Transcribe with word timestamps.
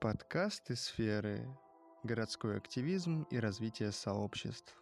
Подкасты 0.00 0.76
сферы 0.76 1.44
«Городской 2.04 2.56
активизм 2.56 3.24
и 3.32 3.40
развитие 3.40 3.90
сообществ». 3.90 4.80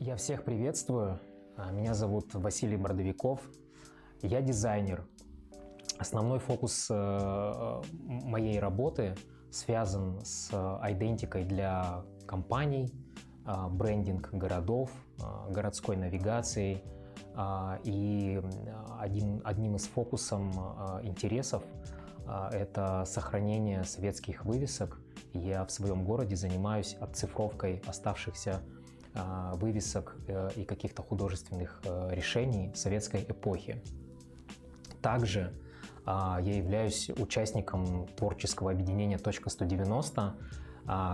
Я 0.00 0.16
всех 0.16 0.44
приветствую. 0.44 1.20
А, 1.56 1.70
меня 1.70 1.94
зовут 1.94 2.34
Василий 2.34 2.76
Бордовиков. 2.76 3.40
Я 4.20 4.42
дизайнер. 4.42 5.06
Основной 6.00 6.40
фокус 6.40 6.88
э, 6.90 7.82
моей 8.02 8.58
работы 8.58 9.14
связан 9.52 10.24
с 10.24 10.50
идентикой 10.82 11.44
для 11.44 12.04
компаний, 12.26 12.92
брендинг 13.44 14.30
городов, 14.32 14.90
а, 15.20 15.48
городской 15.50 15.96
навигацией. 15.96 16.82
И 17.82 18.40
один, 19.00 19.40
одним 19.44 19.74
из 19.74 19.86
фокусов 19.86 20.40
интересов 21.02 21.64
это 22.52 23.02
сохранение 23.06 23.82
советских 23.82 24.44
вывесок. 24.44 25.00
Я 25.32 25.64
в 25.64 25.72
своем 25.72 26.04
городе 26.04 26.36
занимаюсь 26.36 26.94
отцифровкой 27.00 27.82
оставшихся 27.86 28.62
вывесок 29.54 30.16
э, 30.26 30.50
и 30.56 30.64
каких-то 30.64 31.02
художественных 31.02 31.80
э, 31.84 32.08
решений 32.12 32.72
советской 32.74 33.24
эпохи. 33.28 33.82
Также 35.00 35.52
я 36.06 36.38
являюсь 36.38 37.10
участником 37.10 38.06
творческого 38.08 38.70
объединения 38.70 39.16
«Точка 39.18 39.48
190», 39.48 40.12
а, 40.16 40.34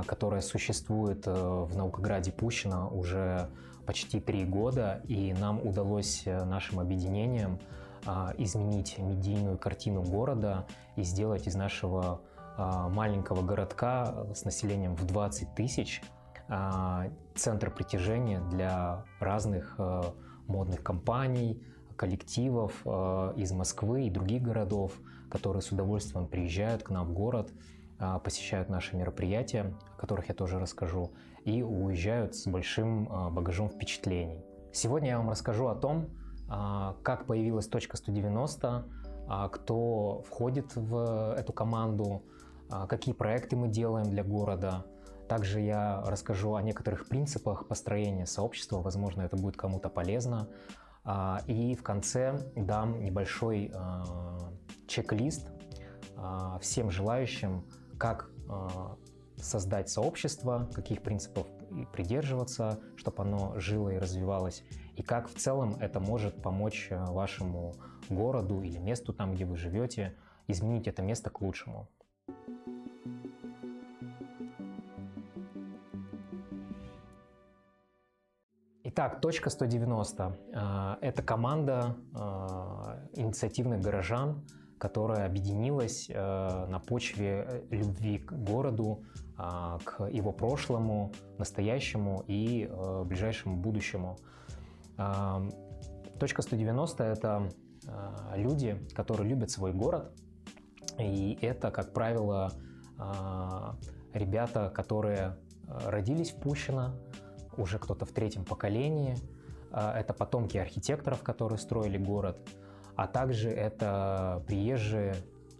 которая 0.07 0.41
существует 0.41 1.27
э, 1.27 1.33
в 1.33 1.77
Наукограде 1.77 2.33
Пущино 2.33 2.89
уже 2.89 3.49
почти 3.87 4.21
три 4.21 4.45
года, 4.45 5.01
и 5.07 5.33
нам 5.33 5.65
удалось 5.67 6.23
э, 6.25 6.45
нашим 6.45 6.81
объединением 6.81 7.59
а, 8.07 8.33
изменить 8.39 8.99
медийную 8.99 9.59
картину 9.59 10.03
города 10.03 10.67
и 10.97 11.03
сделать 11.03 11.47
из 11.47 11.55
нашего 11.55 12.23
а, 12.57 12.89
маленького 12.89 13.43
городка 13.43 14.27
с 14.35 14.45
населением 14.45 14.97
в 14.97 15.05
20 15.07 15.55
тысяч 15.55 16.03
центр 17.37 17.71
притяжения 17.71 18.41
для 18.51 19.05
разных 19.21 19.77
э, 19.79 20.03
модных 20.49 20.83
компаний, 20.83 21.63
коллективов 21.95 22.73
из 23.37 23.53
Москвы 23.53 24.07
и 24.07 24.11
других 24.11 24.43
городов, 24.43 24.95
которые 25.31 25.63
с 25.63 25.71
удовольствием 25.71 26.27
приезжают 26.27 26.83
к 26.83 26.91
нам 26.91 27.07
в 27.07 27.13
город. 27.13 27.53
а, 27.53 27.80
посещают 28.25 28.69
наши 28.69 28.97
мероприятия, 28.97 29.75
о 29.97 30.01
которых 30.01 30.29
я 30.29 30.35
тоже 30.35 30.59
расскажу, 30.59 31.13
и 31.45 31.63
уезжают 31.63 32.35
с 32.35 32.47
большим 32.47 33.09
а, 33.11 33.31
багажом 33.31 33.69
впечатлений. 33.69 34.45
Сегодня 34.73 35.11
я 35.11 35.19
вам 35.19 35.31
расскажу 35.31 35.67
о 35.69 35.75
том, 35.75 36.11
а, 36.49 36.97
как 37.03 37.27
появилась 37.27 37.67
точка 37.67 37.97
190, 37.97 38.87
кто 39.53 40.25
входит 40.27 40.75
в 40.75 41.37
эту 41.39 41.53
команду, 41.53 42.25
какие 42.89 43.15
проекты 43.15 43.55
мы 43.55 43.69
делаем 43.69 44.11
для 44.11 44.25
города. 44.25 44.85
Также 45.29 45.61
я 45.61 46.03
расскажу 46.05 46.57
о 46.57 46.63
некоторых 46.63 47.07
принципах 47.07 47.69
построения 47.69 48.27
сообщества, 48.27 48.81
возможно, 48.81 49.23
это 49.23 49.37
будет 49.37 49.57
кому-то 49.57 49.89
полезно. 49.89 50.49
И 51.47 51.77
в 51.77 51.83
конце 51.85 52.41
дам 52.57 53.05
небольшой 53.05 53.73
чек-лист 54.89 55.53
всем 56.61 56.91
желающим 56.91 57.65
как 58.01 58.31
а, 58.49 58.97
создать 59.37 59.91
сообщество, 59.91 60.69
каких 60.75 61.03
принципов 61.03 61.47
придерживаться, 61.93 62.81
чтобы 62.97 63.23
оно 63.23 63.61
жило 63.61 63.91
и 63.91 63.99
развивалось, 63.99 64.65
и 64.97 65.03
как 65.03 65.29
в 65.29 65.35
целом 65.35 65.77
это 65.81 66.01
может 66.01 66.43
помочь 66.43 66.89
а, 66.91 67.13
вашему 67.13 67.75
городу 68.09 68.63
или 68.63 68.79
месту 68.79 69.13
там, 69.13 69.35
где 69.35 69.45
вы 69.45 69.57
живете, 69.57 70.17
изменить 70.49 70.89
это 70.89 71.03
место 71.03 71.29
к 71.29 71.43
лучшему. 71.43 71.89
Итак, 78.83 79.21
точка 79.21 79.51
190. 79.51 80.39
А, 80.55 80.99
это 81.03 81.23
команда 81.23 81.97
инициативных 83.13 83.83
горожан, 83.83 84.47
которая 84.81 85.27
объединилась 85.27 86.07
э, 86.09 86.67
на 86.67 86.81
почве 86.81 87.47
э, 87.47 87.63
любви 87.71 88.19
к 88.19 88.33
городу, 88.33 89.05
э, 89.39 89.79
к 89.85 90.09
его 90.09 90.33
прошлому, 90.33 91.13
настоящему 91.39 92.25
и 92.27 92.69
ближайшему 93.05 93.57
будущему. 93.57 94.17
Точка 96.19 96.43
190– 96.43 97.05
это 97.05 97.49
люди, 98.37 98.79
которые 98.95 99.29
любят 99.31 99.51
свой 99.51 99.73
город, 99.73 100.13
и 100.99 101.39
это, 101.41 101.71
как 101.71 101.95
правило, 101.95 102.53
ребята, 104.13 104.71
которые 104.75 105.39
родились 105.67 106.33
в 106.33 106.37
Пущино, 106.37 106.95
уже 107.57 107.79
кто-то 107.79 108.05
в 108.05 108.13
третьем 108.13 108.45
поколении, 108.45 109.17
это 109.73 110.13
потомки 110.13 110.59
архитекторов, 110.59 111.23
которые 111.23 111.59
строили 111.59 111.97
город– 111.97 112.39
а 113.01 113.07
также 113.07 113.49
это 113.49 114.45
приезжие, 114.47 115.15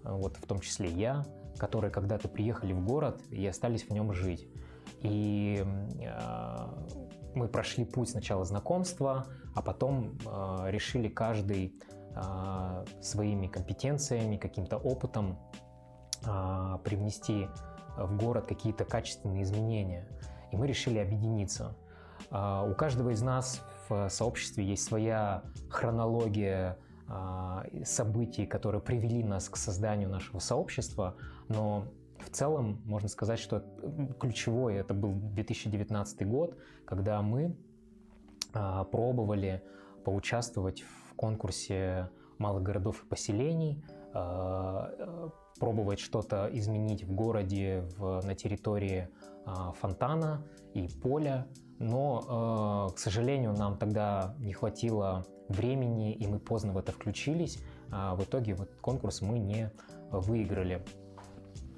вот 0.05 0.37
в 0.37 0.47
том 0.47 0.61
числе 0.61 0.91
я, 0.91 1.25
которые 1.57 1.91
когда-то 1.91 2.29
приехали 2.29 2.75
в 2.75 2.85
город 2.85 3.23
и 3.31 3.47
остались 3.47 3.85
в 3.85 3.91
нем 3.91 4.13
жить. 4.13 4.47
И 5.01 5.65
э, 5.65 6.67
мы 7.35 7.49
прошли 7.49 7.87
путь 7.87 8.11
сначала 8.11 8.45
знакомства, 8.45 9.25
а 9.55 9.63
потом 9.63 10.19
э, 10.27 10.67
решили 10.67 11.09
каждый 11.09 11.81
э, 12.15 12.85
своими 13.01 13.47
компетенциями, 13.47 14.37
каким-то 14.37 14.77
опытом 14.77 15.39
э, 16.23 16.79
привнести 16.85 17.49
в 17.97 18.19
город 18.19 18.49
какие-то 18.49 18.85
качественные 18.85 19.45
изменения. 19.45 20.07
И 20.53 20.59
мы 20.59 20.67
решили 20.67 20.99
объединиться. 20.99 21.75
Э, 22.31 22.71
у 22.71 22.75
каждого 22.75 23.09
из 23.09 23.23
нас 23.23 23.63
в 23.89 24.11
сообществе 24.11 24.63
есть 24.63 24.85
своя 24.85 25.43
хронология 25.71 26.77
событий, 27.85 28.47
которые 28.47 28.81
привели 28.81 29.25
нас 29.25 29.49
к 29.49 29.57
созданию 29.57 30.09
нашего 30.09 30.39
сообщества, 30.39 31.17
но 31.49 31.87
в 32.21 32.31
целом 32.31 32.81
можно 32.85 33.09
сказать, 33.09 33.39
что 33.39 33.65
ключевой 34.19 34.77
это 34.77 34.95
был 34.95 35.13
2019 35.13 36.29
год, 36.29 36.57
когда 36.85 37.23
мы 37.23 37.57
а, 38.53 38.85
пробовали 38.85 39.63
поучаствовать 40.05 40.83
в 40.83 41.15
конкурсе 41.15 42.11
малых 42.39 42.63
городов 42.63 43.05
и 43.05 43.09
поселений, 43.09 43.85
а, 44.13 45.31
пробовать 45.59 46.01
что-то 46.01 46.49
изменить 46.53 47.05
в 47.05 47.13
городе 47.13 47.85
в, 47.97 48.21
на 48.25 48.35
территории 48.35 49.09
фонтана 49.81 50.47
и 50.75 50.89
поля, 50.89 51.47
но, 51.79 52.93
к 52.95 52.99
сожалению, 52.99 53.53
нам 53.55 53.79
тогда 53.79 54.35
не 54.39 54.53
хватило 54.53 55.27
времени, 55.51 56.13
и 56.13 56.27
мы 56.27 56.39
поздно 56.39 56.73
в 56.73 56.79
это 56.79 56.93
включились. 56.93 57.59
А 57.91 58.15
в 58.15 58.23
итоге 58.25 58.55
вот 58.55 58.71
конкурс 58.81 59.21
мы 59.21 59.39
не 59.39 59.71
выиграли. 60.11 60.83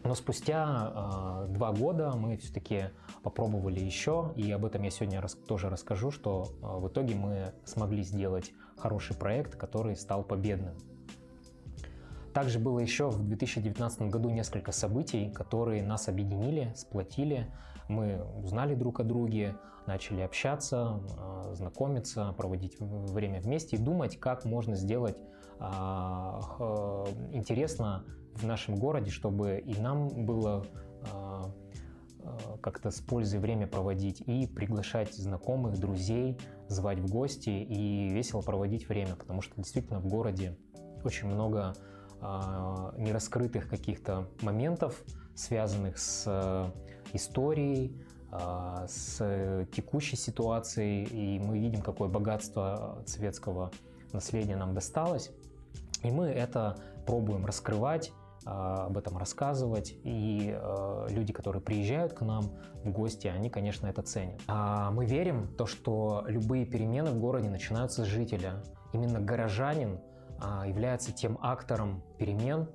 Но 0.05 0.15
спустя 0.15 1.45
э, 1.47 1.53
два 1.53 1.73
года 1.73 2.13
мы 2.17 2.37
все-таки 2.37 2.91
попробовали 3.23 3.79
еще, 3.79 4.33
и 4.35 4.51
об 4.51 4.65
этом 4.65 4.83
я 4.83 4.91
сегодня 4.91 5.21
рас, 5.21 5.35
тоже 5.35 5.71
расскажу, 5.71 6.11
что 6.11 6.49
э, 6.61 6.67
в 6.79 6.89
итоге 6.89 7.15
мы 7.15 7.53
смогли 7.65 8.03
сделать 8.03 8.53
хороший 8.77 9.15
проект, 9.15 9.55
который 9.55 9.95
стал 9.95 10.25
победным. 10.25 10.75
Также 12.35 12.59
было 12.59 12.81
еще 12.81 13.11
в 13.11 13.25
2019 13.25 14.03
году 14.03 14.31
несколько 14.31 14.73
событий, 14.73 15.31
которые 15.31 15.83
нас 15.83 16.09
объединили, 16.09 16.73
сплотили. 16.75 17.47
Мы 17.93 18.25
узнали 18.43 18.75
друг 18.75 19.01
о 19.01 19.05
друге, 19.05 19.55
начали 19.87 20.23
общаться, 20.23 21.01
а, 21.19 21.53
знакомиться, 21.53 22.33
проводить 22.39 22.81
время 22.81 23.41
вместе 23.41 23.77
и 23.77 23.79
думать, 23.79 24.19
как 24.19 24.47
можно 24.47 24.77
сделать 24.77 25.19
а, 25.59 26.41
интересно 27.33 28.05
в 28.35 28.47
нашем 28.47 28.77
городе, 28.77 29.11
чтобы 29.11 29.59
и 29.59 29.79
нам 29.79 30.09
было 30.25 30.65
а, 31.13 31.53
как-то 32.63 32.91
с 32.91 33.01
пользой 33.01 33.41
время 33.41 33.67
проводить 33.67 34.23
и 34.23 34.47
приглашать 34.47 35.13
знакомых, 35.13 35.79
друзей, 35.79 36.39
звать 36.69 36.99
в 36.99 37.11
гости 37.11 37.51
и 37.51 38.09
весело 38.09 38.41
проводить 38.41 38.89
время, 38.89 39.17
потому 39.17 39.43
что 39.43 39.55
действительно 39.57 40.01
в 40.01 40.07
городе 40.07 40.57
очень 41.05 41.29
много 41.29 41.75
нераскрытых 42.23 43.69
каких-то 43.69 44.29
моментов, 44.43 45.03
связанных 45.35 45.99
с 45.99 46.25
э, 46.29 46.71
историей, 47.13 47.97
а, 48.31 48.87
с 48.89 49.67
текущей 49.73 50.17
ситуацией, 50.17 51.05
и 51.05 51.39
мы 51.39 51.59
видим, 51.59 51.83
какое 51.83 52.09
богатство 52.09 53.03
советского 53.07 53.71
наследия 54.13 54.57
нам 54.57 54.75
досталось. 54.75 55.31
И 56.03 56.11
мы 56.11 56.27
это 56.27 56.77
пробуем 57.07 57.47
раскрывать, 57.47 58.13
об 58.45 58.99
этом 58.99 59.17
рассказывать. 59.19 59.95
И 60.03 60.59
люди, 61.11 61.33
которые 61.33 61.63
приезжают 61.63 62.13
к 62.13 62.23
нам 62.23 62.51
в 62.83 62.91
гости, 62.91 63.29
они, 63.29 63.51
конечно, 63.51 63.87
это 63.87 64.03
ценят. 64.03 64.41
А 64.49 64.91
мы 64.91 65.07
верим 65.07 65.45
в 65.45 65.55
то, 65.55 65.67
что 65.67 66.25
любые 66.27 66.67
перемены 66.67 67.13
в 67.13 67.21
городе 67.21 67.49
начинаются 67.49 68.05
с 68.05 68.09
жителя. 68.09 68.65
Именно 68.93 69.21
горожанин 69.21 70.01
является 70.67 71.13
тем 71.13 71.39
актором 71.41 72.03
перемен, 72.19 72.67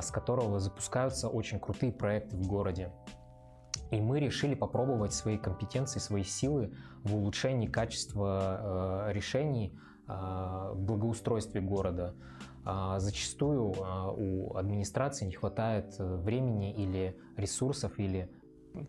с 0.00 0.12
которого 0.12 0.60
запускаются 0.60 1.28
очень 1.28 1.58
крутые 1.58 1.92
проекты 1.92 2.36
в 2.36 2.46
городе. 2.46 2.92
И 3.90 4.00
мы 4.00 4.20
решили 4.20 4.54
попробовать 4.54 5.12
свои 5.12 5.36
компетенции, 5.36 5.98
свои 5.98 6.22
силы 6.22 6.72
в 7.02 7.16
улучшении 7.16 7.66
качества 7.66 9.08
э, 9.08 9.12
решений 9.12 9.72
э, 10.06 10.72
благоустройстве 10.74 11.60
города. 11.60 12.14
Э, 12.64 12.96
зачастую 12.98 13.72
э, 13.72 14.14
у 14.16 14.56
администрации 14.56 15.26
не 15.26 15.32
хватает 15.32 15.94
э, 15.98 16.16
времени 16.16 16.72
или 16.72 17.16
ресурсов, 17.36 17.98
или 17.98 18.30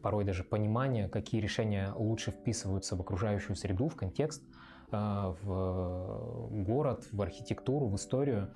порой 0.03 0.23
даже 0.23 0.43
понимания, 0.43 1.09
какие 1.09 1.41
решения 1.41 1.91
лучше 1.95 2.31
вписываются 2.31 2.95
в 2.95 3.01
окружающую 3.01 3.55
среду, 3.55 3.87
в 3.87 3.95
контекст, 3.95 4.43
э, 4.91 4.97
в 5.41 6.47
город, 6.63 7.07
в 7.11 7.21
архитектуру, 7.21 7.87
в 7.87 7.95
историю. 7.95 8.55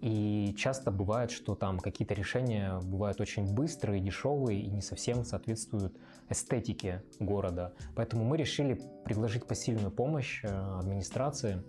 И 0.00 0.54
часто 0.58 0.90
бывает, 0.90 1.30
что 1.30 1.54
там 1.54 1.78
какие-то 1.78 2.14
решения 2.14 2.78
бывают 2.80 3.20
очень 3.20 3.52
быстрые, 3.54 4.00
дешевые 4.00 4.60
и 4.60 4.70
не 4.70 4.82
совсем 4.82 5.24
соответствуют 5.24 5.96
эстетике 6.28 7.02
города. 7.18 7.74
Поэтому 7.94 8.24
мы 8.24 8.36
решили 8.36 8.80
предложить 9.04 9.46
посильную 9.46 9.90
помощь 9.90 10.40
э, 10.42 10.48
администрации. 10.78 11.62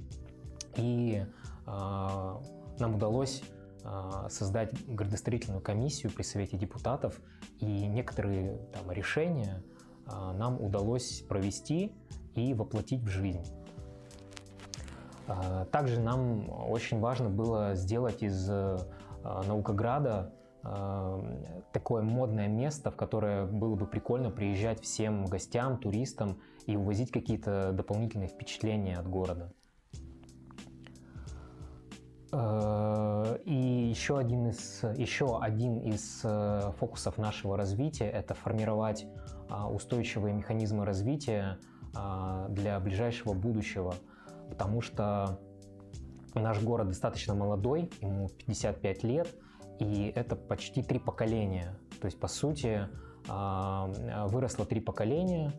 И 0.75 1.24
э, 1.24 1.66
нам 1.66 2.95
удалось 2.95 3.44
э, 3.83 4.27
создать 4.30 4.74
градостроительную 4.88 5.62
комиссию 5.62 6.12
при 6.12 6.24
Совете 6.24 6.57
депутатов. 6.57 7.22
И 7.60 7.66
некоторые 7.66 8.57
там, 8.74 8.92
решения 8.92 9.63
э, 10.07 10.31
нам 10.33 10.62
удалось 10.62 11.22
провести 11.22 11.94
и 12.33 12.54
воплотить 12.54 13.01
в 13.01 13.07
жизнь. 13.07 13.45
А, 15.27 15.66
также 15.66 16.00
нам 16.00 16.50
очень 16.69 17.00
важно 17.00 17.30
было 17.30 17.75
сделать 17.75 18.22
из 18.22 18.48
а, 18.50 18.77
Наукограда 19.24 20.33
а, 20.63 21.19
такое 21.72 22.04
модное 22.04 22.48
место, 22.48 22.92
в 22.92 22.95
которое 22.95 23.45
было 23.45 23.75
бы 23.75 23.88
прикольно 23.88 24.30
приезжать 24.30 24.81
всем 24.81 25.25
гостям, 25.25 25.77
туристам 25.77 26.39
и 26.66 26.75
увозить 26.75 27.12
какие-то 27.12 27.72
дополнительные 27.74 28.30
впечатления 28.30 28.98
от 28.98 29.07
города. 29.07 29.51
И 33.45 33.88
еще 33.89 34.18
один 34.18 34.48
из, 34.48 34.83
еще 34.98 35.39
один 35.39 35.77
из 35.77 36.22
фокусов 36.80 37.18
нашего 37.18 37.56
развития– 37.56 38.10
это 38.12 38.33
формировать 38.33 39.07
устойчивые 39.72 40.33
механизмы 40.33 40.83
развития 40.83 41.60
для 42.50 42.77
ближайшего 42.81 43.31
будущего– 43.31 43.95
потому 44.50 44.81
что 44.81 45.39
наш 46.33 46.62
город 46.62 46.89
достаточно 46.89 47.33
молодой, 47.33 47.92
ему 48.01 48.30
55 48.30 49.03
лет, 49.03 49.27
и 49.80 50.12
это 50.15 50.36
почти 50.36 50.83
три 50.83 51.00
поколения. 51.00 51.77
То 52.00 52.06
есть, 52.06 52.19
по 52.19 52.27
сути, 52.27 52.88
а, 53.27 53.88
выросло 54.27 54.65
три 54.65 54.80
поколения, 54.80 55.53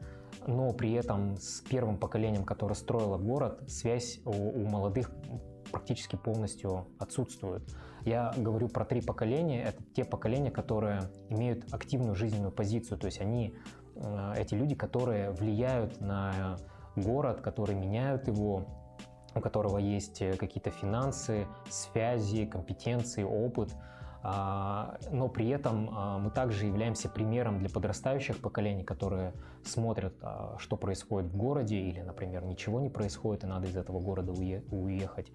но 0.47 0.73
при 0.73 0.93
этом 0.93 1.37
с 1.37 1.61
первым 1.63 1.99
поколением, 1.99 2.45
которое 2.45 2.75
строило 2.75 3.19
город, 3.19 3.63
связь 3.69 4.21
у, 4.25 4.65
молодых 4.65 5.11
практически 5.73 6.17
полностью 6.17 6.87
отсутствует. 6.99 7.63
Я 8.05 8.33
говорю 8.37 8.69
про 8.69 8.85
три 8.85 9.01
поколения. 9.01 9.65
Это 9.65 9.83
те 9.95 10.05
поколения, 10.05 10.51
которые 10.51 11.11
имеют 11.29 11.73
активную 11.73 12.15
жизненную 12.15 12.53
позицию. 12.53 12.99
То 12.99 13.07
есть 13.07 13.21
они, 13.21 13.55
а, 13.97 14.35
эти 14.37 14.55
люди, 14.55 14.75
которые 14.75 15.33
влияют 15.33 16.01
на 16.01 16.57
город, 16.97 17.41
которые 17.41 17.79
меняют 17.79 18.27
его, 18.27 18.67
у 19.35 19.41
которого 19.41 19.79
есть 19.79 20.23
э, 20.23 20.37
какие-то 20.37 20.71
финансы, 20.71 21.47
связи, 21.69 22.47
компетенции, 22.47 23.23
опыт. 23.23 23.75
А, 24.29 24.99
но 25.13 25.29
при 25.29 25.49
этом 25.51 25.89
а, 25.93 26.19
мы 26.19 26.31
также 26.33 26.67
являемся 26.67 27.09
примером 27.09 27.61
для 27.61 27.69
подрастающих 27.69 28.39
поколений, 28.39 28.83
которые 28.83 29.33
смотрят, 29.63 30.15
а, 30.21 30.57
что 30.59 30.77
происходит 30.77 31.31
в 31.31 31.37
городе, 31.37 31.77
или, 31.77 32.01
например, 32.01 32.45
ничего 32.45 32.81
не 32.81 32.89
происходит, 32.89 33.45
и 33.45 33.47
надо 33.47 33.69
из 33.69 33.77
этого 33.77 34.01
города 34.01 34.33
уехать 34.33 35.31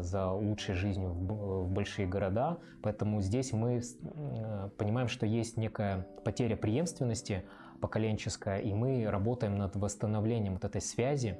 за 0.00 0.30
лучшей 0.30 0.76
жизнью 0.76 1.10
в 1.10 1.68
большие 1.68 2.06
города. 2.06 2.58
Поэтому 2.82 3.20
здесь 3.20 3.52
мы 3.52 3.80
э, 3.80 4.68
понимаем, 4.78 5.08
что 5.08 5.26
есть 5.26 5.56
некая 5.56 6.06
потеря 6.24 6.56
преемственности 6.56 7.42
поколенческая, 7.80 8.58
и 8.58 8.72
мы 8.74 9.08
работаем 9.08 9.56
над 9.56 9.76
восстановлением 9.76 10.54
вот 10.54 10.64
этой 10.64 10.80
связи. 10.80 11.38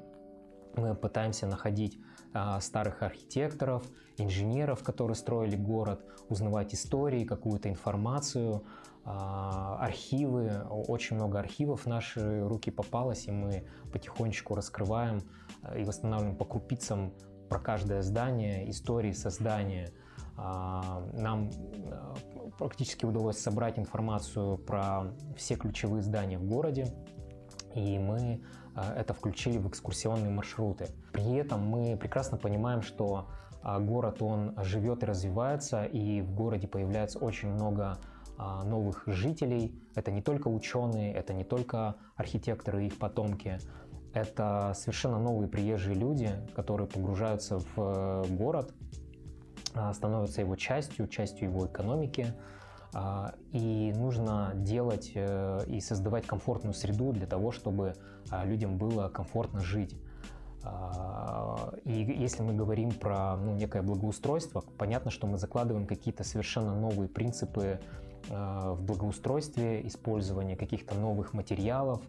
Мы 0.77 0.95
пытаемся 0.95 1.47
находить 1.47 1.99
а, 2.35 2.61
старых 2.61 3.03
архитекторов, 3.03 3.83
инженеров, 4.19 4.83
которые 4.83 5.15
строили 5.15 5.57
город, 5.57 6.05
узнавать 6.29 6.75
истории, 6.75 7.25
какую-то 7.25 7.71
информацию, 7.71 8.65
а, 9.05 9.79
архивы. 9.81 10.65
Очень 10.69 11.17
много 11.17 11.39
архивов 11.39 11.83
в 11.83 11.87
наши 11.87 12.47
руки 12.47 12.71
попалось, 12.71 13.27
и 13.29 13.31
мы 13.31 13.65
потихонечку 13.93 14.55
раскрываем 14.55 15.23
а, 15.63 15.79
и 15.79 15.85
восстанавливаем 15.85 16.37
по 16.37 16.45
крупицам 16.45 17.15
про 17.49 17.61
каждое 17.61 18.03
здание, 18.03 18.69
истории 18.69 19.13
создания. 19.13 19.93
А, 20.37 21.03
нам 21.15 21.51
практически 22.59 23.05
удалось 23.05 23.39
собрать 23.39 23.79
информацию 23.79 24.59
про 24.59 25.13
все 25.37 25.57
ключевые 25.57 26.03
здания 26.03 26.39
в 26.39 26.45
городе, 26.45 26.93
и 27.75 27.99
мы 27.99 28.43
а, 28.75 28.95
это 28.95 29.15
включили 29.15 29.59
в 29.59 29.69
экскурсионные 29.69 30.31
маршруты. 30.31 30.89
При 31.13 31.35
этом 31.35 31.67
мы 31.67 31.97
прекрасно 31.97 32.37
понимаем, 32.37 32.83
что 32.83 33.29
а, 33.63 33.81
город, 33.81 34.23
он 34.23 34.55
живет 34.63 35.03
и 35.03 35.07
развивается, 35.07 35.85
и 35.85 36.21
в 36.21 36.35
городе 36.35 36.69
появляется 36.69 37.19
очень 37.19 37.49
много 37.49 37.99
а, 38.39 38.63
новых 38.65 39.05
жителей. 39.07 39.81
Это 39.95 40.11
не 40.13 40.23
только 40.23 40.49
ученые, 40.49 41.13
это 41.13 41.33
не 41.33 41.45
только 41.45 41.97
архитекторы 42.17 42.85
и 42.85 42.87
их 42.87 42.99
потомки, 42.99 43.59
это 44.13 44.73
совершенно 44.75 45.19
новые 45.19 45.49
приезжие 45.49 45.95
люди, 45.95 46.31
которые 46.55 46.87
погружаются 46.87 47.59
в 47.59 47.73
э, 47.77 48.25
город, 48.31 48.73
становятся 49.93 50.41
его 50.41 50.57
частью, 50.57 51.09
частью 51.09 51.49
его 51.51 51.67
экономики. 51.67 52.35
А, 52.95 53.35
и 53.53 53.93
нужно 53.95 54.53
делать 54.55 55.13
э, 55.15 55.65
и 55.67 55.81
создавать 55.81 56.27
комфортную 56.27 56.73
среду 56.73 57.13
для 57.13 57.27
того, 57.27 57.53
чтобы 57.53 57.95
а, 58.31 58.45
людям 58.45 58.79
было 58.79 59.09
комфортно 59.09 59.61
жить. 59.61 59.97
И 61.85 61.93
если 61.93 62.43
мы 62.43 62.53
говорим 62.53 62.91
про 62.91 63.37
ну, 63.37 63.55
некое 63.55 63.83
благоустройство, 63.83 64.65
понятно, 64.77 65.13
что 65.13 65.29
мы 65.29 65.39
закладываем 65.39 65.87
какие-то 65.87 66.25
совершенно 66.25 66.75
новые 66.75 67.09
принципы 67.09 67.79
в 68.29 68.79
благоустройстве, 68.81 69.87
использование 69.87 70.57
каких-то 70.57 70.97
новых 70.97 71.35
материалов, 71.35 72.03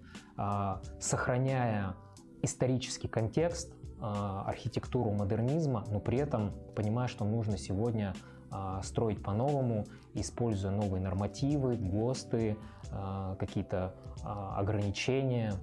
сохраняя 1.00 1.94
исторический 2.42 3.08
контекст, 3.08 3.72
а, 3.74 3.77
архитектуру 4.02 5.12
модернизма, 5.12 5.84
но 5.90 6.00
при 6.00 6.20
этом 6.20 6.52
понимая, 6.76 7.08
что 7.08 7.26
нужно 7.26 7.58
сегодня 7.58 8.14
а, 8.50 8.82
строить 8.84 9.22
по-новому, 9.22 9.86
используя 10.14 10.72
новые 10.72 11.02
нормативы, 11.02 11.76
ГОСТы, 11.76 12.58
а, 12.92 13.36
какие-то 13.36 13.94
ограничения. 14.24 15.54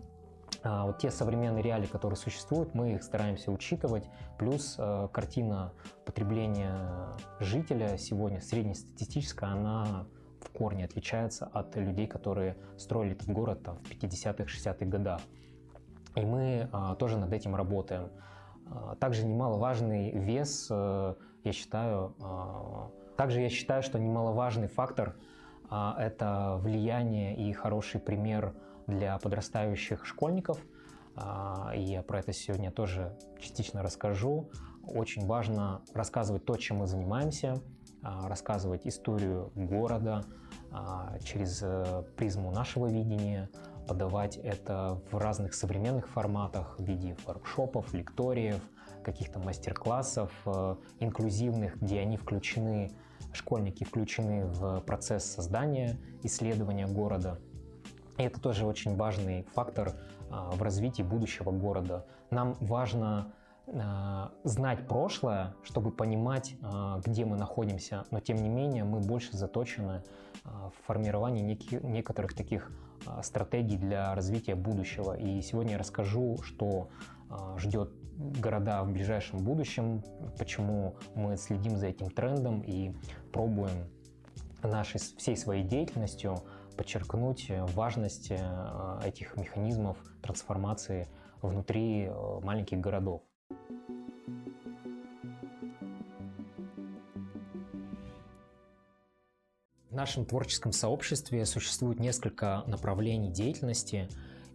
Вот 0.63 0.99
те 0.99 1.11
современные 1.11 1.63
реалии, 1.63 1.87
которые 1.87 2.17
существуют, 2.17 2.73
мы 2.73 2.95
их 2.95 3.03
стараемся 3.03 3.51
учитывать. 3.51 4.05
Плюс 4.39 4.79
картина 5.13 5.73
потребления 6.07 6.79
жителя 7.41 7.99
сегодня 7.99 8.41
среднестатистическая, 8.41 9.51
она 9.51 10.07
в 10.41 10.51
корне 10.51 10.85
отличается 10.85 11.47
от 11.47 11.77
людей, 11.77 12.07
которые 12.07 12.57
строили 12.79 13.13
этот 13.13 13.29
город 13.29 13.63
там, 13.65 13.79
в 13.79 13.91
50-х, 13.91 14.45
60-х 14.45 14.87
годах. 14.87 15.21
И 16.15 16.21
мы 16.21 16.69
а, 16.73 16.95
тоже 16.95 17.19
над 17.19 17.33
этим 17.33 17.55
работаем. 17.55 18.11
А, 18.67 18.95
также 18.97 19.27
немаловажный 19.27 20.11
вес, 20.13 20.69
э, 20.71 21.15
я 21.43 21.53
считаю, 21.53 22.15
а, 22.23 22.91
также 23.17 23.41
я 23.41 23.49
считаю, 23.49 23.83
что 23.83 23.99
немаловажный 23.99 24.69
фактор 24.69 25.17
это 25.99 26.59
влияние 26.61 27.35
и 27.37 27.53
хороший 27.53 27.99
пример 27.99 28.55
для 28.87 29.19
подрастающих 29.19 30.05
школьников. 30.05 30.59
Я 31.17 32.05
про 32.07 32.19
это 32.21 32.33
сегодня 32.33 32.71
тоже 32.71 33.17
частично 33.41 33.83
расскажу. 33.83 34.51
Очень 34.87 35.27
важно 35.27 35.81
рассказывать 35.95 36.45
то, 36.45 36.57
чем 36.57 36.77
мы 36.77 36.87
занимаемся, 36.87 37.63
рассказывать 38.03 38.87
историю 38.87 39.51
города 39.55 40.23
через 41.23 41.63
э, 41.63 42.03
призму 42.17 42.51
нашего 42.51 42.87
видения, 42.87 43.49
подавать 43.87 44.37
это 44.37 45.01
в 45.11 45.19
разных 45.19 45.55
современных 45.55 46.09
форматах 46.09 46.79
в 46.79 46.85
виде 46.85 47.17
воркшопов, 47.27 47.93
лекториев, 47.95 48.61
каких-то 49.03 49.39
мастер-классов 49.39 50.33
э, 50.47 50.77
инклюзивных, 51.01 51.81
где 51.81 52.01
они 52.01 52.17
включены, 52.17 52.91
школьники 53.33 53.85
включены 53.85 54.47
в 54.47 54.81
процесс 54.81 55.25
создания, 55.25 55.99
исследования 56.23 56.87
города. 56.87 57.39
И 58.17 58.23
это 58.23 58.41
тоже 58.41 58.65
очень 58.65 58.97
важный 58.97 59.47
фактор 59.55 59.95
а, 60.31 60.51
в 60.53 60.63
развитии 60.63 61.03
будущего 61.03 61.51
города. 61.51 62.07
Нам 62.31 62.55
важно 62.61 63.33
а, 63.67 64.33
знать 64.45 64.87
прошлое, 64.87 65.55
чтобы 65.63 65.91
понимать, 65.91 66.57
а, 66.63 67.01
где 67.05 67.25
мы 67.25 67.37
находимся, 67.37 68.05
но 68.11 68.21
тем 68.21 68.37
не 68.37 68.49
менее 68.49 68.85
мы 68.85 69.01
больше 69.01 69.37
заточены 69.37 70.03
в 70.45 70.87
формировании 70.87 71.43
неких, 71.43 71.83
некоторых 71.83 72.35
таких 72.35 72.71
стратегий 73.23 73.77
для 73.77 74.15
развития 74.15 74.55
будущего. 74.55 75.17
И 75.17 75.41
сегодня 75.43 75.73
я 75.73 75.79
расскажу, 75.79 76.39
что 76.43 76.89
ждет 77.59 77.91
города 78.17 78.83
в 78.83 78.93
ближайшем 78.93 79.41
будущем, 79.41 80.03
почему 80.39 80.97
мы 81.15 81.37
следим 81.37 81.77
за 81.77 81.89
этим 81.89 82.11
трендом 82.11 82.61
и 82.61 82.95
пробуем 83.33 83.89
нашей 84.63 84.99
всей 84.99 85.37
своей 85.37 85.65
деятельностью 85.65 86.37
подчеркнуть 86.77 87.51
важность 87.75 88.31
э, 88.31 89.01
этих 89.05 89.37
механизмов 89.37 89.97
трансформации 90.23 91.09
внутри 91.43 92.05
э, 92.05 92.41
маленьких 92.43 92.81
городов. 92.81 93.23
В 99.95 99.97
нашем 99.97 100.25
творческом 100.25 100.73
сообществе 100.73 101.47
существует 101.47 102.01
несколько 102.01 102.65
направлений 102.67 103.31
деятельности, 103.31 104.09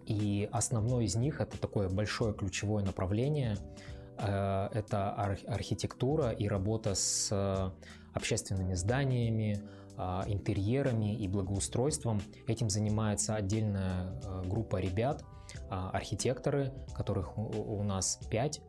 и 0.05 0.49
основное 0.51 1.05
из 1.05 1.15
них 1.15 1.39
это 1.39 1.57
такое 1.57 1.87
большое 1.87 2.33
ключевое 2.33 2.83
направление. 2.83 3.55
Э, 4.17 4.67
это 4.73 5.13
архитектура 5.13 6.31
и 6.31 6.49
работа 6.49 6.93
с 6.93 7.73
общественными 8.13 8.73
зданиями, 8.73 9.63
а, 9.95 10.25
интерьерами 10.27 11.15
и 11.15 11.25
благоустройством. 11.29 12.21
Этим 12.45 12.69
занимается 12.69 13.35
отдельная 13.35 14.19
группа 14.43 14.81
ребят, 14.81 15.23
архитекторы, 15.69 16.73
которых 16.93 17.37
у 17.37 17.81
нас 17.83 18.19
пять. 18.29 18.59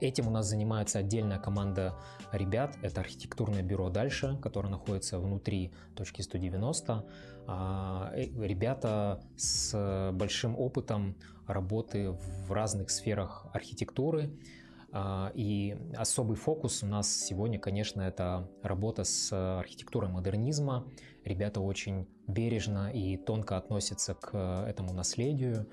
Этим 0.00 0.28
у 0.28 0.30
нас 0.30 0.46
занимается 0.46 0.98
отдельная 0.98 1.38
команда 1.38 1.94
ребят. 2.32 2.76
Это 2.82 3.00
архитектурное 3.00 3.62
бюро 3.62 3.90
«Дальше», 3.90 4.38
которое 4.42 4.68
находится 4.68 5.18
внутри 5.18 5.72
точки 5.94 6.22
190. 6.22 7.04
Э, 7.48 8.10
ребята 8.14 9.22
с 9.36 10.10
большим 10.12 10.58
опытом 10.58 11.16
работы 11.46 12.10
в 12.10 12.52
разных 12.52 12.90
сферах 12.90 13.46
архитектуры, 13.52 14.32
а, 14.92 15.30
и 15.34 15.76
особый 15.96 16.36
фокус 16.36 16.82
у 16.82 16.86
нас 16.86 17.14
сегодня, 17.14 17.58
конечно, 17.58 18.00
это 18.00 18.48
работа 18.62 19.04
с 19.04 19.58
архитектурой 19.58 20.10
модернизма. 20.10 20.86
Ребята 21.26 21.60
очень 21.60 22.06
бережно 22.28 22.92
и 22.92 23.16
тонко 23.16 23.56
относятся 23.56 24.14
к 24.14 24.64
этому 24.68 24.92
наследию. 24.92 25.66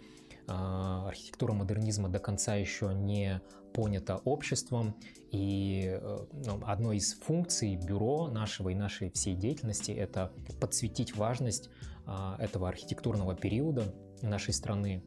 А, 0.47 1.07
архитектура 1.07 1.53
модернизма 1.53 2.09
до 2.09 2.17
конца 2.17 2.55
еще 2.55 2.91
не 2.91 3.39
понята 3.71 4.17
обществом, 4.17 4.95
и 5.31 5.99
э, 5.99 6.17
ну, 6.31 6.59
одной 6.65 6.97
из 6.97 7.13
функций 7.13 7.75
бюро 7.75 8.27
нашего 8.27 8.69
и 8.69 8.75
нашей 8.75 9.11
всей 9.11 9.35
деятельности 9.35 9.91
это 9.91 10.31
подсветить 10.59 11.15
важность 11.15 11.69
а, 12.07 12.35
этого 12.39 12.67
архитектурного 12.67 13.35
периода 13.35 13.93
нашей 14.23 14.53
страны 14.53 15.03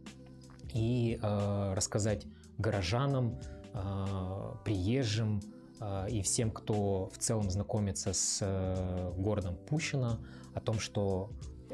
и 0.73 1.19
рассказать 1.23 2.27
горожанам, 2.59 3.39
а, 3.73 4.57
приезжим 4.65 5.41
и 6.11 6.23
всем, 6.23 6.51
кто 6.51 7.11
в 7.13 7.19
целом 7.19 7.51
знакомится 7.51 8.13
с 8.13 8.39
э, 8.41 9.13
городом 9.17 9.57
Пущино, 9.69 10.19
о 10.55 10.61
том, 10.61 10.79
что 10.79 11.31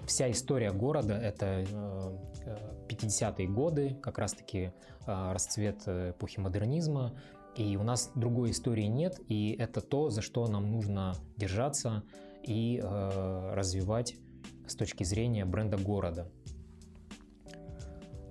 вся 0.06 0.30
история 0.30 0.72
города— 0.72 1.14
это 1.22 1.64
50-е 2.88 3.46
э, 3.46 3.48
годы, 3.48 3.96
как 4.02 4.18
раз-таки 4.18 4.72
а, 5.06 5.32
расцвет 5.32 5.86
эпохи 5.86 6.40
модернизма, 6.40 7.14
и 7.56 7.76
у 7.76 7.82
нас 7.82 8.10
другой 8.14 8.52
истории 8.52 8.86
нет, 8.86 9.20
и 9.28 9.54
это 9.58 9.80
то, 9.80 10.10
за 10.10 10.22
что 10.22 10.46
нам 10.48 10.70
нужно 10.70 11.14
держаться 11.36 12.02
и 12.42 12.80
э, 12.82 13.54
развивать 13.54 14.16
с 14.66 14.74
точки 14.74 15.04
зрения 15.04 15.44
бренда 15.44 15.76
города. 15.76 16.30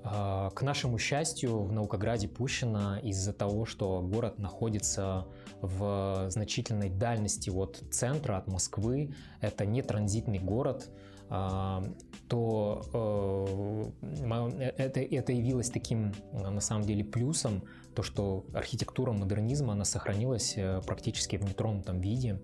А, 0.03 0.49
к 0.49 0.63
нашему 0.63 0.97
счастью, 0.97 1.59
в 1.59 1.71
Наукограде 1.71 2.27
Пущино 2.27 2.99
из-за 3.03 3.33
того, 3.33 3.65
что 3.65 4.01
город 4.01 4.39
находится 4.39 5.27
в 5.61 6.27
значительной 6.29 6.89
дальности 6.89 7.49
от 7.49 7.83
центра, 7.91 8.37
от 8.37 8.47
Москвы, 8.47 9.13
это 9.39 9.65
не 9.65 9.81
транзитный 9.81 10.39
город, 10.39 10.89
а, 11.29 11.83
то 12.27 13.91
э, 14.01 14.71
это, 14.77 14.99
это 14.99 15.31
явилось 15.31 15.69
таким, 15.69 16.13
на 16.33 16.59
самом 16.59 16.83
деле, 16.83 17.05
плюсом, 17.05 17.63
то, 17.95 18.03
что 18.03 18.45
архитектура 18.53 19.13
модернизма, 19.13 19.73
она 19.73 19.85
сохранилась 19.85 20.53
э, 20.57 20.81
практически 20.85 21.37
в 21.37 21.43
нетронутом 21.43 22.01
виде, 22.01 22.41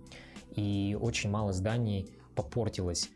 и 0.55 0.97
очень 0.99 1.29
мало 1.29 1.53
зданий 1.53 2.09
попортилось. 2.35 3.09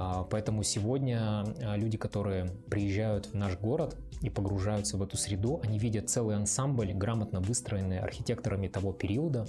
А, 0.00 0.22
поэтому 0.22 0.62
сегодня 0.62 1.44
а, 1.60 1.76
люди, 1.76 1.98
которые 1.98 2.46
приезжают 2.70 3.26
в 3.26 3.34
наш 3.34 3.58
город 3.58 3.96
и 4.22 4.30
погружаются 4.30 4.96
в 4.96 5.02
эту 5.02 5.16
среду, 5.16 5.60
они 5.64 5.76
видят 5.76 6.08
целый 6.08 6.36
ансамбль, 6.36 6.92
грамотно 6.92 7.40
выстроенный 7.40 7.98
архитекторами 7.98 8.68
того 8.68 8.92
периода. 8.92 9.46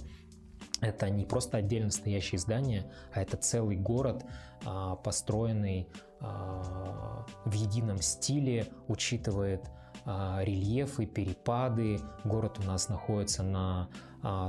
Это 0.81 1.07
не 1.11 1.25
просто 1.25 1.57
отдельно 1.57 1.91
стоящие 1.91 2.39
здания, 2.39 2.91
а 3.13 3.21
это 3.21 3.37
целый 3.37 3.77
город, 3.77 4.25
а, 4.65 4.95
построенный 4.95 5.87
в 6.19 7.53
едином 7.53 8.01
стиле, 8.01 8.67
учитывает 8.89 9.71
рельефы, 10.05 11.05
перепады. 11.05 12.01
Город 12.25 12.59
у 12.59 12.63
нас 12.63 12.89
находится 12.89 13.41
на 13.41 13.87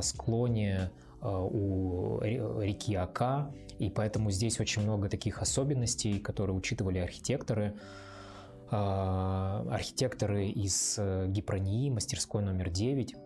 склоне 0.02 0.90
у 1.22 2.20
реки 2.20 2.94
Ака, 2.94 3.52
и 3.78 3.90
поэтому 3.90 4.30
здесь 4.30 4.60
очень 4.60 4.82
много 4.82 5.08
таких 5.08 5.40
особенностей, 5.42 6.18
которые 6.18 6.56
учитывали 6.56 6.98
архитекторы. 6.98 7.78
А, 8.70 9.66
архитекторы 9.70 10.48
из 10.48 10.96
э, 10.98 11.26
Гипронии, 11.28 11.90
мастерской 11.90 12.42
номер 12.42 12.70
9. 12.70 13.16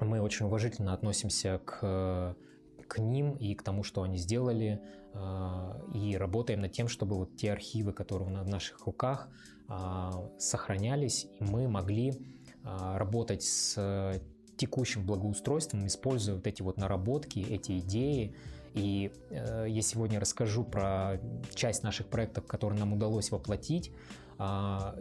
Мы 0.00 0.20
очень 0.20 0.46
уважительно 0.46 0.92
относимся 0.92 1.60
к, 1.64 2.36
к 2.86 2.98
ним 2.98 3.32
и 3.36 3.54
к 3.54 3.62
тому, 3.62 3.82
что 3.82 4.02
они 4.02 4.18
сделали, 4.18 4.80
и 5.94 6.16
работаем 6.16 6.60
над 6.60 6.70
тем, 6.70 6.86
чтобы 6.86 7.16
вот 7.16 7.34
те 7.36 7.50
архивы, 7.50 7.92
которые 7.92 8.28
в 8.28 8.48
наших 8.48 8.86
руках, 8.86 9.28
сохранялись, 10.38 11.26
и 11.40 11.44
мы 11.44 11.66
могли 11.66 12.12
работать 12.62 13.42
с 13.42 14.20
текущим 14.58 15.06
благоустройством, 15.06 15.86
используя 15.86 16.34
вот 16.34 16.46
эти 16.46 16.62
вот 16.62 16.76
наработки, 16.76 17.38
эти 17.38 17.78
идеи, 17.78 18.34
и 18.74 19.10
э, 19.30 19.66
я 19.68 19.82
сегодня 19.82 20.20
расскажу 20.20 20.64
про 20.64 21.18
часть 21.54 21.82
наших 21.82 22.08
проектов, 22.08 22.46
которые 22.46 22.78
нам 22.78 22.92
удалось 22.92 23.30
воплотить. 23.30 23.92
Э, 24.38 24.92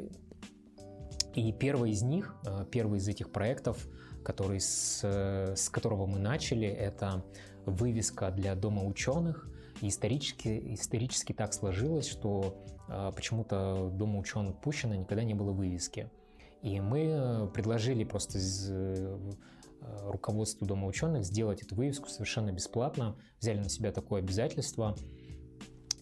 и 1.35 1.51
первый 1.51 1.91
из 1.91 2.01
них, 2.01 2.35
э, 2.45 2.65
первый 2.71 2.99
из 2.99 3.07
этих 3.07 3.31
проектов, 3.31 3.87
который 4.23 4.59
с, 4.59 5.03
с 5.03 5.69
которого 5.69 6.05
мы 6.05 6.19
начали, 6.19 6.67
это 6.67 7.23
вывеска 7.65 8.31
для 8.31 8.55
Дома 8.55 8.83
ученых. 8.83 9.47
Исторически, 9.81 10.73
исторически 10.73 11.33
так 11.33 11.53
сложилось, 11.53 12.07
что 12.07 12.63
э, 12.87 13.11
почему-то 13.15 13.91
Дома 13.93 14.19
ученых 14.19 14.59
Пущина 14.59 14.93
никогда 14.93 15.23
не 15.23 15.35
было 15.35 15.51
вывески. 15.51 16.09
И 16.61 16.79
мы 16.79 17.49
предложили 17.53 18.03
просто 18.03 18.39
Э, 19.81 20.09
руководству 20.09 20.65
Дома 20.65 20.87
ученых 20.87 21.25
сделать 21.25 21.61
эту 21.61 21.75
вывеску 21.75 22.09
совершенно 22.09 22.51
бесплатно, 22.51 23.15
взяли 23.39 23.59
на 23.59 23.69
себя 23.69 23.91
такое 23.91 24.21
обязательство. 24.21 24.95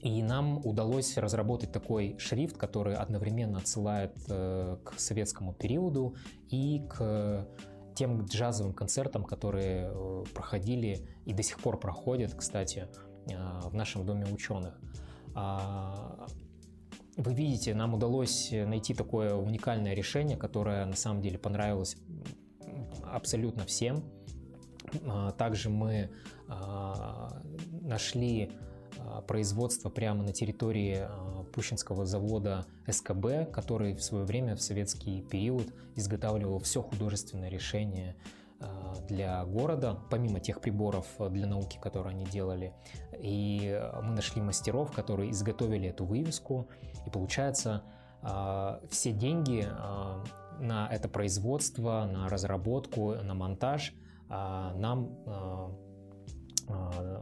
И 0.01 0.21
нам 0.21 0.65
удалось 0.65 1.17
разработать 1.17 1.71
такой 1.71 2.17
шрифт, 2.19 2.57
который 2.57 2.95
одновременно 2.95 3.57
отсылает 3.57 4.15
э, 4.29 4.77
к 4.83 5.00
советскому 5.00 5.53
периоду 5.53 6.15
и 6.50 6.85
к 6.89 7.47
тем 7.95 8.25
джазовым 8.25 8.74
концертам, 8.74 9.24
которые 9.24 9.91
э, 9.91 10.24
проходили 10.33 11.07
и 11.25 11.33
до 11.33 11.43
сих 11.43 11.59
пор 11.59 11.79
проходят, 11.79 12.33
кстати, 12.33 12.88
в 13.25 13.74
нашем 13.74 14.05
Доме 14.05 14.27
ученых. 14.31 14.79
А, 17.17 17.22
вы 17.22 17.34
видите, 17.34 17.74
нам 17.74 17.93
удалось 17.93 18.51
найти 18.51 18.93
такое 18.93 19.36
уникальное 19.36 19.93
решение, 19.93 20.38
которое 20.38 20.86
на 20.86 20.95
самом 20.95 21.22
деле 21.22 21.38
понравилось 21.38 21.98
абсолютно 23.03 23.65
всем. 23.65 24.03
А, 25.07 25.31
также 25.31 25.69
мы 25.69 26.10
а, 26.48 27.41
нашли 27.81 28.51
производство 29.27 29.89
прямо 29.89 30.24
на 30.24 30.31
территории 30.31 31.05
Пущинского 31.53 32.05
завода 32.05 32.65
СКБ, 32.88 33.51
который 33.51 33.93
в 33.93 34.01
свое 34.01 34.24
время 34.24 34.55
в 34.55 34.62
советский 34.62 35.22
период 35.22 35.67
изготавливал 35.95 36.60
все 36.60 36.81
художественное 36.81 37.50
решение 37.50 38.15
для 39.07 39.43
города, 39.45 40.00
помимо 40.09 40.39
тех 40.39 40.62
приборов 40.62 41.07
для 41.29 41.45
науки, 41.45 41.77
которые 41.81 42.12
они 42.12 42.25
делали. 42.25 42.74
И 43.19 43.79
мы 44.01 44.13
нашли 44.13 44.41
мастеров, 44.41 44.91
которые 44.91 45.31
изготовили 45.31 45.89
эту 45.89 46.05
вывеску. 46.05 46.69
И 47.05 47.09
получается, 47.09 47.83
все 48.89 49.12
деньги 49.12 49.67
на 50.59 50.88
это 50.89 51.09
производство, 51.09 52.05
на 52.05 52.29
разработку, 52.29 53.15
на 53.15 53.33
монтаж 53.33 53.93
нам 54.29 55.09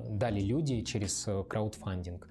дали 0.10 0.40
люди 0.40 0.82
через 0.82 1.28
краудфандинг. 1.50 2.30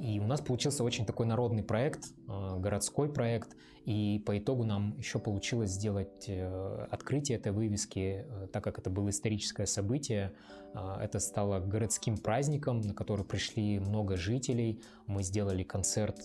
И 0.00 0.20
у 0.20 0.26
нас 0.26 0.40
получился 0.40 0.84
очень 0.84 1.06
такой 1.06 1.26
народный 1.26 1.62
проект, 1.62 2.12
э, 2.28 2.58
городской 2.58 3.12
проект, 3.12 3.56
и 3.84 4.22
по 4.26 4.38
итогу 4.38 4.64
нам 4.64 4.96
еще 4.98 5.18
получилось 5.18 5.70
сделать 5.70 6.24
э, 6.26 6.86
открытие 6.90 7.38
этой 7.38 7.52
вывески, 7.52 8.26
э, 8.26 8.48
так 8.52 8.64
как 8.64 8.78
это 8.78 8.90
было 8.90 9.10
историческое 9.10 9.66
событие. 9.66 10.32
Это 10.74 11.20
стало 11.20 11.60
городским 11.60 12.18
праздником, 12.18 12.80
на 12.80 12.94
который 12.94 13.24
пришли 13.24 13.78
много 13.78 14.16
жителей. 14.16 14.82
Мы 15.06 15.22
сделали 15.22 15.62
концерт 15.62 16.20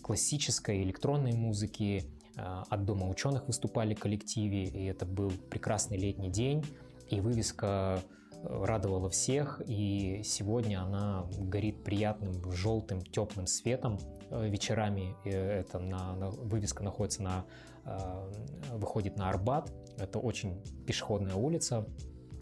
классической 0.00 0.82
электронной 0.82 1.34
музыки, 1.34 2.04
от 2.34 2.86
Дома 2.86 3.10
ученых 3.10 3.46
выступали 3.46 3.92
коллективе, 3.92 4.64
и 4.64 4.84
это 4.86 5.04
был 5.04 5.30
прекрасный 5.50 5.98
летний 5.98 6.30
день. 6.30 6.64
И 7.10 7.20
вывеска 7.20 8.00
радовала 8.48 9.10
всех, 9.10 9.60
и 9.66 10.22
сегодня 10.24 10.82
она 10.82 11.26
горит 11.38 11.82
приятным 11.82 12.50
желтым 12.52 13.00
теплым 13.00 13.46
светом 13.46 13.98
э, 14.30 14.48
вечерами. 14.48 15.14
Это 15.24 15.78
на, 15.78 16.14
на, 16.14 16.30
вывеска 16.30 16.82
находится 16.82 17.22
на, 17.22 17.44
э, 17.84 18.32
выходит 18.72 19.16
на 19.16 19.28
Арбат. 19.28 19.72
Это 19.98 20.18
очень 20.18 20.62
пешеходная 20.86 21.34
улица. 21.34 21.86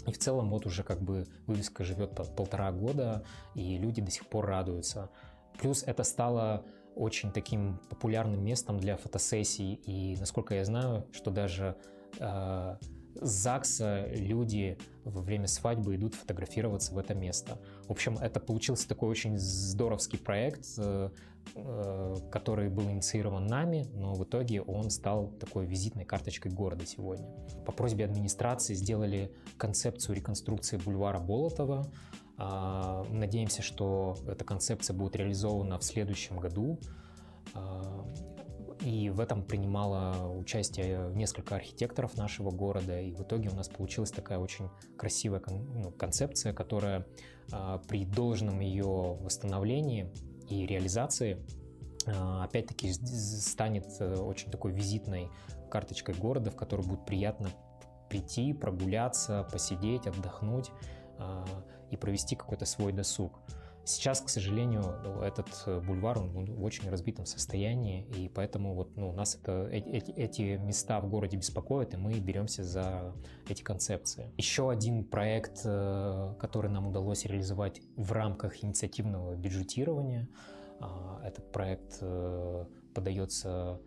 И 0.07 0.13
в 0.13 0.19
целом 0.19 0.51
вот 0.51 0.67
уже 0.67 0.83
как 0.83 1.01
бы 1.01 1.27
вывеска 1.47 1.83
живет 1.85 2.15
полтора 2.37 2.71
года, 2.73 3.25
и 3.55 3.79
люди 3.79 4.03
до 4.03 4.11
сих 4.11 4.27
пор 4.27 4.47
радуются. 4.47 5.11
Плюс 5.59 5.83
это 5.83 6.05
стало 6.05 6.65
очень 6.95 7.33
таким 7.33 7.81
популярным 7.89 8.45
местом 8.45 8.79
для 8.79 8.97
фотосессий, 8.97 9.75
и 9.75 10.17
насколько 10.19 10.55
я 10.55 10.65
знаю, 10.65 11.07
что 11.13 11.31
даже 11.31 11.77
э, 12.19 12.77
с 13.21 13.28
ЗАГСа 13.28 14.06
люди 14.14 14.78
во 15.04 15.21
время 15.21 15.47
свадьбы 15.47 15.97
идут 15.97 16.14
фотографироваться 16.14 16.94
в 16.94 16.99
это 16.99 17.14
место. 17.14 17.59
В 17.87 17.92
общем, 17.92 18.18
это 18.18 18.40
получился 18.40 18.88
такой 18.88 19.09
очень 19.09 19.38
здоровский 19.38 20.18
проект, 20.18 20.66
э, 20.78 21.11
э, 21.54 22.16
который 22.30 22.68
был 22.68 22.90
инициирован 22.90 23.47
нами, 23.47 23.87
но 23.94 24.14
в 24.14 24.25
итоге 24.25 24.62
он 24.62 24.90
стал 24.90 25.28
такой 25.38 25.66
визитной 25.66 26.04
карточкой 26.04 26.52
города 26.52 26.87
сегодня. 26.87 27.26
По 27.66 27.73
просьбе 27.73 28.04
администрации 28.04 28.75
сделали 28.75 29.33
концепцию 29.56 30.16
реконструкции 30.16 30.76
бульвара 30.78 31.18
Болотова. 31.18 31.90
А, 32.37 33.04
надеемся, 33.11 33.62
что 33.62 34.16
эта 34.26 34.44
концепция 34.44 34.94
будет 34.94 35.16
реализована 35.16 35.78
в 35.78 35.85
следующем 35.85 36.38
году. 36.38 36.78
И 38.85 39.09
в 39.09 39.19
этом 39.19 39.43
принимало 39.43 40.29
участие 40.29 41.11
несколько 41.14 41.57
архитекторов 41.57 42.19
нашего 42.19 42.50
города. 42.50 43.00
И 43.00 43.12
в 43.12 43.23
итоге 43.23 43.49
у 43.49 43.55
нас 43.55 43.69
получилась 43.69 44.11
такая 44.11 44.38
очень 44.38 44.69
красивая 44.99 45.43
ну, 45.49 45.91
концепция, 45.91 46.53
которая 46.53 47.07
а, 47.50 47.79
при 47.88 48.05
должном 48.05 48.61
ее 48.61 48.85
восстановлении 48.85 50.12
и 50.50 50.67
реализации 50.67 51.38
а, 52.07 52.45
опять-таки 52.45 52.93
станет 52.93 53.87
э, 54.00 54.17
очень 54.17 54.50
такой 54.50 54.73
визитной 54.73 55.31
карточкой 55.71 56.14
города, 56.14 56.50
в 56.50 56.57
которую 56.57 56.87
будет 56.87 57.07
приятно 57.07 57.49
прийти, 58.11 58.53
прогуляться, 58.53 59.49
посидеть, 59.50 60.07
отдохнуть 60.07 60.71
а, 61.19 61.47
и 61.91 61.97
провести 61.97 62.37
какой-то 62.37 62.67
свой 62.67 62.93
досуг. 62.93 63.41
Сейчас, 63.87 64.23
к 64.23 64.31
сожалению, 64.31 64.83
этот 65.23 65.49
э, 65.67 65.79
бульвар 65.79 66.19
он 66.19 66.31
в 66.31 66.64
очень 66.64 66.88
разбитом 66.88 67.26
состоянии, 67.26 68.07
и 68.17 68.31
поэтому 68.31 68.75
вот, 68.75 68.97
ну, 68.97 69.12
нас 69.12 69.35
это, 69.35 69.69
эти, 69.71 70.11
эти 70.12 70.57
места 70.57 71.00
в 71.00 71.09
городе 71.09 71.37
беспокоят, 71.37 71.92
и 71.92 71.99
мы 71.99 72.18
беремся 72.18 72.64
за 72.64 73.14
эти 73.47 73.62
концепции. 73.62 74.33
Еще 74.38 74.70
один 74.70 75.05
проект, 75.05 75.61
э, 75.64 76.35
который 76.38 76.70
нам 76.70 76.87
удалось 76.87 77.27
реализовать 77.27 77.83
в 77.97 78.12
рамках 78.12 78.64
инициативного 78.64 79.35
бюджетирования, 79.35 80.29
а, 80.81 81.20
этот 81.23 81.53
проект 81.53 81.99
э, 82.01 82.64
подается 82.94 83.81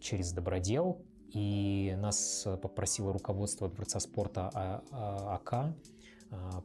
через 0.00 0.32
Добродел, 0.32 1.00
и 1.30 1.94
нас 1.98 2.46
попросило 2.60 3.12
руководство 3.12 3.68
Дворца 3.68 4.00
спорта 4.00 4.48
АК 4.48 5.52
а, 5.52 5.74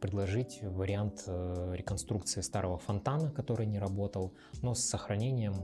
предложить 0.01 0.59
вариант 0.61 1.23
э, 1.27 1.73
реконструкции 1.75 2.41
старого 2.41 2.77
фонтана, 2.77 3.31
который 3.31 3.65
не 3.65 3.79
работал, 3.79 4.33
но 4.61 4.73
с 4.73 4.81
сохранением 4.81 5.55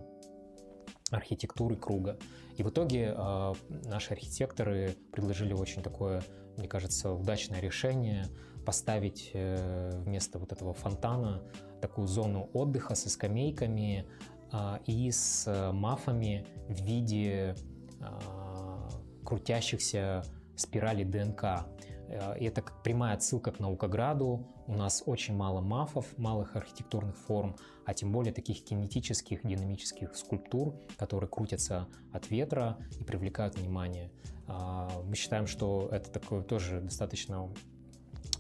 архитектуры 1.12 1.76
круга. 1.76 2.18
И 2.58 2.64
в 2.64 2.70
итоге 2.70 3.14
э, 3.16 3.54
наши 3.86 4.14
архитекторы 4.14 4.96
предложили 5.12 5.54
очень 5.54 5.82
такое, 5.82 6.24
мне 6.58 6.68
кажется, 6.68 7.12
удачное 7.12 7.60
решение 7.60 8.28
поставить 8.66 9.32
э, 9.34 9.92
вместо 10.04 10.40
вот 10.40 10.52
этого 10.52 10.74
фонтана 10.74 11.44
такую 11.82 12.08
зону 12.08 12.50
отдыха 12.54 12.96
со 12.96 13.10
скамейками 13.10 14.08
э, 14.52 14.78
и 14.88 15.12
с 15.12 15.72
мафами 15.72 16.46
в 16.68 16.82
виде 16.84 17.56
э, 18.00 18.06
крутящихся 19.24 20.24
спиралей 20.56 21.06
ДНК. 21.06 21.68
Э, 22.08 22.38
и 22.40 22.46
это 22.46 22.62
как 22.62 22.84
прямая 22.84 23.16
отсылка 23.16 23.52
к 23.52 23.60
Наукограду. 23.60 24.48
У 24.68 24.74
нас 24.74 25.04
очень 25.06 25.36
мало 25.36 25.62
мафов, 25.62 26.18
малых 26.18 26.56
архитектурных 26.56 27.16
форм, 27.18 27.56
а 27.86 27.94
тем 27.94 28.12
более 28.12 28.34
таких 28.34 28.64
кинетических, 28.64 29.46
динамических 29.46 30.16
скульптур, 30.16 30.76
которые 30.98 31.30
крутятся 31.30 31.88
от 32.12 32.30
ветра 32.30 32.78
и 33.00 33.04
привлекают 33.04 33.58
внимание. 33.58 34.12
А, 34.48 34.90
мы 35.04 35.16
считаем, 35.16 35.48
что 35.48 35.90
это 35.92 36.12
такой 36.12 36.44
тоже 36.44 36.82
достаточно 36.82 37.52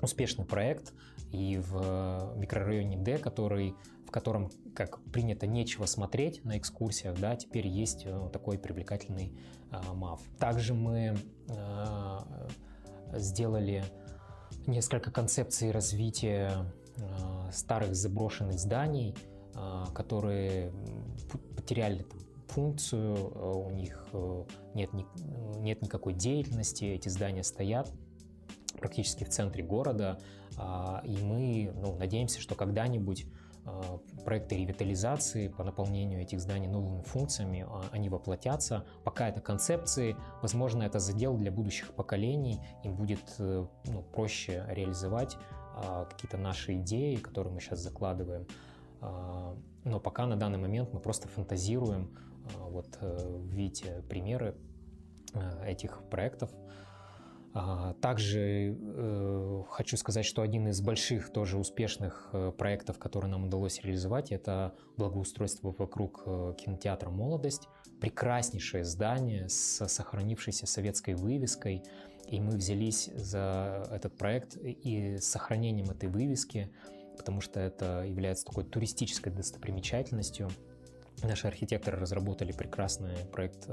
успешный 0.02 0.46
проект, 0.46 0.94
и 1.32 1.58
в 1.58 2.36
микрорайоне 2.38 2.98
Д, 2.98 3.18
который, 3.18 3.76
в 4.08 4.12
котором, 4.12 4.52
как 4.74 5.02
принято, 5.12 5.48
нечего 5.48 5.86
смотреть 5.86 6.44
на 6.44 6.58
экскурсиях, 6.58 7.20
да, 7.20 7.36
теперь 7.36 7.68
есть 7.68 8.04
э, 8.06 8.30
такой 8.32 8.58
привлекательный 8.58 9.38
а, 9.72 9.94
МАФ. 9.94 10.22
Также 10.40 10.74
мы 10.74 11.18
а, 11.50 12.48
сделали 13.18 13.84
несколько 14.68 15.12
концепций 15.12 15.72
развития 15.72 16.66
э, 16.98 17.52
старых 17.52 17.96
заброшенных 17.96 18.60
зданий, 18.60 19.16
э, 19.54 19.84
которые 19.94 20.72
потеряли 21.56 22.04
там, 22.04 22.20
функцию, 22.48 23.16
э, 23.16 23.52
у 23.54 23.70
них 23.72 24.08
нет, 24.74 24.90
нет 25.58 25.82
никакой 25.82 26.14
деятельности, 26.14 26.86
эти 26.86 27.10
здания 27.10 27.44
стоят 27.44 27.92
практически 28.80 29.24
в 29.24 29.30
центре 29.30 29.64
города, 29.64 30.20
а, 30.58 31.02
и 31.06 31.18
мы 31.18 31.72
ну, 31.76 31.96
надеемся, 31.96 32.40
что 32.40 32.56
когда-нибудь 32.56 33.26
проекты 34.24 34.58
ревитализации 34.58 35.48
по 35.48 35.64
наполнению 35.64 36.22
этих 36.22 36.40
зданий 36.40 36.68
новыми 36.68 37.02
функциями, 37.02 37.66
а, 37.68 37.84
они 37.92 38.10
воплотятся. 38.10 38.86
Пока 39.04 39.30
это 39.30 39.42
концепции, 39.42 40.16
возможно, 40.42 40.84
это 40.84 41.00
задел 41.00 41.38
для 41.38 41.52
будущих 41.52 41.94
поколений, 41.94 42.62
им 42.84 42.96
будет 42.96 43.24
э, 43.40 43.66
ну, 43.86 44.02
проще 44.14 44.66
реализовать 44.70 45.38
а, 45.76 46.06
какие-то 46.06 46.38
наши 46.38 46.78
идеи, 46.78 47.16
которые 47.16 47.54
мы 47.54 47.60
сейчас 47.60 47.80
закладываем. 47.80 48.48
Но 49.84 50.00
пока 50.00 50.26
на 50.26 50.36
данный 50.36 50.58
момент 50.58 50.92
мы 50.94 51.00
просто 51.00 51.28
фантазируем, 51.28 52.18
вот 52.58 52.98
э, 53.02 53.42
видите 53.52 54.04
примеры 54.10 54.56
э, 55.34 55.66
этих 55.68 56.02
проектов, 56.10 56.52
а, 56.54 56.65
также 58.02 58.76
э, 58.78 59.64
хочу 59.70 59.96
сказать, 59.96 60.26
что 60.26 60.42
один 60.42 60.68
из 60.68 60.82
больших 60.82 61.32
тоже 61.32 61.58
успешных 61.58 62.30
э, 62.34 62.52
проектов, 62.52 63.00
который 63.00 63.30
нам 63.30 63.46
удалось 63.46 63.80
реализовать, 63.82 64.34
это 64.34 64.76
благоустройство 64.98 65.74
вокруг 65.78 66.24
э, 66.26 66.54
кинотеатра 66.58 67.10
«Молодость». 67.10 67.70
Прекраснейшее 68.02 68.84
здание 68.84 69.48
с 69.48 69.88
сохранившейся 69.88 70.68
советской 70.68 71.14
вывеской. 71.14 71.84
И 72.28 72.42
мы 72.42 72.58
взялись 72.58 73.10
за 73.16 73.88
этот 73.90 74.18
проект 74.18 74.58
и 74.58 75.18
с 75.18 75.26
сохранением 75.26 75.90
этой 75.92 76.10
вывески, 76.10 76.70
потому 77.18 77.40
что 77.40 77.62
это 77.62 78.04
является 78.06 78.46
такой 78.46 78.66
туристической 78.66 79.32
достопримечательностью. 79.32 80.50
Наши 81.24 81.48
архитекторы 81.48 82.00
разработали 82.00 82.52
прекрасный 82.52 83.16
проект 83.32 83.70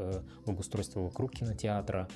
благоустройства 0.46 1.00
вокруг 1.00 1.32
кинотеатра, 1.32 2.08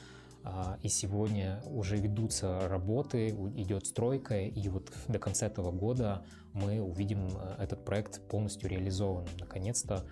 И 0.82 0.88
сегодня 0.88 1.60
уже 1.66 1.96
ведутся 1.96 2.68
работы, 2.68 3.30
идет 3.56 3.86
стройка, 3.86 4.40
и 4.40 4.68
вот 4.68 4.92
до 5.08 5.18
конца 5.18 5.46
этого 5.46 5.72
года 5.72 6.24
мы 6.52 6.80
увидим 6.80 7.28
этот 7.58 7.84
проект 7.84 8.20
полностью 8.28 8.70
реализованным. 8.70 9.30
Наконец-то 9.40 10.04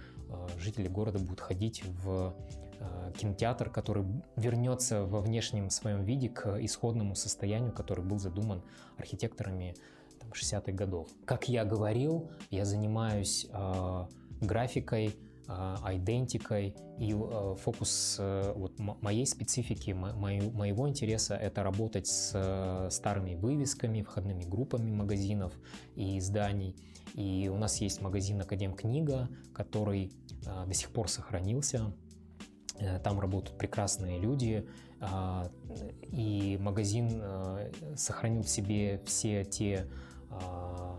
жители 0.58 0.88
города 0.88 1.18
будут 1.18 1.40
ходить 1.40 1.84
в 2.02 2.34
кинотеатр, 3.16 3.70
который 3.70 4.04
вернется 4.36 5.04
во 5.04 5.20
внешнем 5.20 5.70
своем 5.70 6.04
виде 6.04 6.28
к 6.28 6.58
исходному 6.60 7.14
состоянию, 7.14 7.72
который 7.72 8.04
был 8.04 8.18
задуман 8.18 8.62
архитекторами 8.98 9.76
60-х 10.32 10.72
годов. 10.72 11.08
Как 11.24 11.48
я 11.48 11.64
говорил, 11.64 12.30
я 12.50 12.64
занимаюсь 12.64 13.46
э, 13.50 14.06
графикой, 14.40 15.14
э, 15.48 15.76
айдентикой, 15.82 16.74
и 16.98 17.12
э, 17.12 17.54
фокус 17.58 18.16
э, 18.20 18.52
вот, 18.54 18.78
моей 18.78 19.26
специфики, 19.26 19.90
мо 19.90 20.12
моего 20.14 20.88
интереса— 20.88 21.34
это 21.40 21.62
работать 21.62 22.06
с 22.06 22.32
э, 22.34 22.88
старыми 22.90 23.34
вывесками, 23.34 24.02
входными 24.02 24.44
группами 24.44 24.90
магазинов 24.92 25.52
и 25.96 26.18
изданий. 26.18 26.76
И 27.14 27.50
у 27.52 27.56
нас 27.56 27.80
есть 27.80 28.00
магазин 28.00 28.40
«Академ 28.40 28.74
Книга», 28.74 29.28
который 29.52 30.12
до 30.66 30.74
сих 30.74 30.90
пор 30.90 31.08
сохранился. 31.08 31.94
Там 33.04 33.20
работают 33.20 33.56
прекрасные 33.56 34.18
люди, 34.18 34.68
а, 35.00 35.48
и 36.10 36.58
магазин 36.60 37.22
сохранил 37.96 38.42
в 38.42 38.48
себе 38.48 39.00
все 39.06 39.44
те 39.44 39.86
а, 40.28 40.98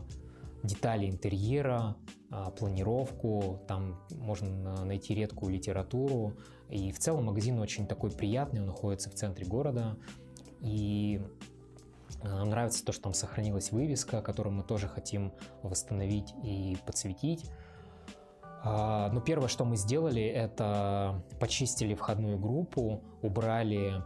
детали 0.65 1.10
интерьера, 1.10 1.95
а, 2.32 2.51
планировку, 2.51 3.62
там 3.67 4.01
можно 4.12 4.86
найти 4.86 5.15
редкую 5.15 5.54
литературу. 5.54 6.34
И 6.69 6.91
в 6.91 6.99
целом 6.99 7.25
магазин 7.25 7.60
очень 7.60 7.88
такой 7.88 8.12
приятный, 8.12 8.62
он 8.62 8.67
находится 8.67 9.10
в 9.10 9.13
центре 9.13 9.45
города. 9.45 9.97
И 10.62 11.21
а, 12.21 12.39
нам 12.39 12.49
нравится 12.49 12.84
то, 12.84 12.91
что 12.91 13.04
там 13.04 13.13
сохранилась 13.13 13.71
вывеска, 13.71 14.21
которую 14.21 14.54
мы 14.56 14.63
тоже 14.63 14.88
хотим 14.88 15.34
восстановить 15.63 16.34
и 16.43 16.78
подсветить. 16.86 17.49
Но 18.63 19.21
первое, 19.23 19.47
что 19.47 19.63
мы 19.63 19.78
сделали, 19.78 20.23
это 20.23 21.23
почистили 21.39 21.93
входную 21.93 22.39
группу, 22.39 23.04
убрали 23.21 24.01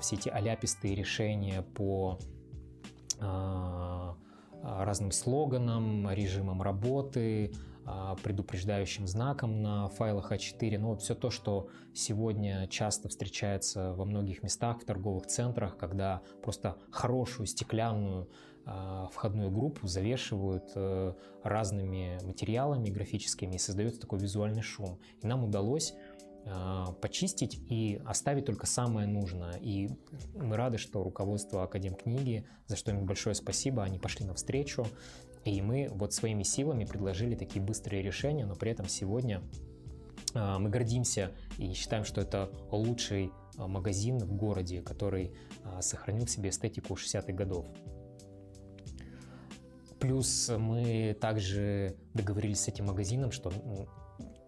все 0.00 0.16
эти 0.16 0.30
аляпистые 0.30 0.94
решения 0.94 1.60
по 1.60 2.18
а, 3.20 4.16
разным 4.62 5.12
слоганам, 5.12 6.10
режимом 6.10 6.62
работы, 6.62 7.52
а, 7.90 8.16
предупреждающим 8.16 9.06
знаком 9.06 9.62
на 9.62 9.88
файлах 9.88 10.30
А4. 10.30 10.78
Ну, 10.78 10.88
вот 10.88 11.00
все 11.00 11.14
то, 11.14 11.30
что 11.30 11.68
сегодня 11.94 12.66
часто 12.68 13.08
встречается 13.08 13.94
во 13.94 14.04
многих 14.04 14.42
местах, 14.42 14.82
в 14.82 14.84
торговых 14.84 15.26
центрах, 15.26 15.78
когда 15.78 16.20
просто 16.42 16.76
хорошую 16.90 17.46
стеклянную 17.46 18.28
а, 18.66 19.08
входную 19.10 19.50
группу 19.50 19.86
завешивают 19.86 20.70
э, 20.74 21.14
разными 21.42 22.18
материалами 22.22 22.90
графическими 22.90 23.54
и 23.54 23.58
создается 23.58 23.98
такой 23.98 24.18
визуальный 24.18 24.60
шум. 24.60 24.98
И 25.22 25.26
нам 25.26 25.42
удалось 25.42 25.94
а, 25.94 26.07
почистить 27.00 27.60
и 27.68 28.00
оставить 28.04 28.46
только 28.46 28.66
самое 28.66 29.06
нужное. 29.06 29.54
И 29.60 29.88
мы 30.34 30.56
рады, 30.56 30.78
что 30.78 31.02
руководство 31.02 31.62
Академ 31.62 31.94
книги, 31.94 32.46
за 32.66 32.76
что 32.76 32.90
им 32.90 33.04
большое 33.04 33.34
спасибо, 33.34 33.82
они 33.82 33.98
пошли 33.98 34.26
навстречу. 34.26 34.86
И 35.44 35.62
мы 35.62 35.88
вот 35.90 36.12
своими 36.12 36.42
силами 36.42 36.84
предложили 36.84 37.34
такие 37.34 37.62
быстрые 37.62 38.02
решения, 38.02 38.44
но 38.44 38.54
при 38.54 38.70
этом 38.70 38.88
сегодня 38.88 39.42
а, 40.34 40.58
мы 40.58 40.68
гордимся 40.68 41.32
и 41.58 41.72
считаем, 41.72 42.04
что 42.04 42.20
это 42.20 42.50
лучший 42.70 43.30
а, 43.56 43.66
магазин 43.66 44.18
в 44.18 44.32
городе, 44.34 44.82
который 44.82 45.32
сохранил 45.80 46.26
в 46.26 46.30
себе 46.30 46.50
эстетику 46.50 46.94
60-х 46.94 47.32
годов. 47.32 47.66
Плюс 49.98 50.50
мы 50.56 51.16
также 51.20 51.96
договорились 52.14 52.60
с 52.60 52.68
этим 52.68 52.86
магазином, 52.86 53.32
что 53.32 53.52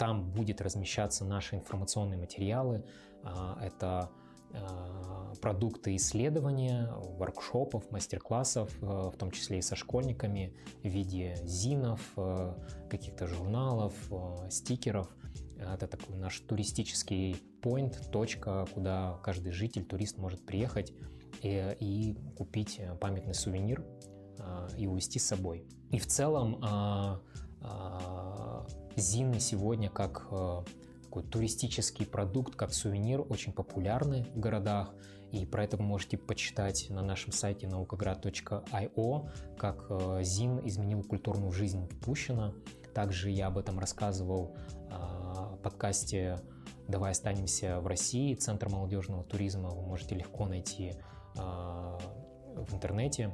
там 0.01 0.25
будет 0.31 0.63
размещаться 0.63 1.27
наши 1.27 1.57
информационные 1.57 2.19
материалы. 2.19 2.83
А, 3.23 3.59
это 3.63 4.09
а, 4.55 5.35
продукты 5.43 5.95
исследования, 5.97 6.91
воркшопов, 6.91 7.91
мастер-классов, 7.91 8.75
а, 8.81 9.11
в 9.11 9.17
том 9.19 9.31
числе 9.31 9.59
и 9.59 9.63
со 9.63 9.77
школьниками 9.77 10.57
в 10.83 10.89
виде 10.89 11.37
зинов, 11.45 12.01
каких-то 12.89 13.27
журналов, 13.27 13.93
стикеров. 14.49 15.15
Это 15.59 15.87
такой 15.87 16.17
наш 16.17 16.41
туристический 16.41 17.37
point, 17.61 18.11
точка, 18.11 18.67
куда 18.73 19.21
каждый 19.23 19.53
житель, 19.53 19.85
турист 19.85 20.17
может 20.17 20.47
приехать 20.47 20.95
и, 21.43 21.77
и 21.79 22.17
купить 22.39 22.81
памятный 23.03 23.35
сувенир 23.35 23.85
и 24.79 24.87
увезти 24.87 25.19
с 25.19 25.27
собой. 25.27 25.69
И 25.91 25.99
в 25.99 26.07
целом 26.07 26.65
Зины 28.97 29.41
сегодня 29.41 29.89
как 29.89 30.27
э, 30.31 30.63
такой 31.05 31.23
туристический 31.23 32.07
продукт, 32.07 32.57
как 32.57 32.73
сувенир, 32.73 33.25
очень 33.29 33.53
популярны 33.53 34.25
в 34.35 34.39
городах. 34.39 34.95
И 35.33 35.47
про 35.47 35.65
это 35.65 35.77
вы 35.77 35.85
можете 35.85 36.19
почитать 36.19 36.89
на 36.91 37.03
нашем 37.03 37.33
сайте 37.33 37.69
наукоград.io, 37.69 39.31
как 39.57 39.87
э, 39.91 40.21
ЗИН 40.23 40.67
изменил 40.67 41.03
культурную 41.03 41.53
жизнь 41.53 41.89
Пущина. 42.01 42.55
Также 42.95 43.31
я 43.31 43.47
об 43.47 43.59
этом 43.59 43.79
рассказывал 43.79 44.57
э, 44.73 44.91
в 44.91 45.59
подкасте 45.63 46.41
«Давай 46.89 47.13
останемся 47.13 47.81
в 47.81 47.87
России», 47.87 48.35
Центр 48.35 48.69
молодежного 48.69 49.23
туризма. 49.25 49.71
Вы 49.71 49.83
можете 49.83 50.17
легко 50.17 50.47
найти 50.47 50.95
в 51.37 52.75
интернете 52.75 53.33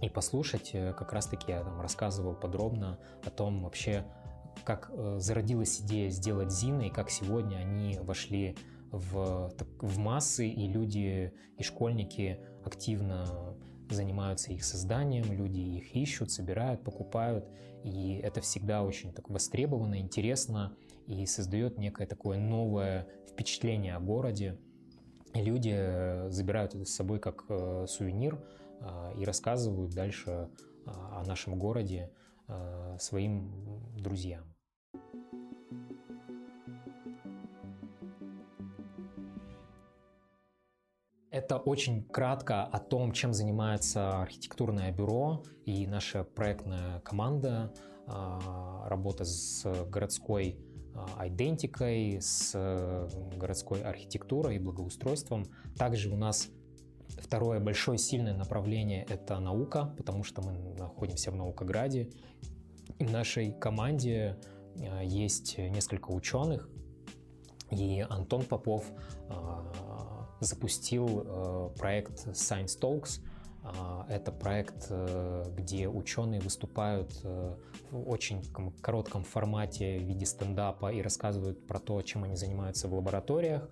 и 0.00 0.08
послушать. 0.08 0.72
Как 0.72 1.12
раз-таки 1.12 1.52
я 1.52 1.62
там 1.62 1.80
рассказывал 1.82 2.34
подробно 2.34 2.98
о 3.24 3.30
том 3.30 3.62
вообще, 3.62 4.06
как 4.64 4.90
э, 4.92 5.16
зародилась 5.18 5.80
идея 5.80 6.10
сделать 6.10 6.52
Зины, 6.52 6.88
и 6.88 6.90
как 6.90 7.10
сегодня 7.10 7.56
они 7.56 7.98
вошли 8.00 8.56
в, 8.90 9.52
в 9.80 9.98
массы, 9.98 10.48
и 10.48 10.66
люди, 10.66 11.32
и 11.56 11.62
школьники 11.62 12.40
активно 12.64 13.56
занимаются 13.88 14.52
их 14.52 14.64
созданием, 14.64 15.32
люди 15.32 15.60
их 15.60 15.94
ищут, 15.96 16.30
собирают, 16.30 16.84
покупают, 16.84 17.48
и 17.82 18.20
это 18.22 18.40
всегда 18.40 18.82
очень 18.82 19.12
так 19.12 19.28
востребовано, 19.30 19.98
интересно, 19.98 20.76
и 21.06 21.26
создает 21.26 21.78
некое 21.78 22.06
такое 22.06 22.38
новое 22.38 23.08
впечатление 23.28 23.96
о 23.96 24.00
городе. 24.00 24.58
Люди 25.34 25.72
э, 25.72 26.30
забирают 26.30 26.74
это 26.74 26.84
с 26.84 26.94
собой 26.94 27.18
как 27.18 27.44
э, 27.48 27.86
сувенир 27.88 28.42
и 29.18 29.26
рассказывают 29.26 29.90
дальше 29.90 30.48
о 30.86 31.22
нашем 31.26 31.58
городе 31.58 32.10
своим 32.98 33.52
друзьям. 33.96 34.44
Это 41.30 41.58
очень 41.58 42.04
кратко 42.04 42.64
о 42.64 42.78
том, 42.80 43.12
чем 43.12 43.32
занимается 43.32 44.20
архитектурное 44.20 44.90
бюро 44.92 45.44
и 45.64 45.86
наша 45.86 46.24
проектная 46.24 47.00
команда, 47.00 47.72
а, 48.06 48.88
работа 48.88 49.24
с 49.24 49.64
городской 49.88 50.58
идентикой, 51.24 52.20
с 52.20 52.52
городской 53.36 53.80
архитектурой 53.82 54.56
и 54.56 54.58
благоустройством. 54.58 55.44
Также 55.78 56.10
у 56.10 56.16
нас 56.16 56.50
второе 57.18 57.60
большое 57.60 57.98
сильное 57.98 58.34
направление– 58.34 59.06
это 59.08 59.38
наука, 59.40 59.94
потому 59.96 60.24
что 60.24 60.42
мы 60.42 60.52
находимся 60.78 61.30
в 61.30 61.36
Наукограде. 61.36 62.10
И 62.98 63.04
в 63.04 63.10
нашей 63.10 63.52
команде 63.52 64.36
а, 64.76 65.02
есть 65.02 65.58
несколько 65.58 66.10
ученых, 66.10 66.68
и 67.70 68.04
Антон 68.08 68.42
Попов 68.44 68.84
запустил 70.40 71.22
э, 71.24 71.70
проект 71.78 72.26
Science 72.28 72.78
Talks. 72.80 73.20
Это 74.08 74.32
проект, 74.32 74.86
э, 74.88 75.44
где 75.54 75.86
ученые 75.86 76.40
выступают 76.40 77.20
э, 77.22 77.56
в 77.90 78.08
очень 78.08 78.42
коротком 78.80 79.22
формате 79.22 79.98
в 79.98 80.02
виде 80.02 80.24
стендапа 80.24 80.90
и 80.90 81.02
рассказывают 81.02 81.66
про 81.66 81.78
то, 81.78 82.00
чем 82.00 82.24
они 82.24 82.36
занимаются 82.36 82.88
в 82.88 82.94
лабораториях. 82.94 83.68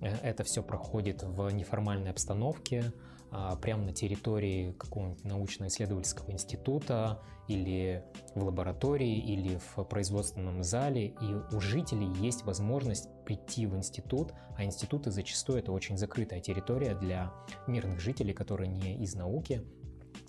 Это 0.00 0.44
все 0.44 0.62
проходит 0.62 1.22
в 1.22 1.48
неформальной 1.50 2.10
обстановке, 2.10 2.92
а, 3.30 3.56
прямо 3.56 3.84
на 3.84 3.92
территории 3.92 4.72
какого-нибудь 4.72 5.24
научно-исследовательского 5.24 6.30
института 6.30 7.20
или 7.48 8.04
в 8.34 8.44
лаборатории 8.44 9.18
или 9.18 9.58
в 9.74 9.82
производственном 9.84 10.62
зале. 10.62 11.08
И 11.20 11.54
у 11.54 11.60
жителей 11.60 12.08
есть 12.20 12.44
возможность 12.44 13.08
прийти 13.24 13.66
в 13.66 13.76
институт, 13.76 14.32
а 14.56 14.64
институты 14.64 15.10
зачастую 15.10 15.58
это 15.58 15.72
очень 15.72 15.96
закрытая 15.98 16.40
территория 16.40 16.94
для 16.94 17.32
мирных 17.66 17.98
жителей, 17.98 18.34
которые 18.34 18.68
не 18.68 19.02
из 19.02 19.14
науки, 19.14 19.64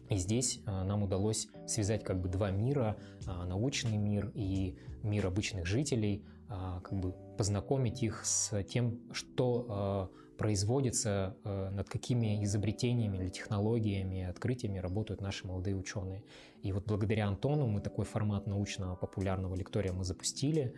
и 0.10 0.18
здесь 0.18 0.62
а, 0.66 0.84
нам 0.84 1.04
удалось 1.04 1.48
связать 1.68 2.04
как 2.04 2.22
бы 2.22 2.30
два 2.30 2.52
мира, 2.52 2.98
а, 3.26 3.46
научный 3.46 3.98
мир 3.98 4.32
и 4.36 4.78
мир 5.04 5.28
обычных 5.28 5.66
жителей, 5.66 6.24
как 6.48 6.94
бы 6.94 7.14
познакомить 7.38 8.04
их 8.04 8.26
с 8.26 8.64
тем, 8.64 9.00
что 9.12 10.12
производится, 10.38 11.36
над 11.44 11.90
какими 11.90 12.44
изобретениями 12.44 13.18
или 13.18 13.30
технологиями, 13.30 14.24
открытиями 14.24 14.80
работают 14.80 15.22
наши 15.22 15.48
молодые 15.48 15.76
ученые. 15.76 16.24
И 16.62 16.72
вот 16.72 16.86
благодаря 16.86 17.28
Антону 17.28 17.68
мы 17.68 17.80
такой 17.80 18.06
формат 18.06 18.46
научно-популярного 18.48 19.56
лектория 19.56 19.94
мы 19.94 20.04
запустили, 20.04 20.76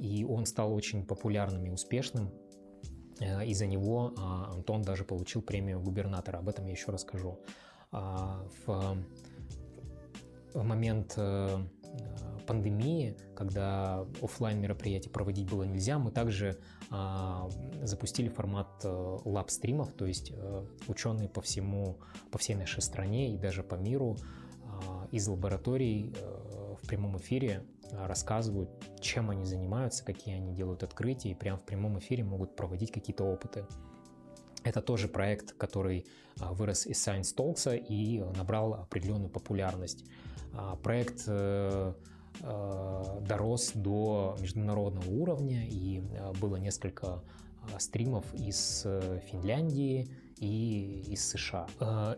и 0.00 0.26
он 0.28 0.46
стал 0.46 0.72
очень 0.74 1.04
популярным 1.04 1.66
и 1.66 1.70
успешным. 1.70 2.30
Из-за 3.20 3.66
него 3.66 4.12
Антон 4.16 4.82
даже 4.82 5.04
получил 5.04 5.42
премию 5.42 5.80
губернатора, 5.80 6.38
об 6.38 6.48
этом 6.48 6.64
я 6.66 6.72
еще 6.72 6.90
расскажу. 6.90 7.38
В 7.92 8.96
момент 10.54 11.14
э, 11.16 11.58
пандемии, 12.46 13.16
когда 13.34 14.06
офлайн 14.22 14.60
мероприятия 14.60 15.10
проводить 15.10 15.48
было 15.48 15.64
нельзя, 15.64 15.98
мы 15.98 16.10
также 16.10 16.58
а, 16.90 17.48
запустили 17.82 18.28
формат 18.28 18.68
э, 18.84 19.18
лаб-стримов, 19.24 19.92
то 19.92 20.06
есть 20.06 20.32
э, 20.34 20.66
ученые 20.88 21.28
по 21.28 21.40
всему, 21.40 21.98
по 22.30 22.38
всей 22.38 22.54
нашей 22.54 22.82
стране 22.82 23.34
и 23.34 23.38
даже 23.38 23.62
по 23.62 23.74
миру 23.74 24.16
а, 24.64 25.08
из 25.10 25.26
лабораторий 25.28 26.14
в 26.82 26.86
прямом 26.86 27.18
эфире 27.18 27.64
рассказывают, 27.92 28.70
чем 29.00 29.30
они 29.30 29.44
занимаются, 29.44 30.04
какие 30.04 30.34
они 30.34 30.52
делают 30.52 30.82
открытия, 30.82 31.30
и 31.30 31.34
прямо 31.34 31.58
в 31.58 31.64
прямом 31.64 31.98
эфире 31.98 32.24
могут 32.24 32.56
проводить 32.56 32.90
какие-то 32.90 33.24
опыты. 33.24 33.66
Это 34.64 34.80
тоже 34.82 35.08
проект, 35.08 35.52
который 35.52 36.06
вырос 36.36 36.86
из 36.86 37.06
Science 37.06 37.34
Talks 37.36 37.76
и 37.76 38.20
набрал 38.36 38.74
определенную 38.74 39.30
популярность. 39.30 40.04
А, 40.52 40.76
проект 40.76 41.28
дорос 42.40 43.72
до 43.74 44.36
международного 44.40 45.08
уровня, 45.10 45.66
и 45.66 46.00
э, 46.00 46.32
было 46.40 46.56
несколько 46.56 47.22
стримов 47.78 48.24
из 48.34 48.86
Финляндии 49.30 50.08
и 50.36 51.04
из 51.08 51.26
США. 51.26 51.66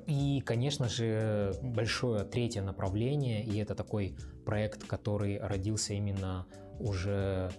И, 0.09 0.43
конечно 0.45 0.89
же, 0.89 1.55
большое 1.63 2.25
третье 2.25 2.63
направление, 2.63 3.45
и 3.45 3.57
это 3.59 3.77
такой 3.77 4.17
проект, 4.45 4.85
который 4.85 5.39
родился 5.39 5.95
именно 5.95 6.47
уже 6.81 7.53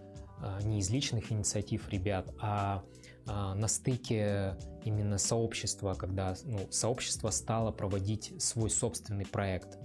не 0.64 0.80
из 0.80 0.90
личных 0.90 1.32
инициатив 1.32 1.88
ребят, 1.90 2.30
а 2.42 2.84
на 3.26 3.68
стыке 3.68 4.58
именно 4.84 5.18
сообщества, 5.18 5.94
когда 5.94 6.36
ну, 6.46 6.68
сообщество 6.70 7.30
стало 7.30 7.72
проводить 7.72 8.34
свой 8.42 8.70
собственный 8.70 9.26
проект. 9.26 9.78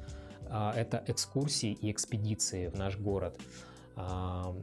А, 0.53 0.73
это 0.77 1.03
экскурсии 1.07 1.73
и 1.73 1.91
экспедиции 1.91 2.69
в 2.69 2.75
наш 2.75 2.99
город. 2.99 3.41
А, 3.97 4.55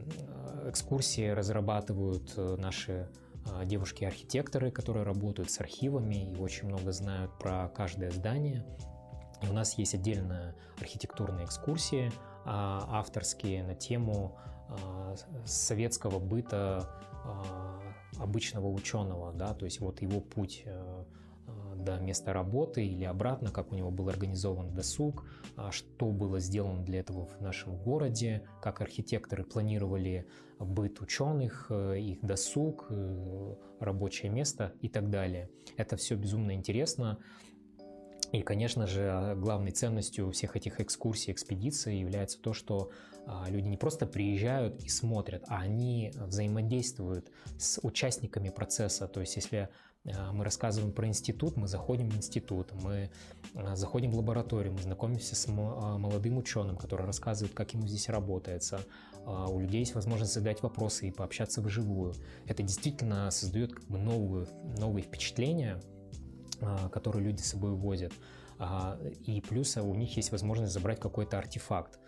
экскурсии 0.68 1.28
разрабатывают 1.28 2.32
э, 2.36 2.56
наши 2.58 3.08
а, 3.52 3.64
девушки-архитекторы, 3.64 4.70
которые 4.70 5.04
работают 5.04 5.50
с 5.50 5.60
архивами 5.60 6.32
и 6.32 6.36
очень 6.36 6.68
много 6.68 6.92
знают 6.92 7.36
про 7.38 7.68
каждое 7.68 8.10
здание. 8.10 8.64
И 9.42 9.48
у 9.48 9.52
нас 9.52 9.78
есть 9.78 9.94
отдельная 9.94 10.54
архитектурная 10.78 11.44
экскурсии, 11.44 12.12
авторские 12.44 13.62
на 13.62 13.74
тему 13.74 14.38
советского 15.44 16.18
быта 16.18 16.88
обычного 18.18 18.68
ученого, 18.68 19.32
да, 19.32 19.54
то 19.54 19.64
есть 19.64 19.80
вот 19.80 20.02
его 20.02 20.20
путь 20.20 20.62
э, 20.64 21.04
до 21.84 21.98
места 21.98 22.32
работы 22.32 22.86
или 22.86 23.04
обратно, 23.04 23.50
как 23.50 23.72
у 23.72 23.74
него 23.74 23.90
был 23.90 24.08
организован 24.08 24.72
досуг, 24.74 25.24
а 25.56 25.70
что 25.70 26.06
было 26.06 26.40
сделано 26.40 26.84
для 26.84 27.00
этого 27.00 27.26
в 27.26 27.40
нашем 27.40 27.76
городе, 27.76 28.46
как 28.62 28.80
архитекторы 28.80 29.44
планировали 29.44 30.26
быт 30.58 31.00
ученых, 31.00 31.66
э, 31.70 31.98
их 31.98 32.20
досуг, 32.20 32.86
э, 32.90 33.54
рабочее 33.80 34.30
место 34.30 34.72
и 34.80 34.88
так 34.88 35.10
далее. 35.10 35.50
Это 35.76 35.96
все 35.96 36.16
безумно 36.16 36.52
интересно. 36.52 37.18
И, 38.32 38.42
конечно 38.42 38.86
же, 38.86 39.34
главной 39.36 39.72
ценностью 39.72 40.30
всех 40.30 40.56
этих 40.56 40.80
экскурсий, 40.80 41.32
экспедиций 41.32 41.98
является 41.98 42.40
то, 42.40 42.52
что 42.52 42.92
а, 43.26 43.46
люди 43.48 43.66
не 43.66 43.76
просто 43.76 44.06
приезжают 44.06 44.82
и 44.84 44.88
смотрят, 44.88 45.44
а 45.48 45.58
они 45.58 46.12
взаимодействуют 46.14 47.30
с 47.58 47.80
участниками 47.82 48.50
процесса. 48.50 49.08
То 49.08 49.20
есть, 49.20 49.36
если 49.36 49.68
мы 50.04 50.44
рассказываем 50.44 50.92
про 50.92 51.06
институт, 51.06 51.56
мы 51.56 51.68
заходим 51.68 52.08
в 52.08 52.16
институт, 52.16 52.72
мы 52.72 53.10
а, 53.54 53.76
заходим 53.76 54.12
в 54.12 54.16
лабораторию, 54.16 54.72
мы 54.72 54.80
знакомимся 54.80 55.36
с 55.36 55.46
а, 55.48 55.98
молодым 55.98 56.38
ученым, 56.38 56.76
который 56.76 57.04
рассказывает, 57.04 57.54
как 57.54 57.74
ему 57.74 57.86
здесь 57.86 58.08
работается. 58.08 58.80
У 59.26 59.60
людей 59.60 59.80
есть 59.80 59.94
возможность 59.94 60.32
задать 60.32 60.62
вопросы 60.62 61.08
и 61.08 61.10
пообщаться 61.10 61.60
вживую. 61.60 62.14
Это 62.46 62.62
действительно 62.62 63.30
создает 63.30 63.74
как 63.74 63.84
бы 63.84 63.98
новые, 63.98 64.46
новые 64.78 65.02
впечатления, 65.04 65.78
которые 66.90 67.26
люди 67.26 67.42
с 67.42 67.50
собой 67.50 67.72
возят. 67.72 68.14
И 69.26 69.42
плюс 69.46 69.76
у 69.76 69.94
них 69.94 70.16
есть 70.16 70.32
возможность 70.32 70.72
забрать 70.72 70.98
какой-то 70.98 71.38
артефакт 71.38 72.00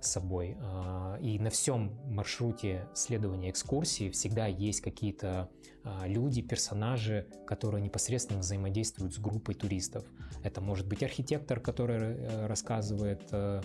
с 0.00 0.10
собой. 0.12 0.56
А, 0.60 1.18
и 1.20 1.38
на 1.38 1.50
всем 1.50 1.92
маршруте 2.06 2.88
следования 2.94 3.50
экскурсии 3.50 4.10
всегда 4.10 4.46
есть 4.46 4.80
какие-то 4.80 5.50
а, 5.84 6.06
люди, 6.06 6.42
персонажи, 6.42 7.26
которые 7.46 7.82
непосредственно 7.82 8.40
взаимодействуют 8.40 9.14
с 9.14 9.18
группой 9.18 9.54
туристов. 9.54 10.04
Это 10.42 10.60
может 10.60 10.86
быть 10.86 11.02
архитектор, 11.02 11.60
который 11.60 11.96
э, 11.96 12.46
рассказывает 12.46 13.22
э, 13.32 13.62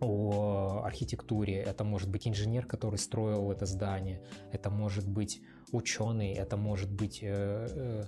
о 0.00 0.82
архитектуре, 0.84 1.60
это 1.62 1.84
может 1.84 2.10
быть 2.10 2.28
инженер, 2.28 2.66
который 2.66 2.98
строил 2.98 3.50
это 3.50 3.64
здание, 3.64 4.22
это 4.52 4.68
может 4.68 5.08
быть 5.08 5.40
ученый, 5.72 6.32
это 6.32 6.56
может 6.56 6.92
быть 6.92 7.20
э, 7.22 8.04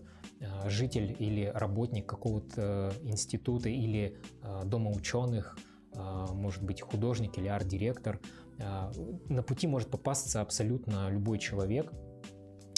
житель 0.67 1.17
или 1.19 1.51
работник 1.55 2.07
какого-то 2.07 2.93
института 3.03 3.69
или 3.69 4.19
дома 4.65 4.91
ученых, 4.91 5.57
может 5.96 6.62
быть 6.62 6.80
художник 6.80 7.38
или 7.38 7.48
арт-директор. 7.48 8.20
А, 8.59 8.90
на 9.28 9.42
пути 9.42 9.66
может 9.66 9.88
попасться 9.90 10.40
абсолютно 10.40 11.11
любой 11.11 11.38
человек, 11.38 11.92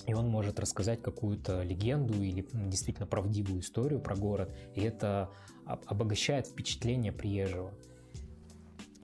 и 0.06 0.14
он 0.14 0.28
может 0.28 0.58
рассказать 0.58 1.02
какую-то 1.02 1.62
легенду 1.62 2.14
или 2.14 2.46
действительно 2.52 3.06
правдивую 3.06 3.60
историю 3.60 4.00
про 4.00 4.16
город, 4.16 4.56
и 4.74 4.80
это 4.80 5.30
обогащает 5.66 6.46
впечатление 6.46 7.12
приезжего. 7.12 7.72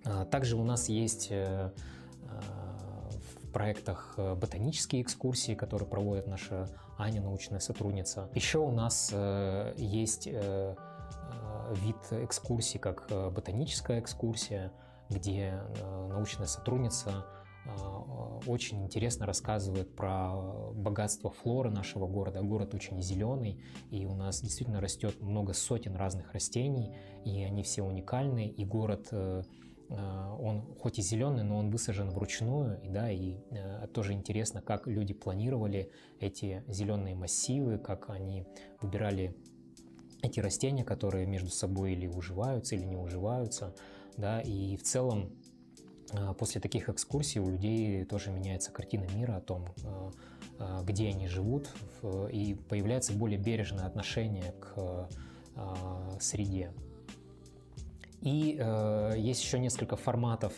А, 0.04 0.24
также 0.24 0.56
у 0.56 0.64
нас 0.64 0.88
есть 0.88 1.28
э, 1.30 1.70
в 2.22 3.52
проектах 3.52 4.14
э, 4.16 4.34
ботанические 4.34 5.02
экскурсии, 5.02 5.54
которые 5.54 5.88
проводит 5.88 6.26
наша 6.26 6.68
Аня, 6.98 7.20
научная 7.20 7.60
сотрудница. 7.60 8.28
Еще 8.34 8.58
у 8.58 8.70
нас 8.70 9.10
э, 9.12 9.74
есть 9.76 10.28
вид 11.72 11.96
экскурсии, 12.10 12.78
как 12.78 13.06
э, 13.10 13.30
ботаническая 13.30 14.00
экскурсия, 14.00 14.72
где 15.10 15.54
э, 15.80 16.08
научная 16.08 16.46
сотрудница 16.46 17.26
э, 17.64 17.70
очень 18.46 18.84
интересно 18.84 19.26
рассказывает 19.26 19.94
про 19.94 20.72
богатство 20.74 21.30
флоры 21.30 21.70
нашего 21.70 22.06
города. 22.06 22.42
Город 22.42 22.74
очень 22.74 23.00
зеленый, 23.00 23.62
и 23.90 24.06
у 24.06 24.14
нас 24.14 24.40
действительно 24.40 24.80
растет 24.80 25.20
много 25.20 25.52
сотен 25.52 25.96
разных 25.96 26.32
растений, 26.32 26.96
и 27.24 27.42
они 27.42 27.62
все 27.62 27.82
уникальны, 27.82 28.48
и 28.48 28.64
город 28.64 29.12
он 29.90 30.62
хоть 30.80 30.98
и 30.98 31.02
зеленый, 31.02 31.44
но 31.44 31.58
он 31.58 31.70
высажен 31.70 32.10
вручную, 32.10 32.80
да, 32.88 33.10
и 33.10 33.36
тоже 33.92 34.14
интересно, 34.14 34.62
как 34.62 34.86
люди 34.86 35.12
планировали 35.12 35.92
эти 36.20 36.64
зеленые 36.66 37.14
массивы, 37.14 37.78
как 37.78 38.08
они 38.08 38.46
выбирали 38.80 39.36
эти 40.24 40.40
растения, 40.40 40.84
которые 40.84 41.26
между 41.26 41.50
собой 41.50 41.92
или 41.92 42.06
уживаются, 42.06 42.74
или 42.74 42.84
не 42.84 42.96
уживаются, 42.96 43.74
да, 44.16 44.40
и 44.40 44.76
в 44.76 44.82
целом 44.82 45.32
а, 46.12 46.34
после 46.34 46.60
таких 46.60 46.88
экскурсий 46.88 47.40
у 47.40 47.50
людей 47.50 48.04
тоже 48.04 48.30
меняется 48.30 48.70
картина 48.70 49.06
мира 49.14 49.36
о 49.36 49.40
том, 49.40 49.66
а, 49.84 50.10
а, 50.58 50.82
где 50.82 51.08
они 51.08 51.28
живут, 51.28 51.68
и 52.30 52.56
появляется 52.68 53.12
более 53.12 53.38
бережное 53.38 53.86
отношение 53.86 54.52
к 54.60 55.08
среде. 56.20 56.72
И 58.20 58.58
есть 59.16 59.44
еще 59.44 59.60
несколько 59.60 59.96
форматов 59.96 60.52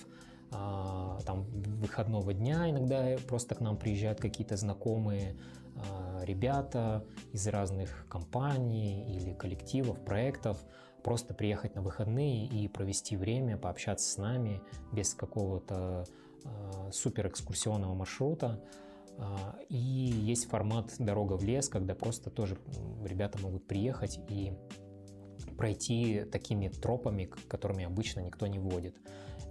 там 0.51 1.45
выходного 1.81 2.33
дня 2.33 2.71
иногда 2.71 3.17
просто 3.29 3.55
к 3.55 3.61
нам 3.61 3.77
приезжают 3.77 4.21
какие-то 4.21 4.57
знакомые 4.57 5.37
ребята 6.27 7.05
из 7.33 7.47
разных 7.47 8.07
компаний 8.09 9.17
или 9.17 9.33
коллективов, 9.33 10.05
проектов, 10.05 10.63
просто 11.03 11.35
приехать 11.35 11.75
на 11.75 11.83
выходные 11.83 12.47
и 12.47 12.69
провести 12.69 13.17
время, 13.17 13.57
пообщаться 13.57 14.11
с 14.11 14.17
нами 14.17 14.61
без 14.93 15.15
какого-то 15.15 16.05
э, 16.45 16.91
супер 16.93 17.29
экскурсионного 17.29 17.95
маршрута. 17.95 18.61
Э, 19.17 19.25
и 19.69 19.77
есть 19.77 20.49
формат 20.49 20.95
«Дорога 20.99 21.35
в 21.35 21.45
лес», 21.45 21.69
когда 21.69 21.95
просто 21.95 22.31
тоже 22.31 22.59
ребята 23.05 23.39
могут 23.39 23.67
приехать 23.67 24.19
и 24.29 24.53
пройти 25.57 26.25
такими 26.25 26.69
тропами, 26.69 27.31
которыми 27.49 27.85
обычно 27.85 28.21
никто 28.21 28.47
не 28.47 28.59
водит. 28.59 28.97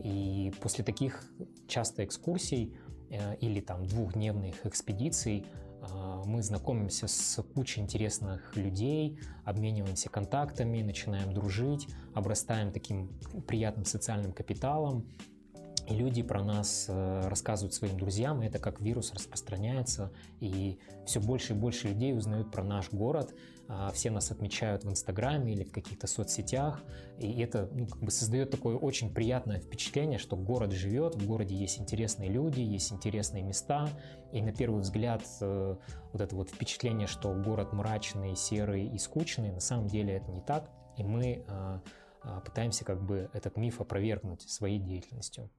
И 0.03 0.51
после 0.61 0.83
таких 0.83 1.23
часто 1.67 2.03
экскурсий 2.03 2.75
или 3.39 3.61
там 3.61 3.85
двухдневных 3.85 4.65
экспедиций 4.65 5.45
а, 5.45 5.64
мы 6.26 6.41
знакомимся 6.41 7.08
с 7.08 7.41
кучей 7.54 7.82
интересных 7.82 8.56
людей, 8.56 9.19
обмениваемся 9.43 10.10
контактами, 10.10 10.82
начинаем 10.82 11.34
дружить, 11.34 11.88
обрастаем 12.13 12.71
таким 12.71 13.10
приятным 13.48 13.86
социальным 13.86 14.32
капиталом. 14.34 15.06
И 15.88 15.93
люди 15.93 16.24
про 16.24 16.43
нас 16.43 16.88
э, 16.89 17.28
рассказывают 17.28 17.76
своим 17.76 18.00
друзьям, 18.00 18.41
и 18.41 18.48
это 18.48 18.58
как 18.58 18.82
вирус 18.82 19.13
распространяется, 19.13 20.12
и 20.39 20.80
все 21.06 21.19
больше 21.21 21.54
и 21.54 21.56
больше 21.56 21.89
людей 21.89 22.17
узнают 22.17 22.52
про 22.52 22.63
наш 22.63 22.91
город, 22.91 23.36
а, 23.36 23.36
все 23.93 24.12
нас 24.12 24.32
отмечают 24.32 24.84
в 24.84 24.89
Инстаграме 24.89 25.54
или 25.54 25.63
в 25.63 25.71
каких-то 25.71 26.08
соцсетях, 26.08 26.84
и 27.19 27.41
это 27.41 27.69
ну, 27.71 27.88
как 27.88 27.99
бы 27.99 28.12
создает 28.12 28.51
такое 28.51 28.75
очень 28.75 29.13
приятное 29.13 29.60
впечатление, 29.60 30.19
что 30.19 30.36
город 30.36 30.71
живет, 30.71 31.15
в 31.15 31.25
городе 31.25 31.56
есть 31.56 31.80
интересные 31.80 32.30
люди, 32.30 32.60
есть 32.60 32.91
интересные 32.91 33.43
места, 33.43 33.89
и 34.32 34.41
на 34.41 34.54
первый 34.54 34.82
взгляд 34.82 35.23
э, 35.41 35.75
вот 36.12 36.21
это 36.21 36.36
вот 36.36 36.49
впечатление, 36.49 37.08
что 37.08 37.34
город 37.34 37.73
мрачный, 37.73 38.36
серый 38.36 38.88
и 38.88 38.97
скучный, 38.97 39.51
на 39.51 39.62
самом 39.62 39.88
деле 39.88 40.15
это 40.15 40.32
не 40.32 40.41
так, 40.41 40.69
и 40.97 41.04
мы 41.04 41.43
а, 41.47 41.82
а, 42.21 42.39
пытаемся 42.41 42.86
как 42.86 43.04
бы 43.04 43.30
этот 43.34 43.58
миф 43.58 43.82
опровергнуть 43.82 44.41
своей 44.41 44.80
деятельностью. 44.80 45.49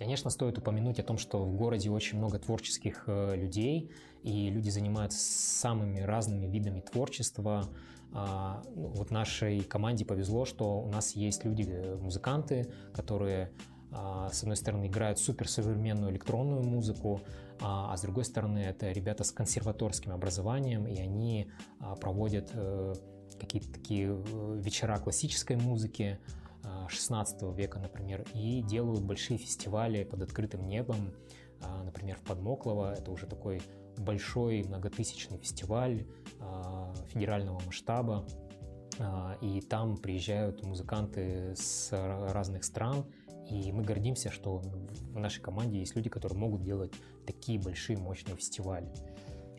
Конечно, 0.00 0.30
стоит 0.30 0.56
упомянуть 0.56 0.98
о 0.98 1.02
том, 1.02 1.18
что 1.18 1.44
в 1.44 1.54
городе 1.54 1.90
очень 1.90 2.16
много 2.16 2.38
творческих 2.38 3.04
э, 3.06 3.36
людей, 3.36 3.90
и 4.22 4.48
люди 4.48 4.70
занимаются 4.70 5.18
самыми 5.18 6.00
разными 6.00 6.46
видами 6.46 6.80
творчества. 6.80 7.68
А, 8.14 8.62
ну, 8.74 8.86
вот 8.86 9.10
нашей 9.10 9.60
команде 9.60 10.06
повезло, 10.06 10.46
что 10.46 10.80
у 10.80 10.90
нас 10.90 11.14
есть 11.16 11.44
люди, 11.44 11.66
э, 11.68 11.96
музыканты, 11.96 12.72
которые 12.94 13.52
а, 13.92 14.30
с 14.32 14.42
одной 14.42 14.56
стороны 14.56 14.86
играют 14.86 15.18
суперсовременную 15.18 16.10
электронную 16.12 16.62
музыку, 16.62 17.20
а, 17.60 17.92
а 17.92 17.96
с 17.98 18.00
другой 18.00 18.24
стороны 18.24 18.60
это 18.60 18.92
ребята 18.92 19.22
с 19.22 19.30
консерваторским 19.30 20.12
образованием, 20.12 20.86
и 20.86 20.98
они 20.98 21.50
проводят 22.00 22.52
э, 22.54 22.94
какие-то 23.38 23.70
такие 23.70 24.16
вечера 24.62 24.96
классической 24.96 25.56
музыки, 25.56 26.18
16 26.88 27.42
века, 27.56 27.78
например, 27.78 28.24
и 28.34 28.62
делают 28.62 29.02
большие 29.02 29.38
фестивали 29.38 30.04
под 30.04 30.22
открытым 30.22 30.66
небом, 30.66 31.12
а, 31.62 31.82
например, 31.82 32.16
в 32.16 32.22
Подмоклово. 32.22 32.92
Это 32.92 33.10
уже 33.10 33.26
такой 33.26 33.62
большой 33.96 34.62
многотысячный 34.64 35.38
фестиваль 35.38 36.06
а, 36.40 36.92
федерального 37.08 37.60
масштаба. 37.64 38.26
А, 38.98 39.36
и 39.40 39.60
там 39.60 39.96
приезжают 39.96 40.64
музыканты 40.64 41.54
с 41.56 41.90
разных 42.32 42.64
стран, 42.64 43.04
и 43.48 43.72
мы 43.72 43.82
гордимся, 43.82 44.30
что 44.30 44.58
в 44.58 45.18
нашей 45.18 45.40
команде 45.40 45.78
есть 45.80 45.96
люди, 45.96 46.08
которые 46.08 46.38
могут 46.38 46.62
делать 46.62 46.92
такие 47.26 47.58
большие, 47.58 47.98
мощные 47.98 48.36
фестивали. 48.36 48.92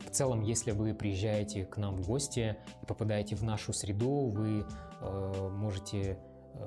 В 0.06 0.12
целом, 0.12 0.42
если 0.42 0.72
вы 0.72 0.94
приезжаете 0.94 1.66
к 1.66 1.78
нам 1.78 1.96
в 1.98 2.08
гости 2.08 2.58
и 2.82 2.86
попадаете 2.86 3.36
в 3.36 3.44
нашу 3.44 3.74
среду, 3.74 4.30
вы 4.30 4.66
э, 5.02 5.50
можете 5.52 6.18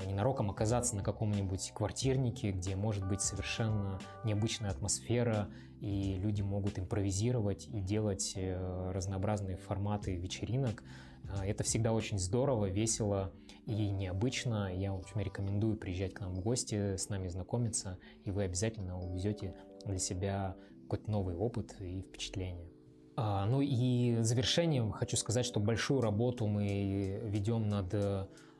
ненароком 0.07 0.51
оказаться 0.51 0.97
на 0.97 1.03
каком-нибудь 1.03 1.73
квартирнике, 1.75 2.51
где 2.53 2.77
может 2.77 3.07
быть 3.07 3.21
совершенно 3.21 3.99
необычная 4.25 4.71
атмосфера, 4.71 5.49
и 5.81 6.15
люди 6.15 6.43
могут 6.43 6.79
импровизировать 6.79 7.69
и 7.69 7.81
делать 7.81 8.33
э, 8.37 8.91
разнообразные 8.93 9.57
форматы 9.57 10.17
вечеринок. 10.17 10.83
Э, 11.25 11.45
это 11.45 11.63
всегда 11.65 11.93
очень 11.93 12.19
здорово, 12.19 12.67
весело 12.67 13.33
и 13.67 13.91
необычно. 13.91 14.75
Я 14.75 14.95
очень 14.95 15.21
рекомендую 15.21 15.77
приезжать 15.77 16.15
к 16.15 16.21
нам 16.21 16.35
в 16.35 16.41
гости, 16.41 16.97
с 16.97 17.09
нами 17.09 17.29
знакомиться, 17.29 17.99
и 18.25 18.31
вы 18.31 18.45
обязательно 18.45 18.99
увезете 18.99 19.55
для 19.85 19.99
себя 19.99 20.57
какой-то 20.83 21.11
новый 21.11 21.37
опыт 21.37 21.77
и 21.81 22.03
впечатление. 22.03 22.71
А, 23.17 23.47
ну 23.47 23.61
и 23.61 24.17
завершением 24.23 24.91
хочу 24.91 25.17
сказать, 25.17 25.47
что 25.47 25.61
большую 25.61 26.01
работу 26.01 26.47
мы 26.47 27.21
ведем 27.25 27.69
над 27.69 27.95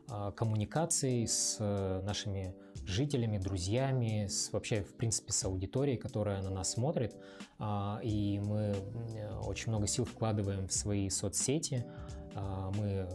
а, 0.09 0.33
коммуникации 0.33 1.25
с 1.25 1.57
э, 1.61 2.03
нашими 2.05 2.55
жителями, 2.87 3.39
друзьями, 3.39 4.27
с 4.27 4.53
вообще, 4.53 4.83
в 4.83 4.95
принципе, 4.95 5.33
с 5.33 5.45
аудиторией, 5.45 5.97
которая 5.97 6.43
на 6.43 6.51
нас 6.51 6.73
смотрит. 6.73 7.17
А, 7.59 8.01
и 8.03 8.39
мы 8.41 8.75
очень 9.43 9.71
много 9.71 9.87
сил 9.87 10.05
вкладываем 10.05 10.69
в 10.69 10.73
свои 10.73 11.09
соцсети. 11.09 11.87
А, 12.35 12.71
мы 12.73 13.09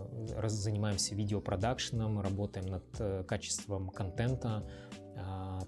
занимаемся 0.47 1.13
видеопродакшеном, 1.13 2.21
работаем 2.21 2.65
над 2.65 2.86
э, 2.99 3.23
качеством 3.23 3.89
контента. 3.89 4.67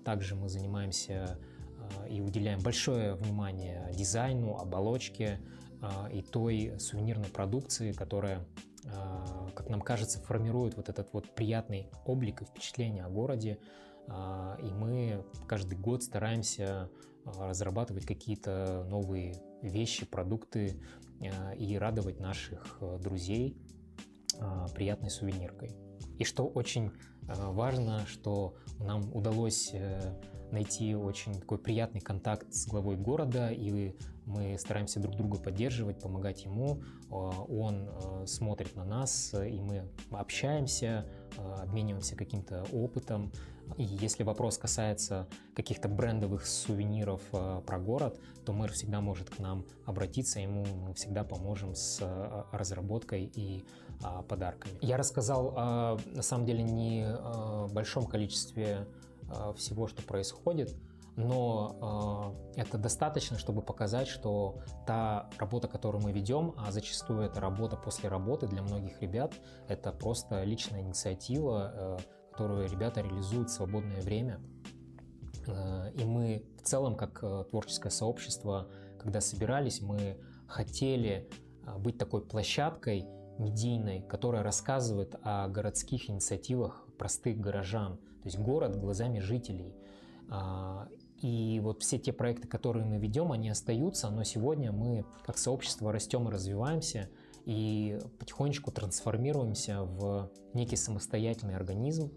Также 0.05 0.35
мы 0.35 0.47
занимаемся 0.47 1.37
и 2.09 2.21
уделяем 2.21 2.61
большое 2.61 3.15
внимание 3.15 3.91
дизайну, 3.93 4.55
оболочке 4.55 5.41
и 6.09 6.21
той 6.21 6.75
сувенирной 6.79 7.27
продукции, 7.27 7.91
которая 7.91 8.47
как 9.55 9.69
нам 9.69 9.81
кажется, 9.81 10.19
формирует 10.19 10.75
вот 10.75 10.89
этот 10.89 11.13
вот 11.13 11.33
приятный 11.35 11.89
облик 12.05 12.41
и 12.41 12.45
впечатление 12.45 13.05
о 13.05 13.09
городе. 13.09 13.59
А, 14.07 14.57
и 14.61 14.71
мы 14.71 15.23
каждый 15.47 15.77
год 15.77 16.03
стараемся 16.03 16.89
а, 17.25 17.49
разрабатывать 17.49 18.05
какие-то 18.05 18.85
новые 18.89 19.35
вещи, 19.61 20.05
продукты 20.05 20.81
и 21.55 21.77
радовать 21.77 22.19
наших 22.19 22.79
друзей 22.99 23.55
приятной 24.73 25.11
сувениркой. 25.11 25.69
И 26.17 26.23
что 26.23 26.47
очень 26.47 26.91
важно, 27.21 28.07
что 28.07 28.55
нам 28.79 29.15
удалось 29.15 29.69
э, 29.71 30.19
найти 30.51 30.95
очень 30.95 31.33
такой 31.33 31.57
приятный 31.57 32.01
контакт 32.01 32.51
с 32.53 32.67
главой 32.67 32.97
города, 32.97 33.49
и 33.49 33.95
мы 34.25 34.57
стараемся 34.57 34.99
друг 34.99 35.15
друга 35.15 35.37
поддерживать, 35.37 35.99
помогать 35.99 36.45
ему. 36.45 36.81
А, 37.09 37.43
он 37.43 37.89
а, 37.89 38.25
смотрит 38.25 38.75
на 38.75 38.83
нас, 38.83 39.33
и 39.33 39.59
мы 39.61 39.87
общаемся, 40.11 41.05
а, 41.37 41.63
обмениваемся 41.63 42.15
каким-то 42.15 42.65
опытом. 42.71 43.31
И 43.77 43.83
если 43.83 44.23
вопрос 44.23 44.57
касается 44.57 45.27
каких-то 45.55 45.87
брендовых 45.87 46.45
сувениров 46.45 47.21
про 47.31 47.79
город, 47.79 48.19
то 48.45 48.51
мэр 48.51 48.73
всегда 48.73 48.99
может 48.99 49.29
к 49.29 49.39
нам 49.39 49.65
обратиться, 49.85 50.41
ему 50.41 50.65
мы 50.65 50.93
всегда 50.93 51.23
поможем 51.23 51.73
с 51.73 52.01
разработкой 52.51 53.31
и 53.33 53.63
подарками. 54.27 54.73
Я 54.81 54.97
рассказал 54.97 55.53
на 55.53 56.21
самом 56.21 56.45
деле 56.45 56.63
не 56.63 57.07
большом 57.71 58.07
количестве 58.07 58.87
Э, 59.33 59.53
всего, 59.55 59.87
что 59.87 60.01
происходит, 60.01 60.75
но 61.15 62.35
э, 62.55 62.61
это 62.61 62.77
достаточно, 62.77 63.37
чтобы 63.37 63.61
показать, 63.61 64.07
что 64.07 64.59
та 64.87 65.29
работа, 65.37 65.67
которую 65.67 66.03
мы 66.03 66.11
ведем, 66.11 66.53
а 66.57 66.71
зачастую 66.71 67.21
это 67.21 67.39
работа 67.41 67.75
после 67.75 68.09
работы 68.09 68.47
для 68.47 68.61
многих 68.61 69.01
ребят, 69.01 69.33
это 69.67 69.91
просто 69.91 70.43
личная 70.43 70.81
инициатива, 70.81 71.71
э, 71.73 71.97
которую 72.31 72.69
ребята 72.69 73.01
реализуют 73.01 73.49
в 73.49 73.53
свободное 73.53 74.01
время. 74.01 74.39
Э, 75.47 75.91
и 75.93 76.03
мы 76.03 76.45
в 76.57 76.61
целом, 76.63 76.95
как 76.95 77.19
э, 77.23 77.45
творческое 77.49 77.89
сообщество, 77.89 78.67
когда 78.99 79.21
собирались, 79.21 79.81
мы 79.81 80.17
хотели 80.47 81.29
э, 81.65 81.77
быть 81.77 81.97
такой 81.97 82.21
площадкой 82.25 83.05
медийной, 83.37 84.01
которая 84.01 84.43
рассказывает 84.43 85.15
о 85.23 85.47
городских 85.47 86.09
инициативах 86.09 86.85
простых 86.97 87.39
горожан, 87.39 87.97
то 87.97 88.25
есть 88.25 88.37
город 88.37 88.77
глазами 88.77 89.19
жителей. 89.19 89.73
И 91.21 91.59
вот 91.63 91.83
все 91.83 91.99
те 91.99 92.11
проекты, 92.11 92.47
которые 92.47 92.85
мы 92.85 92.97
ведем, 92.97 93.31
они 93.31 93.49
остаются, 93.49 94.09
но 94.09 94.23
сегодня 94.23 94.71
мы 94.71 95.05
как 95.23 95.37
сообщество 95.37 95.91
растем 95.91 96.27
и 96.27 96.31
развиваемся, 96.31 97.09
и 97.45 97.99
потихонечку 98.19 98.71
трансформируемся 98.71 99.83
в 99.83 100.31
некий 100.53 100.75
самостоятельный 100.75 101.55
организм, 101.55 102.11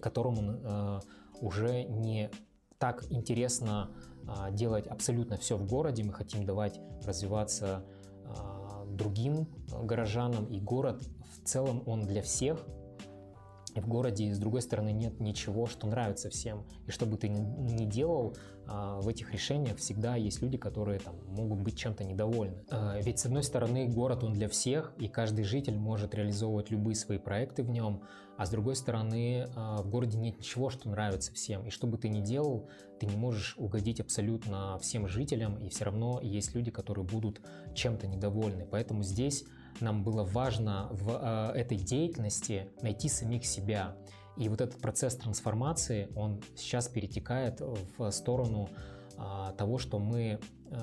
которому 0.00 0.52
э, 0.52 1.00
уже 1.40 1.84
не 1.84 2.30
так 2.78 3.04
интересно 3.10 3.90
э, 4.22 4.52
делать 4.52 4.86
абсолютно 4.86 5.36
все 5.36 5.56
в 5.56 5.66
городе, 5.66 6.04
мы 6.04 6.12
хотим 6.12 6.44
давать 6.44 6.80
развиваться 7.04 7.84
э, 8.24 8.86
другим 8.90 9.48
горожанам, 9.68 10.46
и 10.46 10.60
город 10.60 11.02
в 11.34 11.48
целом 11.48 11.82
он 11.86 12.02
для 12.06 12.22
всех, 12.22 12.64
в 13.80 13.88
городе, 13.88 14.34
с 14.34 14.38
другой 14.38 14.62
стороны, 14.62 14.92
нет 14.92 15.20
ничего, 15.20 15.66
что 15.66 15.86
нравится 15.86 16.30
всем. 16.30 16.64
И 16.86 16.90
что 16.90 17.06
бы 17.06 17.16
ты 17.16 17.28
ни 17.28 17.84
делал, 17.84 18.36
а, 18.66 19.00
в 19.00 19.08
этих 19.08 19.32
решениях 19.32 19.78
всегда 19.78 20.16
есть 20.16 20.42
люди, 20.42 20.56
которые 20.56 21.00
там, 21.00 21.16
могут 21.28 21.60
быть 21.60 21.76
чем-то 21.76 22.04
недовольны. 22.04 22.64
А, 22.70 22.98
ведь, 23.00 23.18
с 23.18 23.26
одной 23.26 23.42
стороны, 23.42 23.88
город 23.88 24.24
он 24.24 24.32
для 24.32 24.48
всех, 24.48 24.92
и 24.98 25.08
каждый 25.08 25.44
житель 25.44 25.76
может 25.76 26.14
реализовывать 26.14 26.70
любые 26.70 26.94
свои 26.94 27.18
проекты 27.18 27.62
в 27.62 27.70
нем, 27.70 28.02
а 28.36 28.46
с 28.46 28.50
другой 28.50 28.76
стороны, 28.76 29.48
а, 29.54 29.82
в 29.82 29.88
городе 29.88 30.18
нет 30.18 30.38
ничего, 30.38 30.70
что 30.70 30.88
нравится 30.88 31.32
всем. 31.32 31.66
И 31.66 31.70
что 31.70 31.86
бы 31.86 31.98
ты 31.98 32.08
ни 32.08 32.20
делал, 32.20 32.68
ты 32.98 33.06
не 33.06 33.16
можешь 33.16 33.54
угодить 33.58 34.00
абсолютно 34.00 34.78
всем 34.78 35.08
жителям, 35.08 35.56
и 35.56 35.68
все 35.68 35.84
равно 35.84 36.20
есть 36.22 36.54
люди, 36.54 36.70
которые 36.70 37.04
будут 37.04 37.40
чем-то 37.74 38.06
недовольны. 38.06 38.66
Поэтому 38.70 39.02
здесь 39.02 39.44
нам 39.80 40.02
было 40.04 40.24
важно 40.24 40.88
в 40.90 41.52
этой 41.54 41.78
деятельности 41.78 42.68
найти 42.82 43.08
самих 43.08 43.46
себя. 43.46 43.96
И 44.36 44.48
вот 44.48 44.60
этот 44.60 44.80
процесс 44.80 45.16
трансформации, 45.16 46.08
он 46.16 46.42
сейчас 46.56 46.88
перетекает 46.88 47.60
в 47.60 48.10
сторону 48.10 48.68
того, 49.56 49.78
что 49.78 49.98
мы 49.98 50.40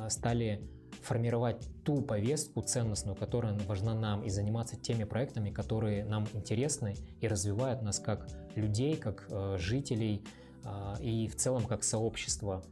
стали 0.09 0.69
формировать 1.01 1.67
ту 1.83 2.01
повестку 2.01 2.61
ценностную, 2.61 3.15
которая 3.15 3.57
важна 3.67 3.95
нам, 3.95 4.23
и 4.23 4.29
заниматься 4.29 4.75
теми 4.75 5.03
проектами, 5.03 5.49
которые 5.49 6.05
нам 6.05 6.27
интересны 6.33 6.95
и 7.21 7.27
развивают 7.27 7.81
нас 7.81 7.99
как 7.99 8.27
людей, 8.55 8.95
как 8.95 9.27
э, 9.29 9.57
жителей 9.57 10.23
э, 10.63 11.01
и 11.01 11.27
в 11.27 11.35
целом 11.35 11.65
как 11.65 11.83
сообщество. 11.83 12.63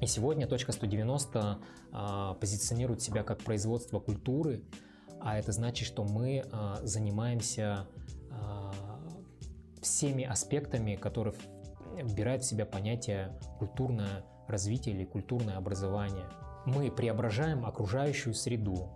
И 0.00 0.06
сегодня 0.06 0.46
точка 0.46 0.72
190 0.72 1.58
э, 1.92 2.34
позиционирует 2.40 3.00
себя 3.00 3.22
как 3.22 3.38
производство 3.38 4.00
культуры, 4.00 4.62
а 5.26 5.38
это 5.38 5.52
значит, 5.52 5.86
что 5.86 6.04
мы 6.04 6.44
э, 6.44 6.76
занимаемся 6.82 7.86
э, 8.30 8.70
всеми 9.82 10.24
аспектами, 10.24 10.94
которые 10.94 11.34
вбирают 12.02 12.42
в 12.42 12.46
себя 12.46 12.64
понятие 12.64 13.38
культурное 13.58 14.24
развитие 14.48 14.94
или 14.94 15.04
культурное 15.04 15.56
образование– 15.56 16.24
мы 16.66 16.90
преображаем 16.90 17.64
окружающую 17.64 18.34
среду, 18.34 18.90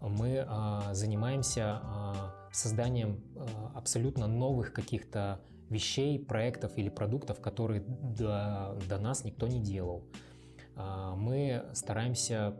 мы 0.00 0.44
а, 0.46 0.92
занимаемся 0.92 1.80
а, 1.82 2.34
созданием 2.52 3.22
а, 3.36 3.78
абсолютно 3.78 4.26
новых 4.26 4.72
каких-то 4.72 5.40
вещей, 5.70 6.18
проектов 6.18 6.76
или 6.76 6.88
продуктов, 6.90 7.40
которые 7.40 7.80
до, 7.80 8.76
до 8.88 8.98
нас 8.98 9.24
никто 9.24 9.46
не 9.46 9.60
делал. 9.62 10.04
А, 10.74 11.14
мы 11.14 11.64
стараемся 11.72 12.56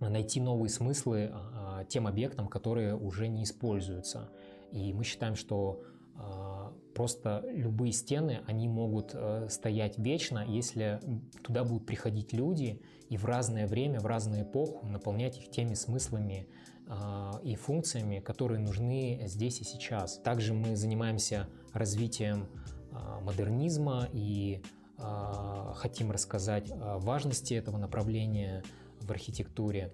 найти 0.00 0.40
новые 0.40 0.70
смыслы 0.70 1.30
а, 1.32 1.84
тем 1.84 2.06
объектам, 2.06 2.48
которые 2.48 2.96
уже 2.96 3.28
не 3.28 3.44
используются. 3.44 4.30
И 4.72 4.92
мы 4.92 5.04
считаем, 5.04 5.36
что 5.36 5.82
а, 6.16 6.72
просто 6.94 7.44
любые 7.48 7.92
стены, 7.92 8.40
они 8.46 8.68
могут 8.68 9.10
э, 9.14 9.48
стоять 9.50 9.98
вечно, 9.98 10.44
если 10.46 11.00
туда 11.42 11.64
будут 11.64 11.86
приходить 11.86 12.32
люди 12.32 12.80
и 13.08 13.16
в 13.16 13.24
разное 13.24 13.66
время, 13.66 14.00
в 14.00 14.06
разную 14.06 14.44
эпоху 14.44 14.86
наполнять 14.86 15.36
их 15.38 15.50
теми 15.50 15.74
смыслами 15.74 16.46
а, 16.86 17.40
и 17.42 17.56
функциями, 17.56 18.20
которые 18.20 18.60
нужны 18.60 19.22
здесь 19.26 19.60
и 19.60 19.64
сейчас. 19.64 20.18
Также 20.18 20.54
мы 20.54 20.76
занимаемся 20.76 21.48
развитием 21.72 22.46
а, 22.92 23.20
модернизма 23.20 24.08
и 24.12 24.62
хотим 25.74 26.12
рассказать 26.12 26.70
о 26.70 26.98
важности 27.00 27.52
этого 27.52 27.78
направления 27.78 28.62
в 29.04 29.10
архитектуре. 29.10 29.92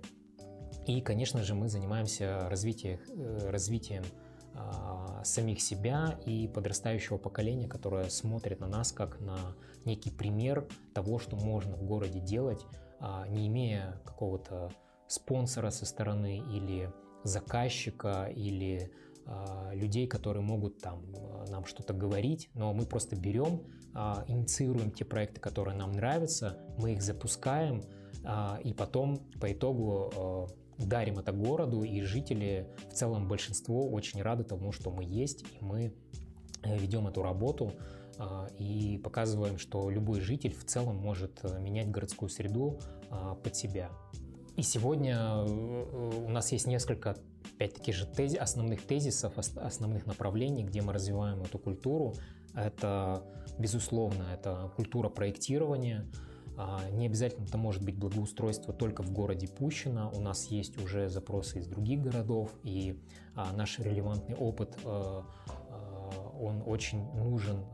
И, 0.87 1.01
конечно 1.01 1.43
же, 1.43 1.55
мы 1.55 1.69
занимаемся 1.69 2.49
развитием, 2.49 3.01
э, 3.09 3.51
развитием 3.51 4.05
а, 4.55 5.23
самих 5.25 5.61
себя 5.61 6.19
и 6.27 6.49
подрастающего 6.49 7.19
поколения, 7.19 7.69
которое 7.69 8.09
смотрит 8.11 8.61
на 8.61 8.67
нас 8.67 8.93
как 8.93 9.21
на 9.21 9.39
некий 9.85 10.11
пример 10.11 10.67
того, 10.93 11.19
что 11.19 11.37
можно 11.37 11.77
в 11.77 11.85
городе 11.85 12.21
делать, 12.21 12.67
а, 12.99 13.27
не 13.29 13.47
имея 13.47 14.01
какого-то 14.05 14.71
спонсора 15.07 15.71
со 15.71 15.87
стороны 15.87 16.39
или 16.39 16.93
заказчика 17.23 18.31
или 18.35 18.93
а, 19.25 19.71
людей, 19.73 20.07
которые 20.09 20.43
могут 20.43 20.79
там 20.79 21.05
нам 21.49 21.65
что-то 21.65 21.95
говорить, 21.95 22.51
но 22.55 22.73
мы 22.73 22.87
просто 22.87 23.17
берем, 23.17 23.63
инициируем 24.29 24.93
те 24.93 25.05
проекты, 25.05 25.41
которые 25.41 25.77
нам 25.77 25.91
нравятся, 25.93 26.59
мы 26.79 26.93
их 26.93 27.03
запускаем, 27.03 27.83
и 28.64 28.75
потом 28.75 29.18
по 29.41 29.51
итогу 29.51 30.51
дарим 30.87 31.18
это 31.18 31.33
городу, 31.33 31.83
и 31.83 32.03
жители, 32.03 32.66
в 32.91 32.95
целом 32.95 33.29
большинство, 33.29 33.89
очень 33.89 34.23
рады 34.23 34.45
тому, 34.45 34.73
что 34.73 34.91
мы 34.91 35.05
есть, 35.05 35.43
и 35.43 35.64
мы 35.64 35.93
э, 36.62 36.79
ведем 36.79 37.07
эту 37.07 37.23
работу 37.23 37.73
а, 38.18 38.49
и 38.59 38.99
показываем, 38.99 39.59
что 39.59 39.91
любой 39.91 40.21
житель 40.21 40.55
в 40.55 40.64
целом 40.64 40.97
может 40.97 41.41
э, 41.43 41.61
менять 41.61 41.91
городскую 41.91 42.29
среду 42.29 42.79
а, 43.11 43.35
под 43.35 43.57
себя. 43.57 43.91
И 44.57 44.62
сегодня 44.62 45.16
э, 45.16 46.23
у 46.27 46.29
нас 46.29 46.53
есть 46.53 46.66
несколько, 46.66 47.16
опять-таки 47.55 47.93
же, 47.93 48.07
тез, 48.07 48.35
основных 48.37 48.87
тезисов, 48.87 49.39
основных 49.39 50.07
направлений, 50.07 50.64
где 50.64 50.83
мы 50.83 50.93
развиваем 50.93 51.43
эту 51.43 51.59
культуру. 51.59 52.14
Это, 52.55 53.23
безусловно, 53.59 54.25
это 54.33 54.73
культура 54.77 55.09
проектирования, 55.09 56.07
а, 56.12 56.30
не 56.93 57.07
обязательно 57.07 57.45
это 57.45 57.57
может 57.57 57.83
быть 57.83 57.97
благоустройство 57.97 58.75
только 58.75 59.03
в 59.03 59.13
городе 59.13 59.49
Пущино. 59.49 60.11
У 60.11 60.21
нас 60.21 60.47
есть 60.47 60.83
уже 60.83 61.09
запросы 61.09 61.61
из 61.61 61.67
других 61.67 62.03
городов, 62.03 62.51
и 62.63 63.01
а, 63.35 63.53
наш 63.53 63.79
релевантный 63.79 64.37
опыт 64.37 64.77
а, 64.85 65.25
он 66.41 66.63
очень 66.67 67.05
нужен 67.15 67.65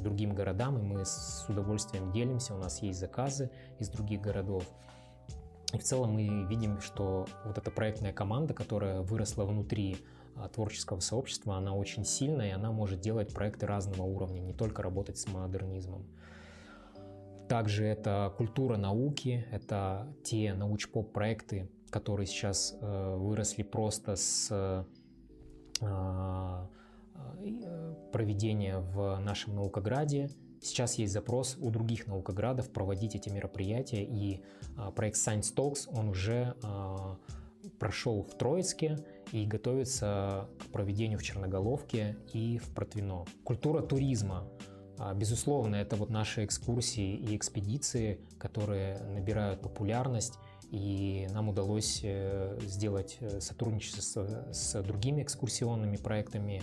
другим 0.00 0.34
городам, 0.34 0.78
и 0.78 0.82
мы 0.82 1.04
с 1.04 1.44
удовольствием 1.48 2.12
делимся. 2.12 2.54
У 2.54 2.58
нас 2.58 2.80
есть 2.80 2.98
заказы 2.98 3.50
из 3.78 3.88
других 3.88 4.20
городов. 4.20 4.64
И 5.74 5.78
в 5.78 5.82
целом 5.82 6.12
мы 6.12 6.46
видим, 6.46 6.80
что 6.80 7.26
вот 7.44 7.58
эта 7.58 7.70
проектная 7.70 8.12
команда, 8.12 8.54
которая 8.54 9.00
выросла 9.00 9.44
внутри 9.44 9.98
творческого 10.54 11.00
сообщества, 11.00 11.56
она 11.56 11.74
очень 11.74 12.04
сильная, 12.04 12.50
и 12.50 12.52
она 12.52 12.70
может 12.70 13.00
делать 13.00 13.34
проекты 13.34 13.66
разного 13.66 14.02
уровня, 14.02 14.40
не 14.40 14.54
только 14.54 14.82
работать 14.82 15.18
с 15.18 15.26
модернизмом. 15.26 16.06
Также 17.52 17.84
это 17.84 18.32
культура 18.38 18.78
науки, 18.78 19.46
это 19.52 20.10
те 20.24 20.54
научпоп-проекты, 20.54 21.68
которые 21.90 22.26
сейчас 22.26 22.74
э, 22.80 23.16
выросли 23.18 23.62
просто 23.62 24.16
с 24.16 24.48
э, 24.50 24.84
э, 25.82 26.66
проведения 28.10 28.78
в 28.78 29.18
нашем 29.18 29.56
наукограде. 29.56 30.30
Сейчас 30.62 30.94
есть 30.94 31.12
запрос 31.12 31.58
у 31.60 31.68
других 31.68 32.06
наукоградов 32.06 32.72
проводить 32.72 33.16
эти 33.16 33.28
мероприятия, 33.28 34.02
и 34.02 34.42
проект 34.96 35.18
Science 35.18 35.54
Talks, 35.54 35.90
он 35.94 36.08
уже 36.08 36.56
прошел 37.78 38.22
в 38.22 38.34
Троицке 38.34 39.04
и 39.30 39.44
готовится 39.44 40.48
к 40.58 40.72
проведению 40.72 41.18
в 41.18 41.22
Черноголовке 41.22 42.16
и 42.32 42.56
в 42.56 42.74
Протвино. 42.74 43.26
Культура 43.44 43.82
туризма– 43.82 44.48
а, 44.58 44.71
безусловно, 45.14 45.76
это 45.76 45.96
вот 45.96 46.10
наши 46.10 46.44
экскурсии 46.44 47.14
и 47.14 47.36
экспедиции, 47.36 48.20
которые 48.38 48.98
набирают 48.98 49.60
популярность, 49.60 50.38
и 50.72 51.28
нам 51.30 51.50
удалось 51.50 52.00
э, 52.02 52.58
сделать 52.62 53.18
э, 53.20 53.40
сотрудничество 53.40 54.50
с 54.52 54.82
другими 54.82 55.22
экскурсионными 55.22 55.96
проектами 55.96 56.62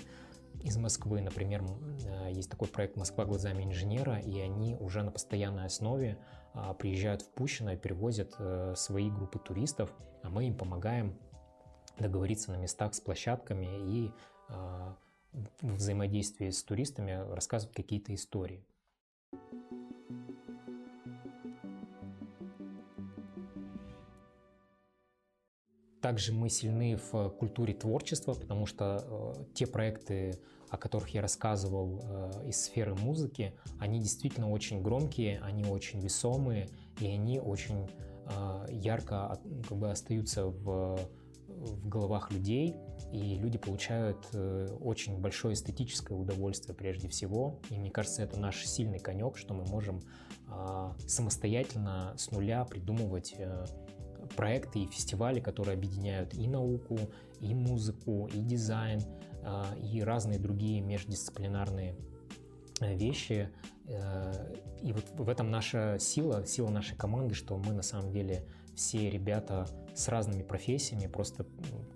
из 0.64 0.78
Москвы. 0.78 1.22
Например, 1.22 1.64
э, 1.64 2.32
есть 2.32 2.50
такой 2.50 2.68
проект 2.68 2.98
«Москва 2.98 3.26
глазами 3.26 3.64
инженера», 3.64 4.18
и 4.18 4.40
они 4.40 4.76
уже 4.76 5.04
на 5.04 5.12
постоянной 5.12 5.66
основе 5.66 6.18
а, 6.56 6.74
приезжают 6.74 7.22
в 7.22 7.30
Пущино 7.30 7.76
и 7.76 7.78
перевозят 7.78 8.36
свои 8.76 9.12
группы 9.12 9.38
туристов, 9.38 9.94
а 10.24 10.30
мы 10.30 10.48
им 10.48 10.56
помогаем 10.56 11.16
договориться 12.00 12.52
на 12.52 12.56
местах 12.56 12.96
с 12.96 13.00
площадками 13.00 13.68
и 13.68 14.12
а, 14.50 14.98
в 15.34 15.76
взаимодействии 15.76 16.50
с 16.50 16.64
туристами 16.64 17.12
рассказывать 17.34 17.76
какие-то 17.76 18.14
истории. 18.14 18.66
Также 26.02 26.32
мы 26.32 26.50
сильны 26.50 26.98
в 27.12 27.30
культуре 27.32 27.74
творчества, 27.74 28.34
потому 28.34 28.66
что 28.66 29.36
э, 29.38 29.46
те 29.54 29.68
проекты, 29.68 30.40
о 30.70 30.78
которых 30.78 31.10
я 31.10 31.22
рассказывал 31.22 32.00
э, 32.02 32.48
из 32.48 32.64
сферы 32.64 32.96
музыки, 32.96 33.54
они 33.80 34.00
действительно 34.00 34.50
очень 34.50 34.82
громкие, 34.82 35.42
они 35.42 35.66
очень 35.66 36.00
весомые, 36.00 36.70
и 37.02 37.08
они 37.08 37.42
очень 37.42 37.90
э, 38.28 38.66
ярко 38.72 39.40
как 39.68 39.78
бы, 39.78 39.92
остаются 39.92 40.46
в 40.48 41.00
в 41.60 41.88
головах 41.88 42.32
людей, 42.32 42.76
и 43.12 43.36
люди 43.36 43.58
получают 43.58 44.28
э, 44.34 44.68
очень 44.80 45.20
большое 45.20 45.54
эстетическое 45.54 46.18
удовольствие 46.18 46.76
прежде 46.76 47.08
всего. 47.10 47.60
И 47.70 47.78
мне 47.78 47.92
кажется, 47.92 48.24
это 48.24 48.40
наш 48.40 48.66
сильный 48.66 49.00
конек, 49.00 49.38
что 49.38 49.54
мы 49.54 49.66
можем 49.66 50.02
а, 50.48 50.96
самостоятельно 51.08 52.14
с 52.18 52.32
нуля 52.32 52.64
придумывать 52.66 53.36
э, 53.38 53.66
проекты 54.36 54.80
и 54.80 54.88
фестивали, 54.88 55.40
которые 55.40 55.76
объединяют 55.76 56.34
и 56.34 56.48
науку, 56.48 56.98
и 57.40 57.54
музыку, 57.54 58.30
и 58.34 58.40
дизайн, 58.40 59.02
а, 59.44 59.66
и 59.76 60.02
разные 60.02 60.40
другие 60.40 60.82
междисциплинарные 60.82 61.96
э, 62.82 62.96
вещи. 62.96 63.50
И 64.84 64.94
вот 64.94 65.04
в 65.16 65.28
этом 65.28 65.50
наша 65.50 65.98
сила, 65.98 66.46
сила 66.46 66.70
нашей 66.70 66.96
команды, 66.96 67.34
что 67.34 67.58
мы 67.58 67.74
на 67.74 67.82
самом 67.82 68.12
деле 68.12 68.46
все 68.80 69.10
ребята 69.10 69.68
с 69.94 70.08
разными 70.08 70.42
профессиями, 70.42 71.08
просто 71.08 71.46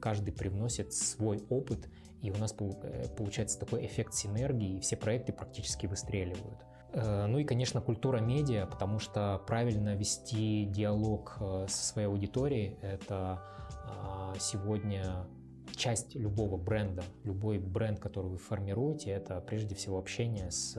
каждый 0.01 0.33
привносит 0.33 0.93
свой 0.93 1.41
опыт, 1.49 1.87
и 2.21 2.29
у 2.29 2.37
нас 2.37 2.53
э, 2.59 3.07
получается 3.15 3.57
такой 3.57 3.85
эффект 3.85 4.13
синергии, 4.13 4.77
и 4.77 4.79
все 4.81 4.97
проекты 4.97 5.31
практически 5.31 5.87
выстреливают. 5.87 6.59
Э, 6.91 7.25
ну 7.25 7.39
и, 7.39 7.45
конечно, 7.45 7.79
культура 7.79 8.19
медиа, 8.19 8.65
потому 8.65 8.99
что 8.99 9.41
правильно 9.47 9.95
вести 9.95 10.65
диалог 10.65 11.37
э, 11.39 11.67
со 11.69 11.85
своей 11.85 12.09
аудиторией– 12.09 12.77
это 12.81 13.41
а, 13.85 14.33
сегодня 14.39 15.25
часть 15.73 16.15
любого 16.15 16.57
бренда. 16.57 17.03
Любой 17.23 17.59
бренд, 17.59 17.99
который 17.99 18.29
вы 18.29 18.37
формируете, 18.37 19.11
это 19.11 19.39
прежде 19.39 19.73
всего 19.73 19.97
общение 19.97 20.51
с, 20.51 20.75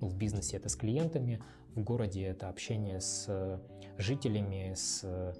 ну, 0.00 0.08
в 0.08 0.16
бизнесе 0.16 0.58
это 0.58 0.68
с 0.68 0.76
клиентами, 0.76 1.42
в 1.74 1.82
городе 1.82 2.24
это 2.24 2.48
общение 2.48 3.00
с 3.00 3.60
жителями, 3.98 4.74
с 4.74 5.34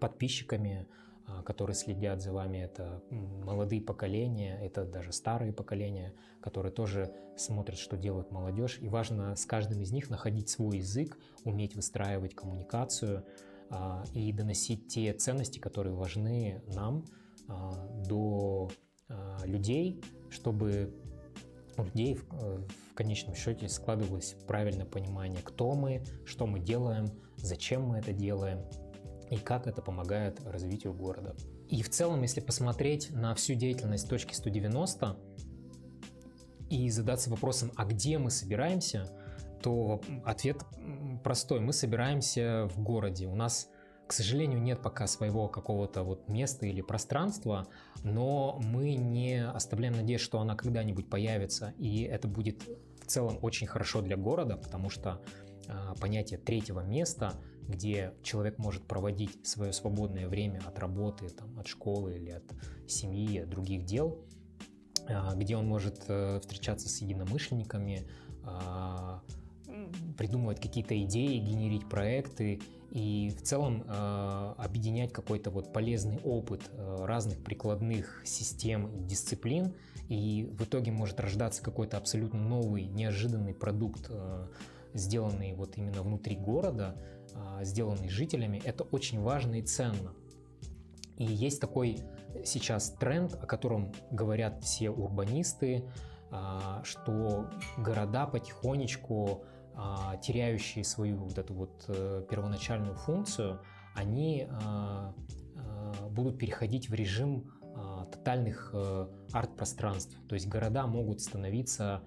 подписчиками, 0.00 0.86
а, 1.26 1.42
которые 1.42 1.74
следят 1.74 2.22
за 2.22 2.32
вами, 2.32 2.58
это 2.58 3.02
молодые 3.10 3.82
поколения, 3.82 4.58
это 4.62 4.84
даже 4.84 5.12
старые 5.12 5.52
поколения, 5.52 6.14
которые 6.40 6.72
тоже 6.72 7.12
смотрят, 7.36 7.78
что 7.78 7.96
делает 7.96 8.30
молодежь. 8.30 8.78
И 8.80 8.88
важно 8.88 9.36
с 9.36 9.44
каждым 9.44 9.82
из 9.82 9.92
них 9.92 10.10
находить 10.10 10.48
свой 10.48 10.78
язык, 10.78 11.18
уметь 11.44 11.74
выстраивать 11.74 12.34
коммуникацию 12.34 13.24
а, 13.70 14.04
и 14.14 14.32
доносить 14.32 14.88
те 14.88 15.12
ценности, 15.12 15.58
которые 15.58 15.94
важны 15.94 16.62
нам 16.66 17.04
а, 17.48 17.86
до 18.06 18.70
людей, 19.46 20.02
чтобы 20.28 20.94
у 21.78 21.84
людей 21.84 22.14
в, 22.14 22.26
э, 22.32 22.58
в 22.90 22.94
конечном 22.94 23.34
счете 23.34 23.68
складывалось 23.68 24.36
правильное 24.46 24.84
понимание, 24.84 25.40
кто 25.42 25.74
мы, 25.74 26.02
что 26.26 26.46
мы 26.46 26.58
делаем, 26.58 27.06
зачем 27.38 27.82
мы 27.82 27.98
это 27.98 28.12
делаем 28.12 28.64
и 29.30 29.36
как 29.36 29.66
это 29.66 29.82
помогает 29.82 30.40
развитию 30.44 30.94
города. 30.94 31.34
И 31.68 31.82
в 31.82 31.90
целом, 31.90 32.22
если 32.22 32.40
посмотреть 32.40 33.10
на 33.10 33.34
всю 33.34 33.54
деятельность 33.54 34.08
точки 34.08 34.34
190 34.34 35.16
и 36.70 36.90
задаться 36.90 37.30
вопросом, 37.30 37.72
а 37.76 37.84
где 37.84 38.18
мы 38.18 38.30
собираемся, 38.30 39.10
то 39.62 40.00
ответ 40.24 40.62
простой. 41.24 41.60
Мы 41.60 41.72
собираемся 41.72 42.68
в 42.74 42.80
городе. 42.82 43.26
У 43.26 43.34
нас, 43.34 43.68
к 44.06 44.12
сожалению, 44.12 44.62
нет 44.62 44.80
пока 44.82 45.06
своего 45.06 45.48
какого-то 45.48 46.04
вот 46.04 46.28
места 46.28 46.66
или 46.66 46.80
пространства, 46.80 47.66
но 48.02 48.58
мы 48.62 48.94
не 48.94 49.44
оставляем 49.44 49.94
надежды, 49.94 50.24
что 50.24 50.40
она 50.40 50.54
когда-нибудь 50.54 51.10
появится, 51.10 51.74
и 51.78 52.02
это 52.02 52.28
будет 52.28 52.62
в 53.02 53.06
целом 53.06 53.38
очень 53.42 53.66
хорошо 53.66 54.00
для 54.00 54.16
города, 54.16 54.56
потому 54.56 54.90
что 54.90 55.20
понятие 56.00 56.38
третьего 56.38 56.80
места 56.80 57.34
где 57.68 58.14
человек 58.22 58.58
может 58.58 58.82
проводить 58.84 59.46
свое 59.46 59.72
свободное 59.72 60.26
время 60.26 60.60
от 60.66 60.78
работы, 60.78 61.28
там, 61.28 61.58
от 61.58 61.68
школы 61.68 62.16
или 62.16 62.30
от 62.30 62.44
семьи, 62.88 63.40
от 63.40 63.50
других 63.50 63.84
дел, 63.84 64.18
а, 65.06 65.34
где 65.34 65.56
он 65.56 65.66
может 65.66 66.02
э, 66.08 66.40
встречаться 66.40 66.88
с 66.88 67.02
единомышленниками, 67.02 68.08
а, 68.42 69.22
придумывать 70.16 70.60
какие-то 70.60 71.00
идеи, 71.02 71.38
генерить 71.38 71.88
проекты 71.88 72.60
и 72.90 73.30
в 73.38 73.42
целом 73.42 73.84
э, 73.86 74.54
объединять 74.56 75.12
какой-то 75.12 75.50
вот 75.50 75.72
полезный 75.72 76.18
опыт 76.24 76.62
э, 76.72 77.04
разных 77.04 77.44
прикладных 77.44 78.22
систем 78.24 78.88
и 78.88 79.04
дисциплин, 79.04 79.74
и 80.08 80.48
в 80.58 80.64
итоге 80.64 80.90
может 80.90 81.20
рождаться 81.20 81.62
какой-то 81.62 81.98
абсолютно 81.98 82.40
новый, 82.40 82.86
неожиданный 82.86 83.52
продукт, 83.54 84.10
сделанный 84.94 85.54
вот 85.54 85.76
именно 85.76 86.02
внутри 86.02 86.36
города, 86.36 86.96
а, 87.34 87.64
сделанный 87.64 88.08
жителями, 88.08 88.60
это 88.64 88.84
очень 88.84 89.20
важно 89.20 89.56
и 89.56 89.62
ценно. 89.62 90.14
И 91.16 91.24
есть 91.24 91.60
такой 91.60 91.98
сейчас 92.44 92.90
тренд, 92.90 93.34
о 93.34 93.46
котором 93.46 93.92
говорят 94.10 94.62
все 94.62 94.90
урбанисты, 94.90 95.84
а, 96.30 96.82
что 96.84 97.50
города 97.76 98.26
потихонечку, 98.26 99.44
а, 99.74 100.16
теряющие 100.18 100.84
свою 100.84 101.16
вот 101.16 101.38
эту 101.38 101.54
вот 101.54 101.84
э, 101.88 102.24
первоначальную 102.28 102.94
функцию, 102.94 103.60
они 103.94 104.46
будут 106.10 106.38
переходить 106.38 106.88
в 106.88 106.94
режим 106.94 107.50
тотальных 108.12 108.70
э, 108.72 109.08
арт-пространств. 109.32 110.16
То 110.28 110.34
есть 110.36 110.46
города 110.46 110.86
могут 110.86 111.20
становиться 111.20 112.02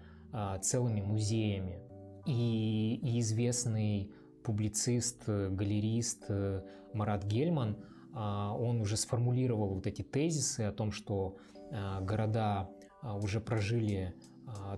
целыми 0.62 1.02
музеями. 1.02 1.82
И, 2.26 3.00
и 3.02 3.20
известный 3.20 4.12
публицист, 4.44 5.24
э, 5.28 5.50
галерист 5.50 6.26
э, 6.30 6.62
Марат 6.94 7.26
Гельман, 7.26 7.78
а, 8.14 8.54
он 8.54 8.82
уже 8.82 8.98
сформулировал 8.98 9.76
вот 9.76 9.88
эти 9.88 10.02
тезисы 10.02 10.62
о 10.62 10.72
том, 10.72 10.92
что 10.92 11.38
э, 11.72 12.02
города 12.02 12.70
уже 13.02 13.40
прожили 13.40 14.14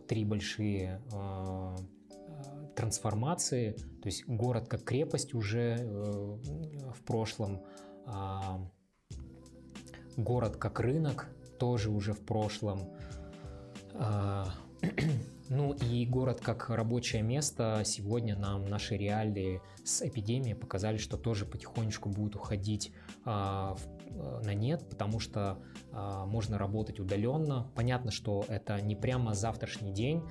три 0.08 0.24
большие 0.24 1.02
трансформации, 2.76 3.72
то 3.72 4.06
есть 4.06 4.26
город 4.28 4.68
как 4.68 4.84
крепость 4.84 5.34
уже 5.34 5.76
в 5.78 7.04
прошлом, 7.06 7.62
а, 8.06 8.60
город 10.18 10.58
как 10.58 10.80
рынок 10.80 11.28
тоже 11.60 11.90
уже 11.90 12.14
в 12.14 12.26
прошлом, 12.26 12.82
а, 13.94 14.48
ну 15.50 15.74
и 15.74 16.06
город 16.06 16.42
как 16.42 16.70
рабочее 16.70 17.22
место 17.22 17.82
сегодня 17.86 18.38
нам 18.38 18.66
наши 18.66 18.96
реалии 18.96 19.62
с 19.84 20.02
эпидемией 20.02 20.56
показали, 20.56 20.98
что 20.98 21.18
тоже 21.18 21.46
потихонечку 21.46 22.10
будет 22.10 22.36
уходить 22.36 22.92
а, 23.26 23.76
в, 23.76 24.44
на 24.44 24.54
нет, 24.54 24.88
потому 24.90 25.20
что 25.20 25.60
а, 25.92 26.26
можно 26.26 26.58
работать 26.58 27.00
удаленно. 27.00 27.70
Понятно, 27.76 28.12
что 28.12 28.46
это 28.48 28.80
не 28.82 28.96
прямо 28.96 29.34
завтрашний 29.34 29.92
день, 29.92 30.24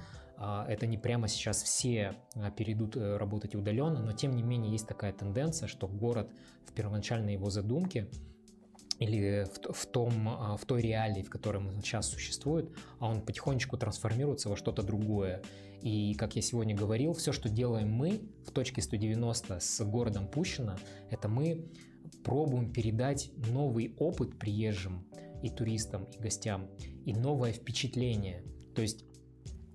а, 0.45 0.67
это 0.69 0.87
не 0.87 0.99
прямо 0.99 1.29
сейчас 1.29 1.63
все 1.63 2.17
а, 2.35 2.51
перейдут 2.51 2.97
э, 2.97 3.17
работать 3.17 3.55
удаленно, 3.55 4.03
но 4.03 4.13
тем 4.13 4.35
не 4.35 4.43
менее 4.43 4.73
есть 4.73 4.89
такая 4.89 5.13
тенденция, 5.13 5.69
что 5.69 5.87
город 5.87 6.31
в 6.67 6.73
первоначальной 6.73 7.35
его 7.35 7.49
задумке 7.49 8.09
или 9.05 9.45
в, 9.45 9.73
в, 9.73 9.87
том, 9.87 10.29
а, 10.29 10.57
в 10.57 10.65
той 10.65 10.83
реалии, 10.83 11.23
в 11.23 11.31
которой 11.31 11.59
он 11.59 11.83
сейчас 11.83 12.09
существует, 12.09 12.71
а 12.99 13.09
он 13.09 13.23
потихонечку 13.23 13.77
трансформируется 13.77 14.49
во 14.49 14.57
что-то 14.57 14.83
другое. 14.83 15.43
И, 15.83 16.15
как 16.15 16.37
я 16.37 16.43
сегодня 16.43 16.77
говорил, 16.77 17.13
все, 17.13 17.33
что 17.33 17.49
делаем 17.49 17.91
мы 17.91 18.21
в 18.47 18.53
точке 18.53 18.81
190 18.83 19.59
с 19.61 19.85
городом 19.85 20.29
Пущино, 20.29 20.79
это 21.11 21.29
мы 21.29 21.67
пробуем 22.25 22.73
передать 22.73 23.31
новый 23.49 23.95
опыт 23.99 24.39
приезжим 24.39 25.05
и 25.43 25.51
туристам, 25.51 26.05
и 26.05 26.19
гостям, 26.23 26.69
и 27.05 27.13
новое 27.13 27.53
впечатление. 27.53 28.45
То 28.77 28.83
есть 28.83 29.05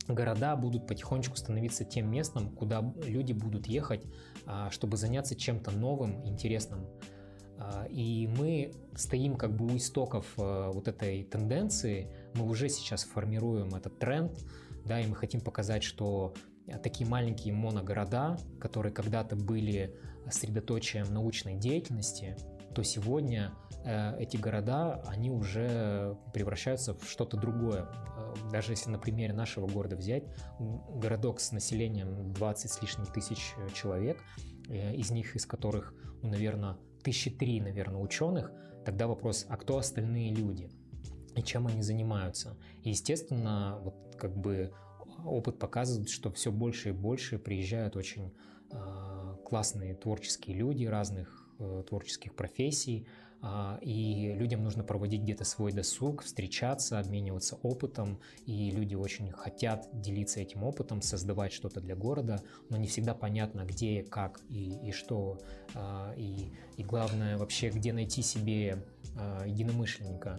города 0.07 0.55
будут 0.55 0.87
потихонечку 0.87 1.35
становиться 1.35 1.83
тем 1.83 2.09
местом, 2.09 2.51
куда 2.51 2.93
люди 3.03 3.33
будут 3.33 3.67
ехать, 3.67 4.05
а, 4.45 4.71
чтобы 4.71 4.97
заняться 4.97 5.35
чем-то 5.35 5.71
новым, 5.71 6.25
интересным. 6.25 6.87
А, 7.59 7.85
и 7.89 8.27
мы 8.27 8.71
стоим 8.95 9.35
как 9.35 9.55
бы 9.55 9.65
у 9.65 9.77
истоков 9.77 10.25
э, 10.37 10.71
вот 10.73 10.87
этой 10.87 11.23
тенденции, 11.23 12.11
мы 12.35 12.45
уже 12.45 12.69
сейчас 12.69 13.03
формируем 13.03 13.73
этот 13.75 13.97
тренд, 13.99 14.37
да, 14.85 14.99
и 15.01 15.07
мы 15.07 15.15
хотим 15.15 15.41
показать, 15.41 15.83
что 15.83 16.33
такие 16.83 17.09
маленькие 17.09 17.53
моногорода, 17.53 18.37
которые 18.59 18.93
когда-то 18.93 19.35
были 19.35 19.95
средоточием 20.29 21.11
научной 21.13 21.55
деятельности, 21.55 22.35
то 22.75 22.83
сегодня 22.83 23.53
э, 23.85 24.19
эти 24.19 24.37
города, 24.37 25.01
они 25.07 25.31
уже 25.31 26.15
превращаются 26.33 26.93
в 26.93 27.09
что-то 27.09 27.37
другое. 27.37 27.87
Э, 28.17 28.35
даже 28.51 28.73
если 28.73 28.91
на 28.91 28.99
примере 28.99 29.33
нашего 29.33 29.67
города 29.67 29.95
взять, 29.95 30.25
городок 30.59 31.39
с 31.39 31.51
населением 31.51 32.33
20 32.33 32.71
с 32.71 32.81
лишним 32.81 33.05
тысяч 33.07 33.53
человек, 33.73 34.21
из 34.69 35.11
них, 35.11 35.35
из 35.37 35.45
которых, 35.45 35.93
ну, 36.21 36.29
наверное, 36.29 36.77
тысячи 37.03 37.29
три, 37.29 37.61
наверное, 37.61 38.01
ученых, 38.01 38.51
тогда 38.85 39.07
вопрос, 39.07 39.45
а 39.49 39.57
кто 39.57 39.77
остальные 39.77 40.33
люди? 40.33 40.69
И 41.35 41.43
чем 41.43 41.67
они 41.67 41.81
занимаются? 41.81 42.57
И, 42.83 42.89
естественно, 42.89 43.79
вот 43.83 44.15
как 44.17 44.35
бы 44.35 44.71
опыт 45.23 45.59
показывает, 45.59 46.09
что 46.09 46.31
все 46.31 46.51
больше 46.51 46.89
и 46.89 46.93
больше 46.93 47.37
приезжают 47.37 47.95
очень 47.95 48.33
э, 48.71 49.35
классные 49.45 49.95
творческие 49.95 50.57
люди 50.57 50.85
разных 50.85 51.47
э, 51.59 51.83
творческих 51.87 52.35
профессий, 52.35 53.07
и 53.81 54.33
людям 54.35 54.63
нужно 54.63 54.83
проводить 54.83 55.21
где-то 55.21 55.45
свой 55.45 55.71
досуг, 55.71 56.23
встречаться, 56.23 56.99
обмениваться 56.99 57.55
опытом, 57.61 58.19
и 58.45 58.71
люди 58.71 58.95
очень 58.95 59.31
хотят 59.31 59.87
делиться 59.93 60.39
этим 60.39 60.63
опытом, 60.63 61.01
создавать 61.01 61.53
что-то 61.53 61.79
для 61.79 61.95
города, 61.95 62.41
но 62.69 62.77
не 62.77 62.87
всегда 62.87 63.13
понятно, 63.13 63.63
где, 63.65 64.03
как 64.03 64.41
и, 64.49 64.87
и 64.87 64.91
что, 64.91 65.39
а, 65.75 66.13
и, 66.17 66.51
и 66.77 66.83
главное 66.83 67.37
вообще, 67.37 67.69
где 67.69 67.93
найти 67.93 68.21
себе 68.21 68.83
а, 69.15 69.45
единомышленника 69.45 70.37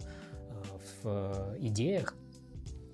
в 1.01 1.55
идеях, 1.59 2.15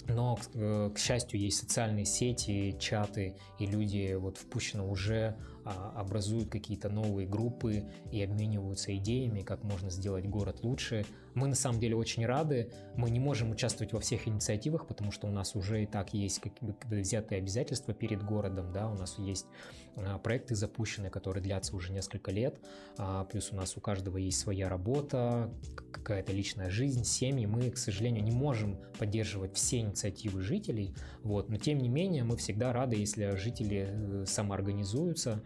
но, 0.08 0.36
к, 0.36 0.92
к 0.94 0.98
счастью, 1.00 1.40
есть 1.40 1.58
социальные 1.58 2.06
сети, 2.06 2.76
чаты, 2.80 3.36
и 3.60 3.66
люди 3.66 4.14
вот 4.14 4.38
впущены 4.38 4.84
уже 4.84 5.36
а, 5.36 5.55
образуют 5.66 6.50
какие-то 6.50 6.90
новые 6.90 7.28
группы 7.28 7.84
и 8.12 8.22
обмениваются 8.22 8.96
идеями, 8.98 9.42
как 9.42 9.64
можно 9.64 9.90
сделать 9.90 10.26
город 10.26 10.64
лучше. 10.64 11.06
Мы 11.36 11.48
на 11.48 11.56
самом 11.56 11.80
деле 11.80 11.96
очень 11.96 12.26
рады. 12.26 12.72
Мы 12.96 13.10
не 13.10 13.20
можем 13.20 13.52
участвовать 13.52 13.94
во 13.94 14.00
всех 14.00 14.28
инициативах, 14.28 14.88
потому 14.88 15.12
что 15.12 15.28
у 15.28 15.32
нас 15.32 15.56
уже 15.56 15.84
и 15.84 15.86
так 15.86 16.14
есть 16.14 16.40
как 16.40 16.54
бы 16.62 16.76
взятые 16.90 17.40
обязательства 17.40 17.94
перед 17.94 18.24
городом, 18.24 18.72
да, 18.72 18.90
у 18.90 18.96
нас 18.96 19.20
есть 19.20 19.46
а, 19.98 20.18
проекты 20.18 20.56
запущены, 20.56 21.10
которые 21.10 21.44
длятся 21.44 21.76
уже 21.76 21.92
несколько 21.92 22.32
лет, 22.32 22.60
а, 22.98 23.26
плюс 23.26 23.52
у 23.52 23.56
нас 23.56 23.76
у 23.76 23.82
каждого 23.82 24.18
есть 24.18 24.40
своя 24.40 24.70
работа, 24.70 25.54
какая-то 25.92 26.32
личная 26.32 26.70
жизнь, 26.70 27.04
семьи. 27.04 27.46
Мы, 27.46 27.70
к 27.70 27.78
сожалению, 27.78 28.24
не 28.24 28.32
можем 28.32 28.80
поддерживать 28.98 29.56
все 29.56 29.80
инициативы 29.80 30.42
жителей, 30.42 30.96
вот, 31.22 31.50
но 31.50 31.58
тем 31.58 31.80
не 31.80 31.90
менее 31.90 32.24
мы 32.24 32.38
всегда 32.38 32.72
рады, 32.72 32.96
если 32.96 33.36
жители 33.36 33.90
э, 33.90 34.26
самоорганизуются, 34.26 35.44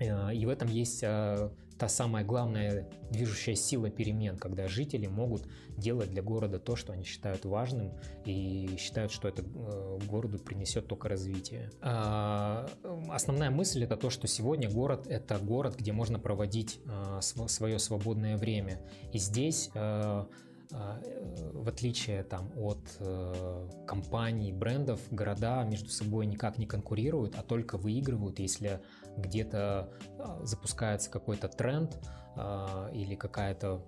э, 0.00 0.34
и 0.34 0.44
в 0.44 0.48
этом 0.50 0.68
есть 0.68 1.02
а, 1.02 1.52
та 1.78 1.88
самая 1.88 2.24
главная 2.24 2.88
движущая 3.10 3.54
сила 3.54 3.88
перемен, 3.90 4.36
когда 4.36 4.66
жители 4.68 5.06
могут 5.06 5.46
делать 5.76 6.10
для 6.10 6.22
города 6.22 6.58
то, 6.58 6.76
что 6.76 6.92
они 6.92 7.04
считают 7.04 7.44
важным 7.44 7.92
и 8.24 8.76
считают, 8.78 9.12
что 9.12 9.28
это 9.28 9.42
э, 9.42 9.98
городу 10.06 10.38
принесет 10.38 10.88
только 10.88 11.08
развитие. 11.08 11.70
А, 11.80 12.68
основная 13.08 13.50
мысль 13.50 13.84
это 13.84 13.96
то, 13.96 14.10
что 14.10 14.26
сегодня 14.26 14.68
город 14.68 15.06
это 15.08 15.38
город, 15.38 15.76
где 15.76 15.92
можно 15.92 16.18
проводить 16.18 16.80
а, 16.86 17.20
свое 17.20 17.78
свободное 17.78 18.36
время. 18.36 18.80
И 19.12 19.18
здесь 19.18 19.70
а, 19.74 20.28
в 20.70 21.68
отличие 21.68 22.22
там, 22.24 22.50
от 22.56 22.78
э, 23.00 23.68
компаний, 23.86 24.52
брендов, 24.52 25.00
города 25.10 25.64
между 25.64 25.88
собой 25.88 26.26
никак 26.26 26.58
не 26.58 26.66
конкурируют, 26.66 27.36
а 27.38 27.42
только 27.42 27.78
выигрывают, 27.78 28.38
если 28.38 28.82
где-то 29.18 29.90
а, 30.18 30.40
запускается 30.44 31.10
какой-то 31.10 31.48
тренд 31.48 31.98
а, 32.36 32.90
или 32.92 33.14
какая-то 33.14 33.84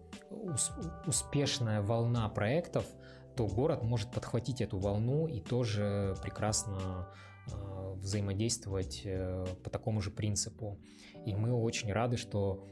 успешная 1.07 1.83
волна 1.83 2.29
проектов, 2.29 2.85
то 3.37 3.47
город 3.47 3.83
может 3.83 4.11
подхватить 4.11 4.61
эту 4.61 4.79
волну 4.79 5.27
и 5.27 5.41
тоже 5.41 6.17
прекрасно 6.23 7.09
а, 7.53 7.95
взаимодействовать 7.95 9.03
э, 9.05 9.47
по 9.63 9.71
такому 9.71 10.01
же 10.01 10.11
принципу. 10.11 10.79
И 11.27 11.35
мы 11.35 11.53
очень 11.53 11.93
рады, 11.93 12.17
что 12.17 12.67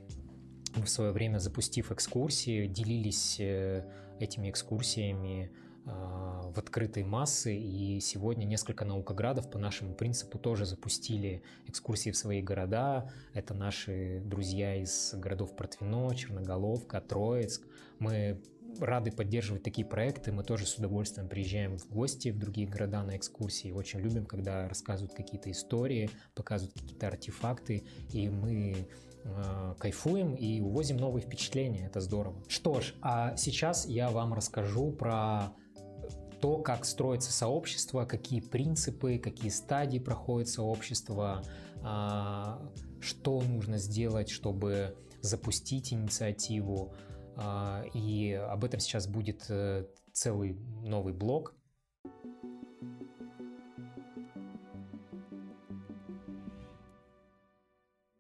в 0.75 0.87
свое 0.87 1.13
время 1.13 1.39
запустив 1.39 1.93
экскурсии, 1.93 2.67
делились 2.67 3.39
э, 3.41 3.85
этими 4.21 4.51
экскурсиями 4.51 5.53
в 5.89 6.59
открытой 6.59 7.05
массы, 7.05 7.57
и 7.57 8.01
сегодня 8.01 8.45
несколько 8.45 8.85
наукоградов 8.85 9.51
по 9.51 9.59
нашему 9.59 9.95
принципу 9.95 10.39
тоже 10.39 10.67
запустили 10.67 11.43
экскурсии 11.67 12.11
в 12.11 12.17
свои 12.17 12.43
города. 12.43 13.11
Это 13.35 13.55
наши 13.55 14.21
друзья 14.25 14.75
из 14.75 15.15
городов 15.15 15.55
Протвино, 15.57 16.15
Черноголовка, 16.15 17.01
Троицк. 17.01 17.67
Мы 17.99 18.41
рады 18.81 19.11
поддерживать 19.13 19.63
такие 19.63 19.87
проекты. 19.87 20.33
Мы 20.33 20.45
тоже 20.45 20.67
с 20.67 20.77
удовольствием 20.77 21.29
приезжаем 21.29 21.79
в 21.79 21.89
гости 21.89 22.31
в 22.31 22.39
другие 22.39 22.69
города 22.69 23.03
на 23.03 23.17
экскурсии. 23.17 23.71
Очень 23.71 24.01
любим, 24.01 24.27
когда 24.27 24.69
рассказывают 24.69 25.15
какие-то 25.15 25.51
истории, 25.51 26.11
показывают 26.35 26.75
какие-то 26.75 27.09
артефакты, 27.09 27.85
и 28.13 28.29
мы 28.29 28.89
э, 29.25 29.75
кайфуем 29.79 30.35
и 30.35 30.61
увозим 30.61 30.97
новые 30.97 31.23
впечатления. 31.23 31.87
Это 31.87 32.01
здорово. 32.01 32.43
Что 32.49 32.81
ж, 32.81 32.95
а 33.01 33.37
сейчас 33.37 33.87
я 33.87 34.11
вам 34.11 34.35
расскажу 34.35 34.93
про 34.93 35.53
то, 36.41 36.59
как 36.59 36.85
строится 36.85 37.33
сообщество, 37.33 38.05
какие 38.05 38.41
принципы, 38.41 39.19
какие 39.19 39.51
стадии 39.51 39.99
проходит 39.99 40.49
сообщество, 40.49 41.43
а, 41.83 42.61
что 43.01 43.41
нужно 43.43 43.79
сделать, 43.79 44.31
чтобы 44.31 44.97
запустить 45.21 45.93
инициативу. 45.93 46.95
А, 47.37 47.85
и 47.95 48.33
об 48.33 48.65
этом 48.65 48.81
сейчас 48.81 49.07
будет 49.07 49.47
э, 49.49 49.87
целый 50.13 50.55
новый 50.83 51.13
блог. 51.13 51.55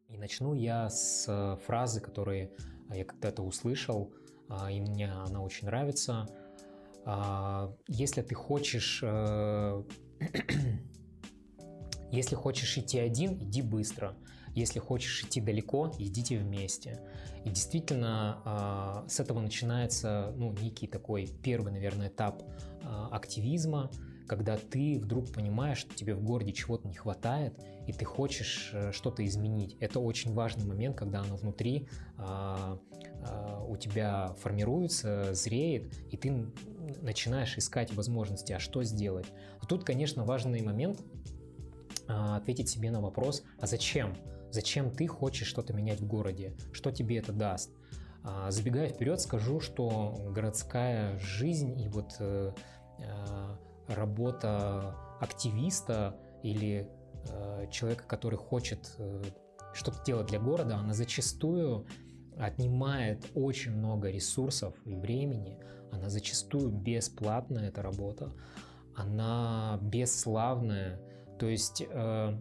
И 0.08 0.16
начну 0.16 0.54
я 0.54 0.88
с 0.88 1.58
фразы, 1.66 2.00
которые 2.00 2.52
я 2.92 3.04
когда-то 3.04 3.42
услышал, 3.42 4.12
а, 4.48 4.70
и 4.72 4.80
мне 4.80 5.10
она 5.10 5.42
очень 5.42 5.66
нравится– 5.66 6.26
если 7.86 8.22
ты 8.22 8.34
хочешь... 8.34 9.00
Э, 9.02 9.82
если 12.10 12.34
хочешь 12.34 12.76
идти 12.76 12.98
один, 12.98 13.38
иди 13.38 13.62
быстро. 13.62 14.14
Если 14.54 14.78
хочешь 14.78 15.22
идти 15.22 15.40
далеко, 15.40 15.92
идите 15.98 16.38
вместе. 16.38 17.00
И 17.44 17.50
действительно, 17.50 18.42
а, 18.44 19.04
с 19.08 19.20
этого 19.20 19.40
начинается 19.40 20.34
ну, 20.36 20.52
некий 20.52 20.86
такой 20.86 21.28
первый, 21.42 21.72
наверное, 21.72 22.08
этап 22.08 22.42
а, 22.82 23.08
активизма, 23.12 23.90
когда 24.28 24.56
ты 24.56 25.00
вдруг 25.00 25.32
понимаешь, 25.32 25.78
что 25.78 25.94
тебе 25.94 26.14
в 26.14 26.22
городе 26.22 26.52
чего-то 26.52 26.86
не 26.86 26.94
хватает, 26.94 27.58
и 27.86 27.92
ты 27.92 28.04
хочешь 28.04 28.70
э, 28.74 28.92
что-то 28.92 29.24
изменить. 29.24 29.76
Это 29.80 29.98
очень 29.98 30.34
важный 30.34 30.66
момент, 30.66 30.96
когда 30.96 31.20
оно 31.20 31.36
внутри 31.36 31.88
а, 32.18 32.78
а, 33.26 33.64
у 33.64 33.76
тебя 33.76 34.34
формируется, 34.40 35.32
зреет, 35.32 35.94
и 36.12 36.16
ты 36.18 36.46
начинаешь 37.00 37.56
искать 37.56 37.92
возможности, 37.94 38.52
а 38.52 38.58
что 38.58 38.82
сделать. 38.82 39.26
Тут, 39.68 39.84
конечно, 39.84 40.24
важный 40.24 40.62
момент 40.62 41.00
а, 42.06 42.36
ответить 42.36 42.68
себе 42.68 42.90
на 42.90 43.00
вопрос, 43.00 43.42
а 43.60 43.66
зачем? 43.66 44.14
Зачем 44.50 44.90
ты 44.90 45.06
хочешь 45.06 45.46
что-то 45.46 45.74
менять 45.74 46.00
в 46.00 46.06
городе? 46.06 46.54
Что 46.72 46.90
тебе 46.90 47.18
это 47.18 47.32
даст? 47.32 47.70
А, 48.24 48.50
забегая 48.50 48.88
вперед, 48.88 49.20
скажу, 49.20 49.60
что 49.60 50.30
городская 50.30 51.18
жизнь 51.18 51.80
и 51.80 51.88
вот 51.88 52.16
э, 52.18 52.52
а, 53.00 53.58
работа 53.88 54.94
активиста 55.20 56.16
или 56.42 56.88
э, 57.30 57.66
человека, 57.70 58.04
который 58.06 58.38
хочет 58.38 58.94
э, 58.98 59.22
что-то 59.72 60.02
делать 60.04 60.28
для 60.28 60.40
города, 60.40 60.76
она 60.76 60.94
зачастую 60.94 61.86
отнимает 62.38 63.26
очень 63.34 63.72
много 63.72 64.10
ресурсов 64.10 64.74
и 64.84 64.94
времени, 64.94 65.58
она 65.90 66.08
зачастую 66.08 66.70
бесплатная, 66.70 67.68
эта 67.68 67.82
работа, 67.82 68.32
она 68.94 69.78
бесславная, 69.82 71.00
то 71.38 71.46
есть 71.46 71.82
э, 71.88 72.38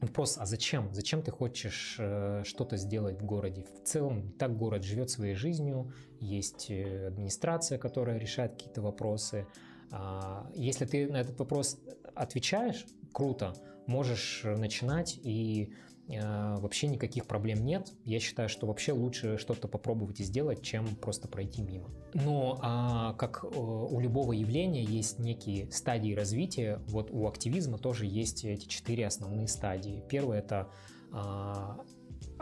вопрос, 0.00 0.36
а 0.38 0.46
зачем? 0.46 0.92
Зачем 0.92 1.22
ты 1.22 1.30
хочешь 1.30 1.96
э, 1.98 2.42
что-то 2.44 2.76
сделать 2.76 3.20
в 3.20 3.24
городе? 3.24 3.64
В 3.64 3.86
целом, 3.86 4.32
так 4.32 4.56
город 4.56 4.82
живет 4.82 5.10
своей 5.10 5.34
жизнью, 5.34 5.92
есть 6.20 6.70
э, 6.70 7.06
администрация, 7.08 7.78
которая 7.78 8.18
решает 8.18 8.52
какие-то 8.52 8.82
вопросы, 8.82 9.46
а, 9.90 10.50
если 10.54 10.86
ты 10.86 11.06
на 11.08 11.20
этот 11.20 11.38
вопрос 11.38 11.78
отвечаешь, 12.14 12.84
круто, 13.12 13.54
можешь 13.86 14.42
начинать 14.44 15.18
и 15.22 15.72
вообще 16.06 16.86
никаких 16.86 17.26
проблем 17.26 17.64
нет. 17.64 17.92
Я 18.04 18.20
считаю, 18.20 18.48
что 18.48 18.66
вообще 18.66 18.92
лучше 18.92 19.38
что-то 19.38 19.68
попробовать 19.68 20.20
и 20.20 20.24
сделать, 20.24 20.62
чем 20.62 20.86
просто 20.96 21.28
пройти 21.28 21.62
мимо. 21.62 21.88
Но 22.12 22.58
а, 22.62 23.14
как 23.14 23.44
э, 23.44 23.48
у 23.56 23.98
любого 24.00 24.32
явления 24.32 24.84
есть 24.84 25.18
некие 25.18 25.70
стадии 25.70 26.14
развития, 26.14 26.80
вот 26.88 27.10
у 27.10 27.26
активизма 27.26 27.78
тоже 27.78 28.06
есть 28.06 28.44
эти 28.44 28.66
четыре 28.66 29.06
основные 29.06 29.48
стадии. 29.48 30.04
Первое 30.08 30.38
это 30.38 30.68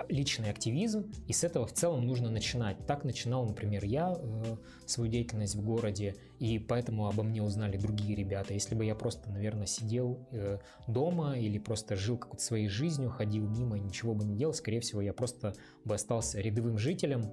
личный 0.09 0.51
активизм, 0.51 1.11
и 1.27 1.33
с 1.33 1.45
этого 1.45 1.67
в 1.67 1.73
целом 1.73 2.07
нужно 2.07 2.31
начинать. 2.31 2.87
Так 2.87 3.05
начинал, 3.05 3.45
например, 3.47 3.85
я 3.85 4.15
э, 4.17 4.57
свою 4.87 5.11
деятельность 5.11 5.55
в 5.55 5.63
городе, 5.63 6.17
и 6.39 6.59
поэтому 6.59 7.09
обо 7.09 7.23
мне 7.23 7.43
узнали 7.43 7.77
другие 7.77 8.15
ребята. 8.15 8.55
Если 8.55 8.75
бы 8.75 8.85
я 8.85 8.95
просто, 8.95 9.31
наверное, 9.31 9.67
сидел 9.67 10.27
э, 10.33 10.59
дома 10.89 11.39
или 11.39 11.59
просто 11.59 11.97
жил 11.97 12.17
какой-то 12.17 12.43
своей 12.43 12.69
жизнью, 12.69 13.11
ходил 13.11 13.47
мимо 13.49 13.77
и 13.77 13.81
ничего 13.81 14.15
бы 14.15 14.25
не 14.25 14.37
делал, 14.37 14.55
скорее 14.55 14.81
всего, 14.81 15.01
я 15.01 15.13
просто 15.13 15.55
бы 15.85 15.95
остался 15.95 16.41
рядовым 16.41 16.79
жителем, 16.79 17.31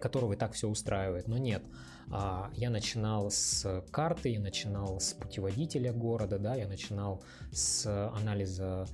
которого 0.00 0.34
и 0.34 0.36
так 0.36 0.52
все 0.52 0.68
устраивает. 0.68 1.28
Но 1.28 1.38
нет, 1.38 1.62
а, 2.10 2.50
я 2.54 2.70
начинал 2.70 3.30
с 3.30 3.84
карты, 3.90 4.30
я 4.30 4.40
начинал 4.40 5.00
с 5.00 5.12
путеводителя 5.12 5.92
города, 5.92 6.38
да, 6.38 6.54
я 6.54 6.66
начинал 6.66 7.22
с 7.52 7.86
анализа 8.14 8.86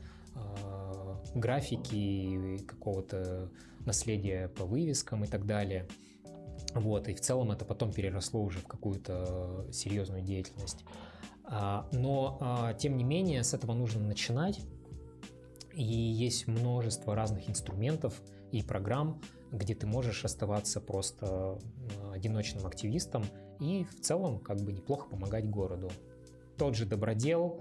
графики, 1.34 2.58
какого-то 2.66 3.50
наследия 3.84 4.48
по 4.48 4.64
вывескам 4.64 5.24
и 5.24 5.26
так 5.26 5.46
далее. 5.46 5.86
Вот, 6.74 7.08
и 7.08 7.14
в 7.14 7.20
целом 7.20 7.52
это 7.52 7.64
потом 7.64 7.92
переросло 7.92 8.42
уже 8.42 8.58
в 8.58 8.66
какую-то 8.66 9.66
серьезную 9.72 10.22
деятельность. 10.22 10.84
А, 11.44 11.88
но, 11.92 12.38
а, 12.40 12.74
тем 12.74 12.96
не 12.96 13.04
менее, 13.04 13.42
с 13.44 13.54
этого 13.54 13.72
нужно 13.72 14.02
начинать. 14.02 14.60
И 15.72 15.84
есть 15.84 16.48
множество 16.48 17.14
разных 17.14 17.48
инструментов 17.48 18.20
и 18.50 18.62
программ, 18.62 19.20
где 19.52 19.74
ты 19.74 19.86
можешь 19.86 20.24
оставаться 20.24 20.80
просто 20.80 21.58
одиночным 22.12 22.66
активистом 22.66 23.24
и 23.60 23.84
в 23.84 24.00
целом 24.00 24.38
как 24.38 24.58
бы 24.62 24.72
неплохо 24.72 25.08
помогать 25.08 25.48
городу. 25.48 25.90
Тот 26.56 26.74
же 26.74 26.86
добродел, 26.86 27.60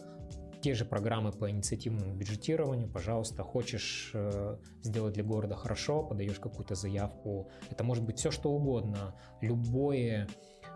те 0.65 0.73
же 0.73 0.83
программы 0.83 1.31
по 1.31 1.47
инициативному 1.51 2.15
бюджетированию, 2.15 2.89
пожалуйста, 2.89 3.43
хочешь 3.43 4.09
э, 4.15 4.57
сделать 4.81 5.13
для 5.13 5.23
города 5.23 5.53
хорошо, 5.53 6.01
подаешь 6.01 6.39
какую-то 6.39 6.73
заявку. 6.73 7.51
Это 7.69 7.83
может 7.83 8.03
быть 8.03 8.17
все 8.17 8.31
что 8.31 8.49
угодно, 8.49 9.13
любое 9.41 10.27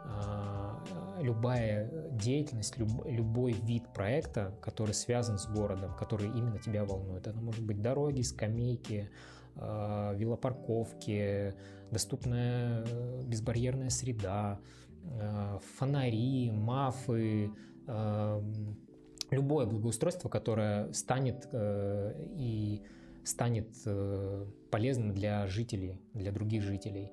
э, 0.05 1.21
любая 1.23 1.89
деятельность, 2.11 2.77
люб, 2.77 3.03
любой 3.03 3.53
вид 3.53 3.91
проекта, 3.91 4.55
который 4.61 4.93
связан 4.93 5.39
с 5.39 5.47
городом, 5.47 5.95
который 5.97 6.27
именно 6.27 6.59
тебя 6.59 6.85
волнует. 6.85 7.25
Это 7.25 7.39
может 7.39 7.65
быть 7.65 7.81
дороги, 7.81 8.21
скамейки, 8.21 9.09
э, 9.55 10.13
велопарковки, 10.15 11.55
доступная 11.89 12.85
э, 12.85 13.21
безбарьерная 13.25 13.89
среда, 13.89 14.59
э, 15.03 15.57
фонари, 15.79 16.51
мафы, 16.51 17.51
любое 19.31 19.65
благоустройство, 19.65 20.29
которое 20.29 20.91
станет 20.93 21.47
и 21.53 22.81
станет 23.23 23.69
полезным 24.71 25.13
для 25.13 25.45
жителей, 25.47 25.99
для 26.13 26.31
других 26.31 26.63
жителей. 26.63 27.11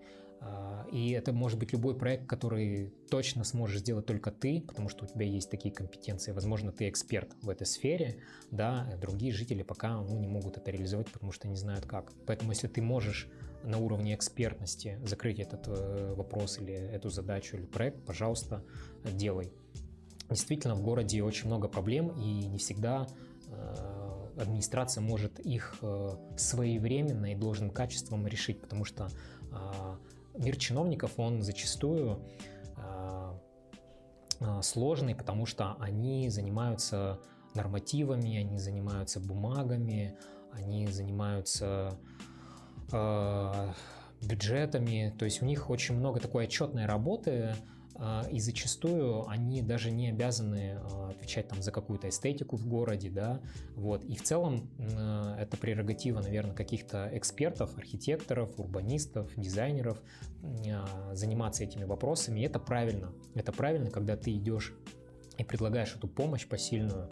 И 0.92 1.10
это 1.10 1.32
может 1.32 1.58
быть 1.58 1.72
любой 1.72 1.96
проект, 1.96 2.26
который 2.26 2.92
точно 3.10 3.42
сможешь 3.42 3.80
сделать 3.80 4.06
только 4.06 4.30
ты, 4.30 4.60
потому 4.60 4.88
что 4.88 5.04
у 5.04 5.08
тебя 5.08 5.26
есть 5.26 5.50
такие 5.50 5.74
компетенции. 5.74 6.32
Возможно, 6.32 6.70
ты 6.72 6.88
эксперт 6.88 7.34
в 7.42 7.48
этой 7.48 7.66
сфере, 7.66 8.18
да, 8.50 8.86
другие 9.00 9.32
жители 9.32 9.62
пока 9.62 10.00
ну, 10.00 10.18
не 10.18 10.28
могут 10.28 10.56
это 10.56 10.70
реализовать, 10.70 11.10
потому 11.10 11.32
что 11.32 11.48
не 11.48 11.56
знают 11.56 11.86
как. 11.86 12.12
Поэтому 12.26 12.52
если 12.52 12.68
ты 12.68 12.80
можешь 12.80 13.28
на 13.64 13.78
уровне 13.78 14.14
экспертности 14.14 14.98
закрыть 15.04 15.40
этот 15.40 15.66
э, 15.66 16.14
вопрос 16.14 16.58
или 16.58 16.74
эту 16.74 17.08
задачу 17.08 17.56
или 17.56 17.66
проект, 17.66 18.04
пожалуйста, 18.04 18.62
делай. 19.04 19.52
Действительно, 20.28 20.74
в 20.74 20.82
городе 20.82 21.22
очень 21.22 21.46
много 21.46 21.68
проблем, 21.68 22.08
и 22.10 22.46
не 22.46 22.58
всегда 22.58 23.06
э, 23.48 24.30
администрация 24.38 25.00
может 25.00 25.38
их 25.40 25.76
э, 25.82 26.10
своевременно 26.36 27.32
и 27.32 27.34
должным 27.34 27.70
качеством 27.70 28.26
решить, 28.26 28.60
потому 28.60 28.84
что 28.84 29.08
мир 30.36 30.56
чиновников, 30.56 31.12
он 31.16 31.42
зачастую 31.42 32.20
сложный, 34.60 35.14
потому 35.14 35.46
что 35.46 35.76
они 35.80 36.28
занимаются 36.28 37.20
нормативами, 37.54 38.36
они 38.36 38.58
занимаются 38.58 39.18
бумагами, 39.18 40.14
они 40.52 40.86
занимаются 40.88 41.98
Э, 42.92 43.72
бюджетами, 44.22 45.14
то 45.18 45.26
есть 45.26 45.42
у 45.42 45.44
них 45.44 45.68
очень 45.68 45.94
много 45.94 46.20
такой 46.20 46.44
отчетной 46.44 46.86
работы, 46.86 47.30
э, 47.30 47.54
и 48.30 48.40
зачастую 48.40 49.26
они 49.28 49.62
даже 49.62 49.90
не 49.90 50.10
обязаны 50.10 50.78
э, 50.78 51.10
отвечать 51.10 51.48
там 51.48 51.62
за 51.62 51.72
какую-то 51.72 52.08
эстетику 52.08 52.56
в 52.56 52.66
городе, 52.66 53.10
да, 53.10 53.40
вот, 53.74 54.04
и 54.04 54.16
в 54.16 54.22
целом 54.22 54.70
это 55.38 55.56
прерогатива, 55.56 56.20
наверное, 56.20 56.54
каких-то 56.54 57.08
экспертов, 57.12 57.76
архитекторов, 57.78 58.58
урбанистов, 58.58 59.30
дизайнеров 59.36 60.02
заниматься 61.12 61.64
этими 61.64 61.84
вопросами, 61.84 62.40
и 62.40 62.42
это 62.44 62.58
правильно, 62.58 63.12
это 63.34 63.52
правильно, 63.52 63.90
когда 63.90 64.16
ты 64.16 64.32
идешь 64.32 64.74
и 65.38 65.44
предлагаешь 65.44 65.94
эту 65.94 66.08
помощь 66.08 66.46
посильную 66.46 67.10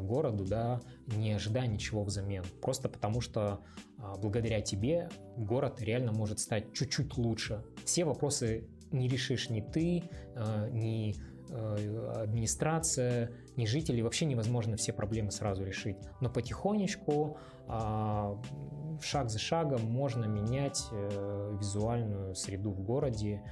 городу, 0.00 0.44
да, 0.44 0.80
не 1.06 1.32
ожидая 1.32 1.66
ничего 1.66 2.02
взамен, 2.04 2.44
просто 2.60 2.88
потому 2.88 3.20
что 3.20 3.60
а, 3.98 4.16
благодаря 4.16 4.60
тебе 4.60 5.08
город 5.36 5.80
реально 5.80 6.12
может 6.12 6.40
стать 6.40 6.72
чуть-чуть 6.72 7.16
лучше. 7.16 7.64
Все 7.84 8.04
вопросы 8.04 8.68
не 8.92 9.08
решишь 9.08 9.50
ни 9.50 9.60
ты, 9.60 10.04
а, 10.36 10.68
ни 10.68 11.14
а, 11.50 12.22
администрация, 12.22 13.32
ни 13.56 13.66
жители. 13.66 14.02
Вообще 14.02 14.26
невозможно 14.26 14.76
все 14.76 14.92
проблемы 14.92 15.30
сразу 15.30 15.64
решить. 15.64 15.96
Но 16.20 16.30
потихонечку, 16.30 17.38
шаг 17.66 19.30
за 19.30 19.38
шагом 19.38 19.82
можно 19.82 20.24
менять 20.24 20.82
э, 20.90 21.56
визуальную 21.58 22.34
среду 22.34 22.70
в 22.72 22.80
городе, 22.82 23.42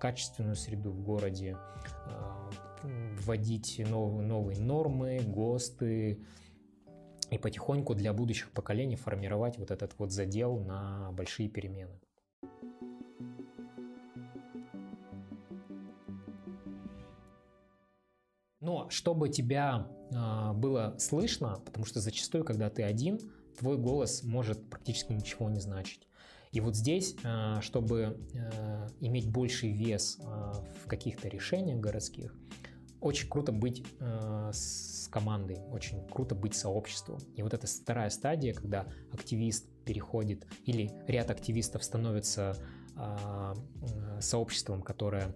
качественную 0.00 0.56
среду 0.56 0.90
в 0.90 1.00
городе, 1.00 1.56
вводить 2.82 3.80
новые, 3.88 4.26
новые 4.26 4.58
нормы, 4.58 5.20
ГОСТы, 5.24 6.18
и 7.30 7.38
потихоньку 7.38 7.94
для 7.94 8.12
будущих 8.12 8.50
поколений 8.50 8.96
формировать 8.96 9.58
вот 9.58 9.70
этот 9.70 9.98
вот 9.98 10.12
задел 10.12 10.58
на 10.58 11.12
большие 11.12 11.48
перемены. 11.48 12.00
Но 18.60 18.90
чтобы 18.90 19.28
тебя 19.28 19.88
э, 20.10 20.52
было 20.54 20.96
слышно, 20.98 21.60
потому 21.64 21.86
что 21.86 22.00
зачастую, 22.00 22.44
когда 22.44 22.70
ты 22.70 22.82
один, 22.82 23.18
твой 23.58 23.78
голос 23.78 24.22
может 24.24 24.68
практически 24.68 25.12
ничего 25.12 25.48
не 25.48 25.60
значить. 25.60 26.08
И 26.50 26.60
вот 26.60 26.74
здесь, 26.74 27.14
э, 27.22 27.60
чтобы 27.60 28.18
э, 28.34 28.88
иметь 29.00 29.30
больший 29.30 29.72
вес 29.72 30.18
э, 30.18 30.22
в 30.84 30.88
каких-то 30.88 31.28
решениях 31.28 31.78
городских, 31.78 32.34
очень 33.00 33.28
круто 33.28 33.52
быть 33.52 33.84
э, 34.00 34.50
с 34.52 35.08
командой, 35.10 35.60
очень 35.70 36.04
круто 36.08 36.34
быть 36.34 36.54
сообществом. 36.54 37.18
И 37.36 37.42
вот 37.42 37.54
эта 37.54 37.66
вторая 37.66 38.10
стадия, 38.10 38.54
когда 38.54 38.86
активист 39.12 39.68
переходит 39.84 40.46
или 40.64 40.90
ряд 41.06 41.30
активистов 41.30 41.84
становится 41.84 42.56
э, 42.96 44.20
сообществом, 44.20 44.82
которое 44.82 45.32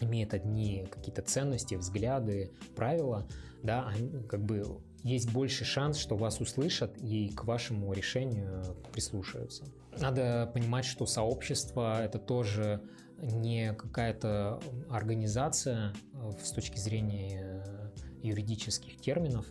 имеет 0.00 0.34
одни 0.34 0.86
какие-то 0.90 1.22
ценности, 1.22 1.74
взгляды, 1.74 2.52
правила, 2.76 3.26
да, 3.62 3.92
как 4.28 4.44
бы 4.44 4.80
есть 5.02 5.32
больше 5.32 5.64
шанс, 5.64 5.96
что 5.96 6.16
вас 6.16 6.40
услышат 6.40 6.96
и 6.98 7.30
к 7.30 7.44
вашему 7.44 7.92
решению 7.92 8.76
прислушаются. 8.92 9.64
Надо 9.98 10.50
понимать, 10.52 10.84
что 10.84 11.06
сообщество 11.06 12.02
это 12.02 12.18
тоже 12.18 12.82
не 13.20 13.74
какая-то 13.74 14.60
организация 14.88 15.92
э, 16.12 16.30
с 16.42 16.52
точки 16.52 16.78
зрения 16.78 17.92
юридических 18.22 19.00
терминов, 19.00 19.46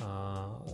а, 0.00 0.64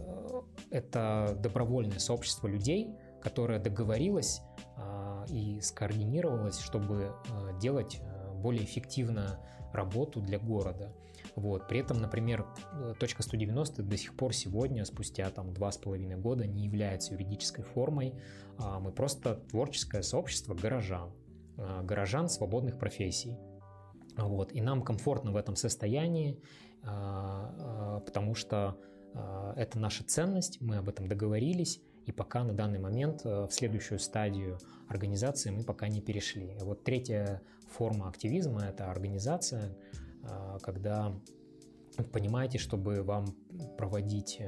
это 0.71 1.37
добровольное 1.41 1.99
сообщество 1.99 2.47
людей, 2.47 2.89
которое 3.23 3.59
договорилось 3.59 4.41
а, 4.77 5.25
и 5.29 5.61
скоординировалось, 5.61 6.59
чтобы 6.61 7.13
э, 7.29 7.59
делать 7.61 8.01
э, 8.01 8.08
более 8.39 8.65
эффективно 8.65 9.41
работу 9.73 10.21
для 10.21 10.39
города. 10.39 10.95
Вот. 11.37 11.69
При 11.69 11.81
этом, 11.81 12.01
например, 12.01 12.47
точка 12.99 13.23
190 13.23 13.83
до 13.83 13.97
сих 13.97 14.17
пор 14.17 14.33
сегодня, 14.33 14.85
спустя 14.85 15.29
там 15.31 15.53
два 15.53 15.71
с 15.71 15.77
половиной 15.77 16.17
года, 16.17 16.47
не 16.47 16.65
является 16.65 17.13
юридической 17.13 17.63
формой. 17.63 18.15
А 18.57 18.81
мы 18.81 18.93
просто 18.93 19.37
творческое 19.51 20.03
сообщество 20.03 20.55
горожан. 20.55 21.13
Э, 21.59 21.83
горожан 21.83 22.29
свободных 22.29 22.79
профессий. 22.79 23.37
Вот. 24.17 24.53
И 24.53 24.61
нам 24.61 24.83
комфортно 24.83 25.33
в 25.33 25.37
этом 25.37 25.57
состоянии, 25.57 26.41
э, 26.83 26.87
э, 26.87 28.01
потому 28.05 28.35
что 28.35 28.77
это 29.57 29.81
наша 29.81 30.05
ценность, 30.05 30.61
мы 30.61 30.77
об 30.77 30.89
этом 30.89 31.09
договорились, 31.09 31.81
и 32.07 32.13
пока 32.13 32.45
на 32.45 32.53
данный 32.53 32.79
момент 32.79 33.25
в 33.25 33.49
следующую 33.51 33.99
стадию 33.99 34.59
организации 34.87 35.51
мы 35.51 35.65
пока 35.65 35.89
не 35.89 36.03
перешли. 36.03 36.57
Вот 36.61 36.85
третья 36.85 37.41
форма 37.71 38.09
активизма– 38.09 38.63
это 38.69 38.91
организация, 38.91 39.77
когда 40.63 41.15
вы 41.97 42.05
понимаете, 42.05 42.59
чтобы 42.59 43.03
вам 43.03 43.27
проводить 43.77 44.41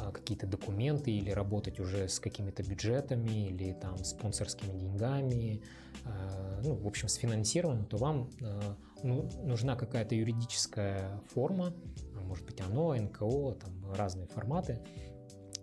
а, 0.00 0.12
какие-то 0.12 0.46
документы 0.46 1.10
или 1.10 1.30
работать 1.30 1.80
уже 1.80 2.08
с 2.08 2.20
какими-то 2.20 2.62
бюджетами 2.62 3.48
или 3.48 3.72
там 3.72 3.96
спонсорскими 4.04 4.78
деньгами, 4.78 5.62
а, 6.04 6.60
ну, 6.62 6.74
в 6.74 6.86
общем, 6.86 7.08
с 7.08 7.14
финансированием, 7.14 7.86
то 7.86 7.96
вам 7.96 8.30
а, 8.42 8.76
ну, 9.02 9.28
нужна 9.44 9.76
какая-то 9.76 10.14
юридическая 10.14 11.20
форма, 11.32 11.74
может 12.22 12.44
быть, 12.44 12.60
оно, 12.60 12.94
НКО, 12.94 13.54
там 13.54 13.92
разные 13.94 14.26
форматы, 14.26 14.80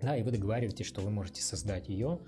да, 0.02 0.18
и 0.18 0.24
вы 0.24 0.32
договариваетесь, 0.32 0.86
что 0.86 1.02
вы 1.02 1.10
можете 1.10 1.42
создать 1.42 1.90
ее 1.90 2.20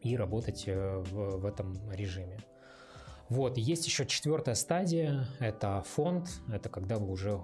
и 0.00 0.16
работать 0.16 0.64
э, 0.66 0.98
в, 0.98 1.38
в 1.38 1.46
этом 1.46 1.74
режиме. 1.92 2.38
Вот, 3.32 3.56
есть 3.58 3.86
еще 3.86 4.06
четвертая 4.06 4.54
стадия, 4.54 5.26
это 5.40 5.82
фонд, 5.82 6.28
это 6.48 6.68
когда 6.68 6.98
вы 6.98 7.10
уже 7.10 7.40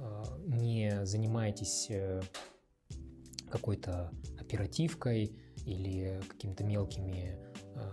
Э, 0.00 0.22
не 0.46 1.04
занимаетесь 1.04 1.86
э, 1.90 2.22
какой-то 3.50 4.10
оперативкой 4.38 5.36
или 5.66 6.20
какими-то 6.28 6.64
мелкими 6.64 7.38
э, 7.74 7.90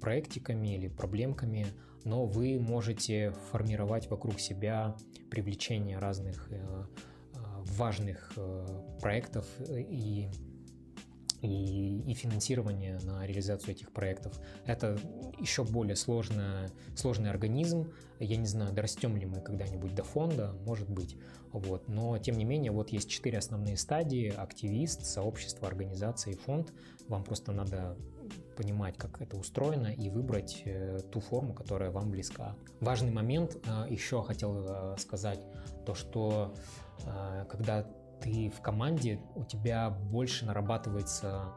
проектиками 0.00 0.76
или 0.76 0.88
проблемками, 0.88 1.66
но 2.04 2.26
вы 2.26 2.58
можете 2.60 3.32
формировать 3.50 4.08
вокруг 4.10 4.40
себя 4.40 4.96
привлечение 5.30 5.98
разных 5.98 6.48
важных 7.76 8.32
проектов 9.00 9.46
и 9.70 10.28
и, 11.42 12.00
и 12.06 12.14
финансирование 12.14 12.98
на 13.00 13.26
реализацию 13.26 13.74
этих 13.74 13.92
проектов. 13.92 14.40
Это 14.64 14.98
еще 15.38 15.64
более 15.64 15.96
сложная, 15.96 16.70
сложный 16.94 17.30
организм. 17.30 17.92
Я 18.20 18.36
не 18.36 18.46
знаю, 18.46 18.72
дорастем 18.72 19.16
ли 19.16 19.26
мы 19.26 19.40
когда-нибудь 19.40 19.94
до 19.94 20.04
фонда, 20.04 20.54
может 20.64 20.88
быть. 20.88 21.16
Вот. 21.50 21.88
Но, 21.88 22.16
тем 22.18 22.38
не 22.38 22.44
менее, 22.44 22.70
вот 22.70 22.90
есть 22.90 23.10
четыре 23.10 23.38
основные 23.38 23.76
стадии. 23.76 24.28
Активист, 24.28 25.04
сообщество, 25.04 25.66
организация 25.66 26.32
и 26.32 26.36
фонд. 26.36 26.72
Вам 27.08 27.24
просто 27.24 27.52
надо 27.52 27.96
понимать, 28.56 28.96
как 28.96 29.20
это 29.20 29.36
устроено 29.36 29.88
и 29.88 30.08
выбрать 30.08 30.62
э, 30.64 31.00
ту 31.10 31.20
форму, 31.20 31.52
которая 31.52 31.90
вам 31.90 32.10
близка. 32.10 32.54
Важный 32.80 33.10
момент 33.10 33.56
э, 33.66 33.86
еще 33.90 34.22
хотел 34.22 34.64
э, 34.64 34.96
сказать, 34.98 35.40
то 35.84 35.94
что 35.94 36.54
когда 37.48 37.84
ты 38.22 38.50
в 38.50 38.60
команде, 38.60 39.20
у 39.34 39.44
тебя 39.44 39.90
больше 39.90 40.46
нарабатывается 40.46 41.52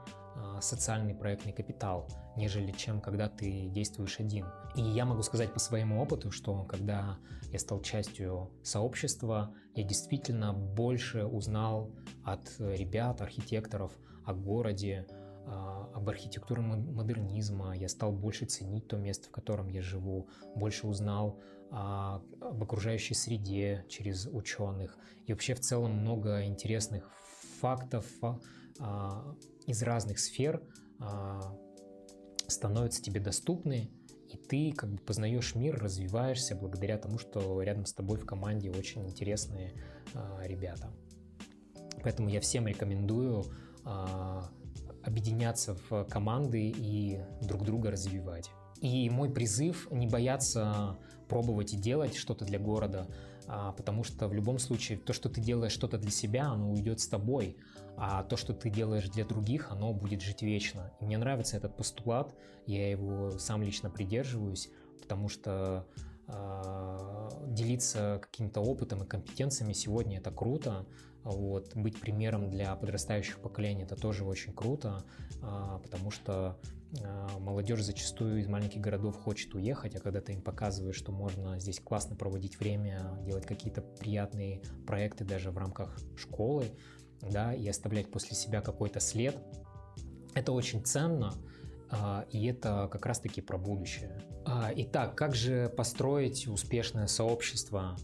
социальный 0.61 1.13
проектный 1.13 1.53
капитал, 1.53 2.07
нежели 2.35 2.71
чем 2.71 2.99
когда 3.01 3.29
ты 3.29 3.67
действуешь 3.69 4.19
один. 4.19 4.45
И 4.75 4.81
я 4.81 5.05
могу 5.05 5.21
сказать 5.21 5.53
по 5.53 5.59
своему 5.59 6.01
опыту, 6.01 6.31
что 6.31 6.63
когда 6.63 7.17
я 7.51 7.59
стал 7.59 7.81
частью 7.81 8.51
сообщества, 8.63 9.53
я 9.75 9.83
действительно 9.83 10.53
больше 10.53 11.25
узнал 11.25 11.91
от 12.23 12.49
ребят, 12.59 13.21
архитекторов 13.21 13.93
о 14.25 14.33
городе, 14.33 15.07
а, 15.09 15.24
об 15.47 16.09
архитектуре 16.09 16.61
модернизма, 16.61 17.75
я 17.77 17.87
стал 17.87 18.11
больше 18.11 18.45
ценить 18.45 18.87
то 18.87 18.97
место, 18.97 19.27
в 19.27 19.31
котором 19.31 19.69
я 19.69 19.81
живу, 19.81 20.27
больше 20.55 20.87
узнал 20.87 21.39
а, 21.71 22.21
об 22.41 22.63
окружающей 22.63 23.13
среде 23.13 23.85
через 23.89 24.27
ученых. 24.27 24.97
И 25.25 25.33
вообще 25.33 25.55
в 25.55 25.59
целом 25.59 25.93
много 25.93 26.45
интересных 26.45 27.11
фактов 27.59 28.05
а, 28.79 29.35
из 29.65 29.81
разных 29.83 30.19
сфер 30.19 30.61
становятся 32.47 33.01
тебе 33.01 33.19
доступны, 33.19 33.89
и 34.29 34.37
ты 34.37 34.71
как 34.71 34.91
бы 34.91 34.97
познаешь 34.97 35.55
мир, 35.55 35.77
развиваешься 35.77 36.55
благодаря 36.55 36.97
тому, 36.97 37.17
что 37.17 37.61
рядом 37.61 37.85
с 37.85 37.93
тобой 37.93 38.17
в 38.17 38.25
команде 38.25 38.71
очень 38.71 39.05
интересные 39.05 39.73
ребята. 40.43 40.93
Поэтому 42.01 42.29
я 42.29 42.39
всем 42.39 42.67
рекомендую 42.67 43.43
объединяться 45.05 45.77
в 45.89 46.05
команды 46.05 46.69
и 46.75 47.19
друг 47.41 47.63
друга 47.63 47.91
развивать. 47.91 48.49
И 48.81 49.09
мой 49.09 49.29
призыв 49.29 49.89
не 49.91 50.07
бояться 50.07 50.97
пробовать 51.27 51.73
и 51.73 51.77
делать 51.77 52.15
что-то 52.15 52.45
для 52.45 52.59
города, 52.59 53.07
а, 53.47 53.71
потому 53.71 54.03
что 54.03 54.27
в 54.27 54.33
любом 54.33 54.59
случае 54.59 54.97
то, 54.97 55.13
что 55.13 55.29
ты 55.29 55.41
делаешь 55.41 55.71
что-то 55.71 55.97
для 55.97 56.11
себя, 56.11 56.47
оно 56.47 56.71
уйдет 56.71 56.99
с 56.99 57.07
тобой, 57.07 57.57
а 57.97 58.23
то, 58.23 58.37
что 58.37 58.53
ты 58.53 58.69
делаешь 58.69 59.09
для 59.09 59.25
других, 59.25 59.71
оно 59.71 59.93
будет 59.93 60.21
жить 60.21 60.41
вечно. 60.41 60.91
И 60.99 61.05
мне 61.05 61.17
нравится 61.17 61.57
этот 61.57 61.77
постулат, 61.77 62.35
я 62.65 62.89
его 62.89 63.31
сам 63.37 63.63
лично 63.63 63.89
придерживаюсь, 63.89 64.69
потому 65.01 65.29
что 65.29 65.87
делиться 67.47 68.19
каким-то 68.21 68.61
опытом 68.61 69.03
и 69.03 69.07
компетенциями. 69.07 69.73
Сегодня 69.73 70.17
это 70.17 70.31
круто, 70.31 70.85
вот, 71.25 71.75
быть 71.75 71.99
примером 71.99 72.51
для 72.51 72.75
подрастающих 72.75 73.39
поколений 73.39 73.83
это 73.83 73.95
тоже 73.95 74.23
очень 74.23 74.53
круто, 74.53 75.03
а, 75.41 75.79
потому 75.79 76.11
что 76.11 76.59
а, 77.03 77.39
молодежь 77.39 77.81
зачастую 77.81 78.39
из 78.39 78.47
маленьких 78.47 78.79
городов 78.79 79.17
хочет 79.17 79.53
уехать, 79.55 79.95
а 79.95 79.99
когда 79.99 80.21
ты 80.21 80.33
им 80.33 80.41
показываешь, 80.43 80.95
что 80.95 81.11
можно 81.11 81.59
здесь 81.59 81.79
классно 81.79 82.15
проводить 82.15 82.59
время, 82.59 83.19
делать 83.23 83.47
какие-то 83.47 83.81
приятные 83.81 84.61
проекты 84.85 85.25
даже 85.25 85.49
в 85.49 85.57
рамках 85.57 85.97
школы, 86.15 86.65
да, 87.21 87.55
и 87.55 87.67
оставлять 87.67 88.11
после 88.11 88.37
себя 88.37 88.61
какой-то 88.61 88.99
след, 88.99 89.35
это 90.35 90.51
очень 90.51 90.85
ценно, 90.85 91.33
и 92.31 92.45
это 92.47 92.89
как 92.91 93.05
раз-таки 93.05 93.41
про 93.41 93.57
будущее. 93.57 94.21
Итак, 94.75 95.15
как 95.15 95.35
же 95.35 95.69
построить 95.69 96.47
успешное 96.47 97.07
сообщество? 97.07 97.95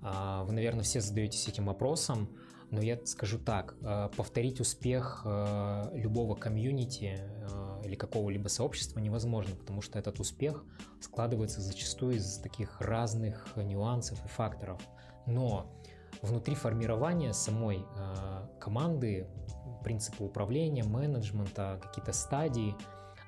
Вы, 0.00 0.52
наверное, 0.52 0.82
все 0.82 1.00
задаетесь 1.00 1.48
этим 1.48 1.66
вопросом. 1.66 2.28
Но 2.68 2.82
я 2.82 2.98
скажу 3.04 3.38
так, 3.38 3.76
повторить 4.16 4.60
успех 4.60 5.22
любого 5.24 6.34
комьюнити 6.34 7.16
или 7.84 7.94
какого-либо 7.94 8.48
сообщества 8.48 8.98
невозможно, 8.98 9.54
потому 9.54 9.82
что 9.82 10.00
этот 10.00 10.18
успех 10.18 10.64
складывается 11.00 11.60
зачастую 11.60 12.16
из 12.16 12.38
таких 12.38 12.80
разных 12.80 13.56
нюансов 13.56 14.24
и 14.24 14.28
факторов. 14.28 14.82
Но 15.26 15.80
внутри 16.22 16.56
формирования 16.56 17.32
самой 17.32 17.84
команды, 18.58 19.28
принципы 19.84 20.24
управления, 20.24 20.82
менеджмента, 20.82 21.78
какие-то 21.80 22.12
стадии, 22.12 22.74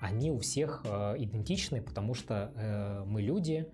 они 0.01 0.30
у 0.30 0.38
всех 0.38 0.84
идентичны, 0.86 1.82
потому 1.82 2.14
что 2.14 3.05
мы 3.07 3.22
люди, 3.22 3.66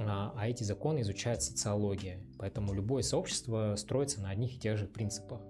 а, 0.00 0.32
а 0.36 0.48
эти 0.48 0.62
законы 0.62 1.00
изучает 1.00 1.42
социология. 1.42 2.20
Поэтому 2.38 2.72
любое 2.72 3.02
сообщество 3.02 3.74
строится 3.76 4.20
на 4.20 4.30
одних 4.30 4.54
и 4.54 4.58
тех 4.58 4.76
же 4.78 4.86
принципах. 4.86 5.40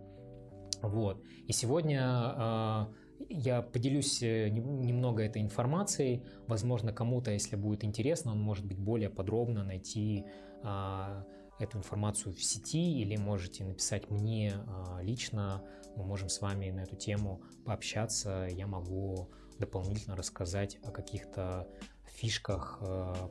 Вот. 0.83 1.23
И 1.47 1.53
сегодня 1.53 2.03
а, 2.05 2.93
я 3.29 3.63
поделюсь 3.63 4.23
э, 4.23 4.49
немного 4.49 5.23
этой 5.23 5.43
информацией. 5.43 6.25
Возможно, 6.47 6.93
кому-то, 6.93 7.33
если 7.33 7.57
будет 7.57 7.85
интересно, 7.85 8.33
он 8.33 8.41
может 8.41 8.65
быть 8.65 8.79
более 8.79 9.11
подробно 9.11 9.65
найти 9.65 10.25
а, 10.63 11.27
эту 11.59 11.79
информацию 11.79 12.33
в 12.33 12.43
сети 12.43 13.01
или 13.01 13.17
можете 13.17 13.65
написать 13.65 14.09
мне 14.11 14.55
лично. 15.03 15.65
Мы 15.97 16.05
можем 16.05 16.29
с 16.29 16.41
вами 16.41 16.71
на 16.71 16.83
эту 16.83 16.95
тему 16.95 17.43
пообщаться. 17.65 18.47
Я 18.49 18.69
могу 18.69 19.29
дополнительно 19.59 20.17
рассказать 20.17 20.79
о 20.83 20.91
каких-то 20.91 21.69
фишках 22.07 22.81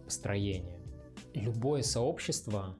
построения 0.04 0.80
любое 1.34 1.84
сообщество 1.84 2.78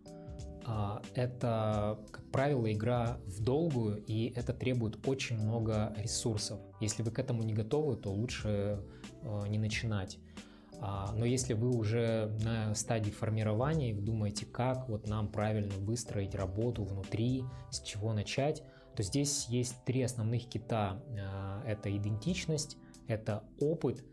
а, 0.70 1.02
это, 1.16 1.98
как 2.12 2.30
правило, 2.30 2.72
игра 2.72 3.20
в 3.26 3.42
долгую, 3.42 4.04
и 4.06 4.34
это 4.36 4.54
требует 4.54 5.08
очень 5.08 5.40
много 5.40 5.94
ресурсов. 5.98 6.60
Если 6.82 7.04
вы 7.04 7.12
к 7.12 7.20
этому 7.20 7.44
не 7.44 7.54
готовы, 7.54 7.96
то 7.96 8.12
лучше 8.12 8.84
а, 9.24 9.46
не 9.46 9.58
начинать. 9.58 10.20
А, 10.80 11.14
но 11.14 11.26
если 11.26 11.54
вы 11.54 11.70
уже 11.70 12.38
на 12.44 12.76
стадии 12.76 13.12
формирования 13.12 13.92
и 13.92 13.94
думаете, 13.94 14.46
как 14.46 14.90
вот 14.90 15.08
нам 15.08 15.30
правильно 15.30 15.74
выстроить 15.76 16.36
работу 16.36 16.84
внутри, 16.84 17.46
с 17.72 17.82
чего 17.82 18.12
начать, 18.12 18.62
то 18.94 19.04
здесь 19.04 19.48
есть 19.48 19.76
три 19.86 20.02
основных 20.02 20.50
кита. 20.50 21.00
Это 21.66 21.96
идентичность, 21.96 22.78
это 23.08 23.44
опыт 23.60 24.04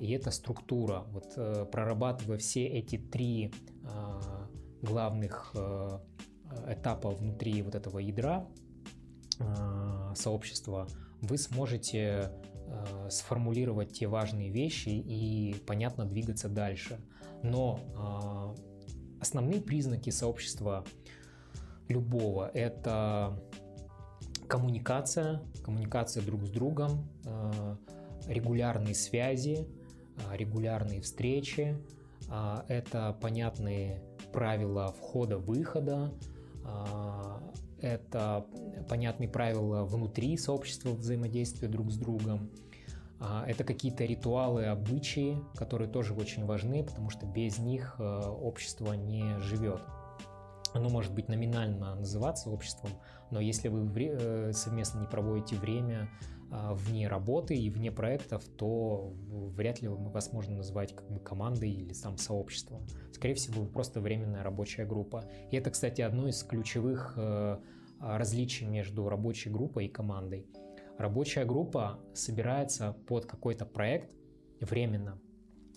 и 0.00 0.12
это 0.12 0.30
структура. 0.30 1.04
Вот 1.10 1.32
э, 1.36 1.66
прорабатывая 1.70 2.38
все 2.38 2.64
эти 2.64 2.96
три 2.96 3.52
а, 3.82 4.48
главных 4.82 5.50
э, 5.54 5.98
этапа 6.68 7.10
внутри 7.10 7.62
вот 7.62 7.74
этого 7.74 7.98
ядра 7.98 8.46
а, 9.40 10.14
сообщества, 10.14 10.86
вы 11.20 11.38
сможете 11.38 12.30
э, 12.66 13.08
сформулировать 13.10 13.92
те 13.92 14.06
важные 14.06 14.50
вещи 14.50 14.90
и 14.90 15.56
понятно 15.66 16.04
двигаться 16.04 16.48
дальше. 16.48 17.00
Но 17.42 17.80
а, 17.96 18.54
основные 19.20 19.60
признаки 19.60 20.10
сообщества 20.10 20.84
любого– 21.88 22.50
это 22.54 23.42
коммуникация, 24.48 25.42
коммуникация 25.64 26.22
друг 26.22 26.44
с 26.44 26.50
другом, 26.50 27.08
регулярные 28.26 28.94
связи, 28.94 29.66
регулярные 30.32 31.00
встречи, 31.00 31.76
а, 32.28 32.64
это 32.68 33.16
понятные 33.20 34.02
правила 34.32 34.92
входа-выхода, 34.92 36.12
а, 36.64 37.40
это 37.80 38.46
понятные 38.88 39.28
правила 39.28 39.84
внутри 39.84 40.36
сообщества 40.36 40.90
взаимодействия 40.90 41.68
друг 41.68 41.90
с 41.90 41.96
другом, 41.96 42.50
а, 43.20 43.44
это 43.46 43.64
какие-то 43.64 44.04
ритуалы, 44.04 44.66
обычаи, 44.66 45.38
которые 45.54 45.90
тоже 45.90 46.14
очень 46.14 46.44
важны, 46.44 46.82
потому 46.82 47.10
что 47.10 47.26
без 47.26 47.58
них 47.58 47.96
общество 47.98 48.94
не 48.94 49.38
живет. 49.40 49.82
Оно 50.72 50.88
может 50.88 51.14
быть 51.14 51.28
номинально 51.28 51.94
называться 51.94 52.50
обществом, 52.50 52.90
но 53.30 53.40
если 53.40 53.68
вы 53.68 53.88
э, 53.96 54.52
совместно 54.52 55.00
не 55.00 55.06
проводите 55.06 55.54
время, 55.54 56.08
а, 56.10 56.33
вне 56.50 57.08
работы 57.08 57.54
и 57.56 57.70
вне 57.70 57.90
проектов, 57.90 58.44
то 58.56 59.12
вряд 59.28 59.82
ли 59.82 59.88
вас 59.88 60.32
можно 60.32 60.56
назвать 60.56 60.94
как 60.94 61.10
бы 61.10 61.20
командой 61.20 61.70
или 61.70 61.92
сам 61.92 62.16
сообществом. 62.18 62.86
Скорее 63.12 63.34
всего, 63.34 63.62
вы 63.62 63.68
просто 63.68 64.00
временная 64.00 64.42
рабочая 64.42 64.84
группа. 64.84 65.24
И 65.50 65.56
это, 65.56 65.70
кстати, 65.70 66.00
одно 66.00 66.28
из 66.28 66.42
ключевых 66.42 67.14
э, 67.16 67.58
различий 68.00 68.66
между 68.66 69.08
рабочей 69.08 69.50
группой 69.50 69.86
и 69.86 69.88
командой. 69.88 70.46
Рабочая 70.98 71.44
группа 71.44 71.98
собирается 72.12 72.96
под 73.06 73.26
какой-то 73.26 73.66
проект 73.66 74.14
временно. 74.60 75.20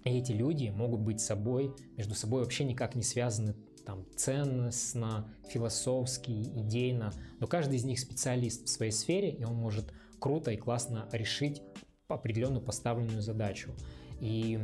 И 0.04 0.10
эти 0.10 0.32
люди 0.32 0.70
могут 0.70 1.02
быть 1.02 1.20
собой, 1.20 1.74
между 1.98 2.14
собой 2.14 2.44
вообще 2.44 2.64
никак 2.66 2.96
не 2.96 3.04
связаны 3.04 3.56
там 3.86 4.06
ценностно, 4.16 5.34
философски, 5.48 6.32
идейно, 6.32 7.14
но 7.40 7.48
каждый 7.48 7.78
из 7.78 7.86
них 7.86 8.00
специалист 8.00 8.66
в 8.66 8.70
своей 8.70 8.92
сфере, 8.92 9.32
и 9.32 9.44
он 9.46 9.56
может 9.56 9.94
круто 10.20 10.52
и 10.52 10.58
классно 10.58 11.08
решить 11.12 11.62
определенную 12.08 12.62
поставленную 12.62 13.22
задачу. 13.22 13.72
И 14.20 14.60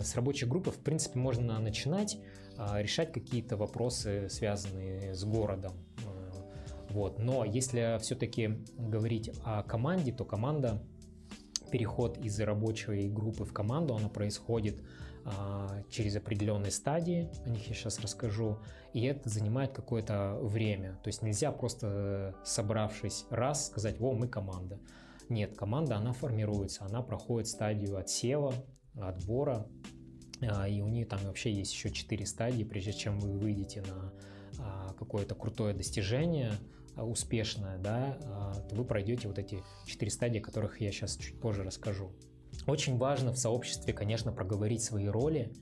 с 0.00 0.14
рабочей 0.16 0.46
группы, 0.46 0.70
в 0.70 0.78
принципе, 0.78 1.18
можно 1.18 1.58
начинать 1.60 2.18
решать 2.58 3.12
какие-то 3.12 3.56
вопросы, 3.56 4.28
связанные 4.30 5.14
с 5.14 5.24
городом. 5.24 5.72
Вот. 6.90 7.18
Но 7.18 7.44
если 7.44 7.98
все-таки 8.00 8.64
говорить 8.78 9.30
о 9.44 9.62
команде, 9.62 10.12
то 10.12 10.24
команда, 10.24 10.82
переход 11.70 12.16
из 12.18 12.40
рабочей 12.40 13.08
группы 13.08 13.44
в 13.44 13.52
команду, 13.52 13.94
она 13.94 14.08
происходит 14.08 14.82
через 15.90 16.16
определенные 16.16 16.70
стадии, 16.70 17.28
о 17.44 17.48
них 17.48 17.66
я 17.68 17.74
сейчас 17.74 17.98
расскажу, 18.00 18.58
и 18.92 19.02
это 19.02 19.28
занимает 19.28 19.72
какое-то 19.72 20.38
время. 20.40 20.98
То 21.02 21.08
есть 21.08 21.22
нельзя 21.22 21.52
просто 21.52 22.34
собравшись 22.44 23.26
раз 23.30 23.66
сказать, 23.66 24.00
о, 24.00 24.12
мы 24.12 24.28
команда. 24.28 24.78
Нет, 25.28 25.56
команда, 25.56 25.96
она 25.96 26.12
формируется, 26.12 26.84
она 26.84 27.02
проходит 27.02 27.48
стадию 27.48 27.96
отсева, 27.96 28.54
отбора, 28.94 29.66
а, 30.40 30.68
и 30.68 30.80
у 30.80 30.88
нее 30.88 31.04
там 31.04 31.18
вообще 31.24 31.52
есть 31.52 31.72
еще 31.72 31.90
четыре 31.90 32.26
стадии, 32.26 32.62
прежде 32.62 32.92
чем 32.92 33.18
вы 33.18 33.32
выйдете 33.32 33.82
на 33.82 34.12
а, 34.58 34.92
какое-то 34.92 35.34
крутое 35.34 35.74
достижение, 35.74 36.52
успешное, 36.96 37.76
да, 37.76 38.16
то 38.70 38.74
вы 38.74 38.82
пройдете 38.82 39.28
вот 39.28 39.38
эти 39.38 39.62
четыре 39.84 40.10
стадии, 40.10 40.38
о 40.38 40.42
которых 40.42 40.80
я 40.80 40.90
сейчас 40.92 41.18
чуть 41.18 41.38
позже 41.38 41.62
расскажу. 41.62 42.10
Очень 42.66 42.98
важно 42.98 43.32
в 43.32 43.38
сообществе, 43.38 43.94
конечно, 43.94 44.32
проговорить 44.32 44.82
свои 44.82 45.06
роли, 45.06 45.52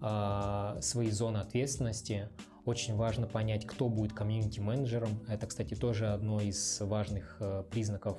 а, 0.00 0.78
свои 0.80 1.10
зоны 1.10 1.38
ответственности. 1.38 2.28
Очень 2.64 2.94
важно 2.94 3.26
понять, 3.26 3.66
кто 3.66 3.88
будет 3.88 4.12
комьюнити-менеджером. 4.12 5.20
Это, 5.28 5.46
кстати, 5.46 5.74
тоже 5.74 6.08
одно 6.08 6.40
из 6.40 6.80
важных 6.80 7.36
э, 7.40 7.62
признаков 7.70 8.18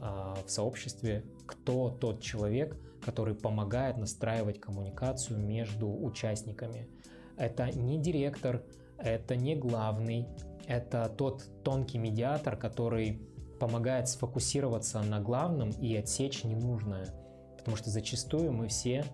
а, 0.00 0.36
в 0.44 0.50
сообществе. 0.50 1.24
Кто 1.46 1.90
тот 1.90 2.20
человек, 2.20 2.76
который 3.04 3.34
помогает 3.34 3.98
настраивать 3.98 4.60
коммуникацию 4.60 5.38
между 5.38 5.88
участниками. 5.88 6.88
Это 7.36 7.70
не 7.70 7.98
директор, 7.98 8.62
это 8.98 9.36
не 9.36 9.54
главный, 9.54 10.26
это 10.66 11.08
тот 11.08 11.44
тонкий 11.62 11.98
медиатор, 11.98 12.56
который 12.56 13.20
помогает 13.60 14.08
сфокусироваться 14.08 15.02
на 15.02 15.20
главном 15.20 15.70
и 15.70 15.94
отсечь 15.94 16.44
ненужное. 16.44 17.23
Потому 17.64 17.78
что 17.78 17.88
зачастую 17.88 18.52
мы 18.52 18.68
все, 18.68 19.06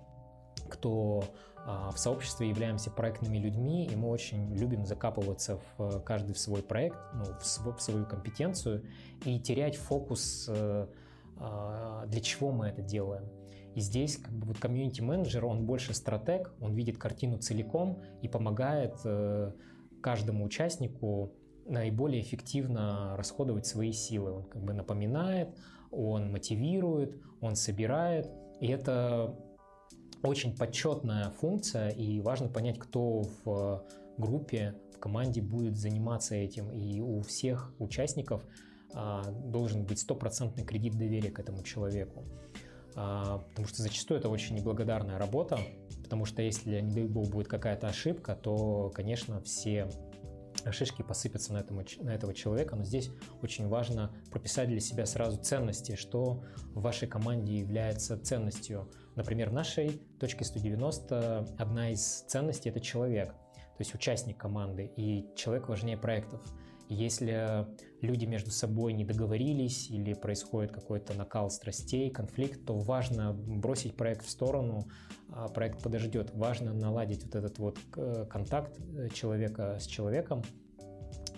кто 0.69 1.23
а, 1.67 1.93
в 1.93 1.99
сообществе 1.99 2.49
являемся 2.49 2.91
проектными 2.91 3.39
людьми, 3.39 3.87
и 3.87 3.95
мы 3.95 4.09
очень 4.09 4.53
любим 4.57 4.85
закапываться 4.85 5.61
в 5.79 6.01
каждый 6.01 6.33
в 6.33 6.39
свой 6.39 6.61
проект, 6.61 6.99
ну, 7.15 7.25
в, 7.39 7.47
свой, 7.47 7.75
в 7.75 7.81
свою 7.81 8.07
компетенцию 8.07 8.85
и 9.25 9.39
терять 9.39 9.77
фокус, 9.77 10.47
э, 10.49 10.87
а, 11.37 12.07
для 12.07 12.21
чего 12.21 12.51
мы 12.51 12.67
это 12.67 12.83
делаем. 12.83 13.29
И 13.77 13.81
здесь 13.81 14.17
как 14.17 14.33
бы 14.33 14.49
вот 14.49 14.59
комьюнити-менеджер, 14.59 15.45
он 15.45 15.65
больше 15.65 15.95
стратег, 15.95 16.53
он 16.61 16.75
видит 16.75 16.99
картину 16.99 17.39
целиком 17.39 18.03
и 18.21 18.27
помогает 18.27 18.97
э, 19.05 19.53
каждому 20.03 20.45
участнику 20.45 21.33
наиболее 21.67 22.21
эффективно 22.21 23.15
расходовать 23.17 23.67
свои 23.67 23.93
силы. 23.93 24.33
Он 24.33 24.45
как 24.45 24.65
бы 24.65 24.73
напоминает, 24.73 25.57
он 25.91 26.31
мотивирует, 26.31 27.17
он 27.41 27.57
собирает. 27.57 28.31
И 28.61 28.69
это 28.69 29.35
очень 30.23 30.57
почетная 30.57 31.31
функция, 31.31 31.89
и 31.91 32.21
важно 32.21 32.49
понять, 32.49 32.79
кто 32.79 33.23
в 33.45 33.85
группе, 34.19 34.75
в 34.95 34.99
команде 34.99 35.41
будет 35.41 35.77
заниматься 35.77 36.35
этим. 36.35 36.71
И 36.71 37.01
у 37.01 37.23
всех 37.23 37.73
участников 37.79 38.45
а, 38.93 39.25
должен 39.31 39.85
быть 39.85 39.99
стопроцентный 39.99 40.65
кредит 40.65 40.97
доверия 40.99 41.31
к 41.31 41.39
этому 41.39 41.63
человеку. 41.63 42.25
А, 42.95 43.39
потому 43.39 43.67
что 43.69 43.83
зачастую 43.83 44.19
это 44.19 44.29
очень 44.29 44.57
неблагодарная 44.57 45.19
работа, 45.19 45.59
потому 46.03 46.25
что 46.25 46.43
если, 46.43 46.81
не 46.81 46.93
дай 46.93 47.05
бог, 47.05 47.29
будет 47.29 47.49
какая-то 47.49 47.89
ошибка, 47.89 48.35
то, 48.35 48.91
конечно, 48.95 49.41
все 49.41 49.89
шишки 50.73 51.03
посыпятся 51.03 51.53
на, 51.53 51.59
этому, 51.59 51.85
на 52.01 52.11
этого 52.11 52.35
человека, 52.35 52.77
но 52.77 52.85
здесь 52.85 53.11
очень 53.43 53.69
важно 53.69 54.15
прописать 54.31 54.69
для 54.69 54.81
себя 54.81 55.07
сразу 55.07 55.39
ценности, 55.39 55.97
что 55.97 56.45
в 56.75 56.81
вашей 56.81 57.09
команде 57.09 57.59
является 57.59 58.19
ценностью. 58.19 58.91
Например, 59.17 59.51
в 59.51 59.53
нашей 59.53 60.01
точке 60.19 60.45
190 60.45 61.57
одна 61.59 61.91
из 61.91 62.23
ценностей– 62.23 62.69
это 62.71 62.81
человек, 62.81 63.29
то 63.31 63.81
есть 63.81 63.95
участник 63.95 64.37
команды, 64.37 64.93
и 64.97 65.27
человек 65.37 65.69
важнее 65.69 65.97
проектов. 65.97 66.43
Если 66.91 67.67
люди 68.01 68.25
между 68.25 68.51
собой 68.51 68.93
не 68.95 69.05
договорились 69.05 69.89
или 69.91 70.13
происходит 70.13 70.73
какой-то 70.73 71.15
накал 71.15 71.49
страстей, 71.49 72.11
конфликт, 72.11 72.67
то 72.67 72.77
важно 72.77 73.33
бросить 73.33 73.95
проект 73.95 74.27
в 74.27 74.29
сторону, 74.29 74.89
а 75.29 75.47
проект 75.47 75.83
подождет. 75.85 76.33
Важно 76.35 76.75
наладить 76.75 77.25
вот 77.25 77.37
этот 77.37 77.59
вот 77.61 77.79
э, 77.97 78.27
контакт 78.29 78.77
э, 78.81 79.09
человека 79.11 79.79
с 79.79 79.87
человеком 79.87 80.43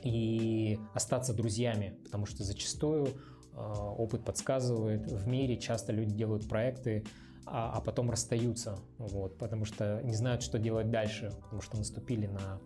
и 0.02 0.78
остаться 0.94 1.34
друзьями, 1.34 1.98
потому 2.04 2.24
что 2.24 2.44
зачастую 2.44 3.08
э, 3.08 3.58
опыт 3.58 4.24
подсказывает, 4.24 5.12
в 5.12 5.28
мире 5.28 5.58
часто 5.58 5.92
люди 5.92 6.14
делают 6.14 6.48
проекты, 6.48 7.04
а, 7.44 7.72
а 7.74 7.80
потом 7.82 8.10
расстаются, 8.10 8.78
вот, 8.96 9.36
потому 9.36 9.66
что 9.66 10.00
не 10.02 10.14
знают, 10.14 10.42
что 10.42 10.58
делать 10.58 10.90
дальше, 10.90 11.30
потому 11.42 11.60
что 11.60 11.76
наступили 11.76 12.26
на 12.26 12.60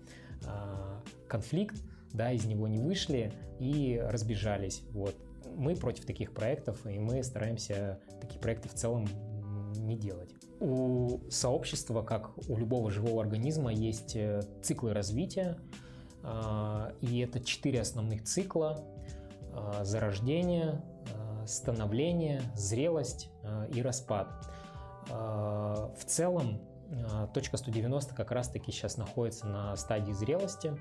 а, 0.47 1.03
конфликт, 1.29 1.83
да, 2.17 2.33
из 2.33 2.45
него 2.47 2.67
не 2.67 2.79
вышли 2.79 3.33
и 3.59 4.01
разбежались. 4.03 4.83
Вот. 4.91 5.15
Мы 5.55 5.77
против 5.77 6.05
таких 6.05 6.33
проектов, 6.33 6.85
и 6.87 6.99
мы 6.99 7.23
стараемся 7.23 8.01
такие 8.21 8.41
проекты 8.41 8.69
в 8.69 8.75
целом 8.75 9.07
не 9.77 9.97
делать. 9.97 10.31
У 10.61 11.21
сообщества, 11.31 12.03
как 12.03 12.37
у 12.49 12.57
любого 12.57 12.91
живого 12.91 13.23
организма, 13.23 13.73
есть 13.73 14.17
э, 14.17 14.43
циклы 14.63 14.93
развития, 14.95 15.59
а, 16.23 16.93
и 17.01 17.21
это 17.21 17.41
четыре 17.41 17.81
основных 17.81 18.25
цикла. 18.25 18.85
А, 19.53 19.85
зарождение, 19.85 20.83
а, 21.15 21.47
становление, 21.47 22.43
зрелость 22.55 23.31
и 23.73 23.81
распад. 23.81 24.29
В 25.09 26.05
целом, 26.05 26.61
точка 27.33 27.57
190 27.59 28.13
как 28.13 28.33
раз-таки 28.33 28.73
сейчас 28.73 28.97
находится 28.97 29.47
на 29.47 29.77
стадии 29.77 30.11
зрелости, 30.11 30.77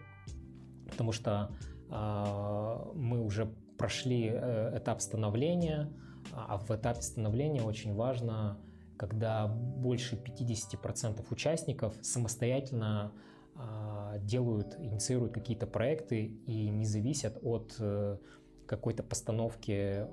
потому 0.90 1.12
что 1.12 1.52
а, 1.90 2.92
мы 2.94 3.24
уже 3.24 3.54
прошли 3.78 4.30
э, 4.34 4.78
этап 4.78 5.02
становления, 5.02 5.92
а 6.32 6.58
в 6.58 6.72
этапе 6.72 7.02
становления 7.02 7.62
очень 7.62 7.94
важно, 7.94 8.58
когда 8.98 9.48
больше 9.48 10.16
50% 10.16 11.26
участников 11.30 11.94
самостоятельно 12.02 13.12
а, 13.56 14.18
делают, 14.20 14.76
инициируют 14.80 15.34
какие-то 15.34 15.68
проекты 15.68 16.26
и 16.46 16.70
не 16.70 16.86
зависят 16.86 17.38
от 17.42 17.76
э, 17.80 18.18
какой-то 18.66 19.04
постановке 19.04 20.08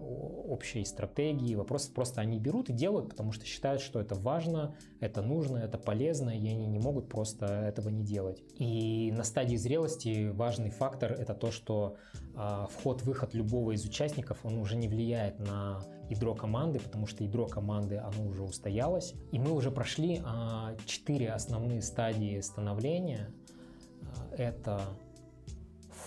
общей 0.48 0.84
стратегии. 0.84 1.55
Вопрос 1.55 1.86
просто 1.86 2.20
они 2.20 2.38
берут 2.38 2.70
и 2.70 2.72
делают, 2.72 3.09
потому 3.09 3.32
что 3.32 3.44
считают, 3.46 3.80
что 3.80 4.00
это 4.00 4.14
важно, 4.14 4.76
это 5.00 5.22
нужно, 5.22 5.59
это 5.59 5.78
полезно, 5.78 6.30
и 6.30 6.48
они 6.48 6.66
не 6.66 6.78
могут 6.78 7.09
просто 7.09 7.46
этого 7.46 7.88
не 7.88 8.03
делать. 8.03 8.42
И 8.59 9.12
на 9.12 9.24
стадии 9.24 9.57
зрелости 9.57 10.28
важный 10.30 10.70
фактор 10.70 11.12
это 11.12 11.34
то, 11.34 11.50
что 11.50 11.96
э, 12.34 12.66
вход-выход 12.70 13.34
любого 13.34 13.72
из 13.72 13.84
участников, 13.84 14.38
он 14.44 14.59
уже 14.59 14.76
не 14.76 14.88
влияет 14.88 15.38
на 15.38 15.80
ядро 16.09 16.34
команды, 16.34 16.78
потому 16.78 17.07
что 17.07 17.24
ядро 17.24 17.46
команды, 17.46 17.96
оно 17.96 18.28
уже 18.28 18.42
устоялось. 18.42 19.14
И 19.32 19.38
мы 19.38 19.53
уже 19.53 19.70
прошли 19.70 20.20
а, 20.24 20.74
четыре 20.84 21.26
э, 21.26 21.30
основные 21.30 21.82
стадии 21.82 22.40
становления. 22.40 23.30
Это 24.36 24.80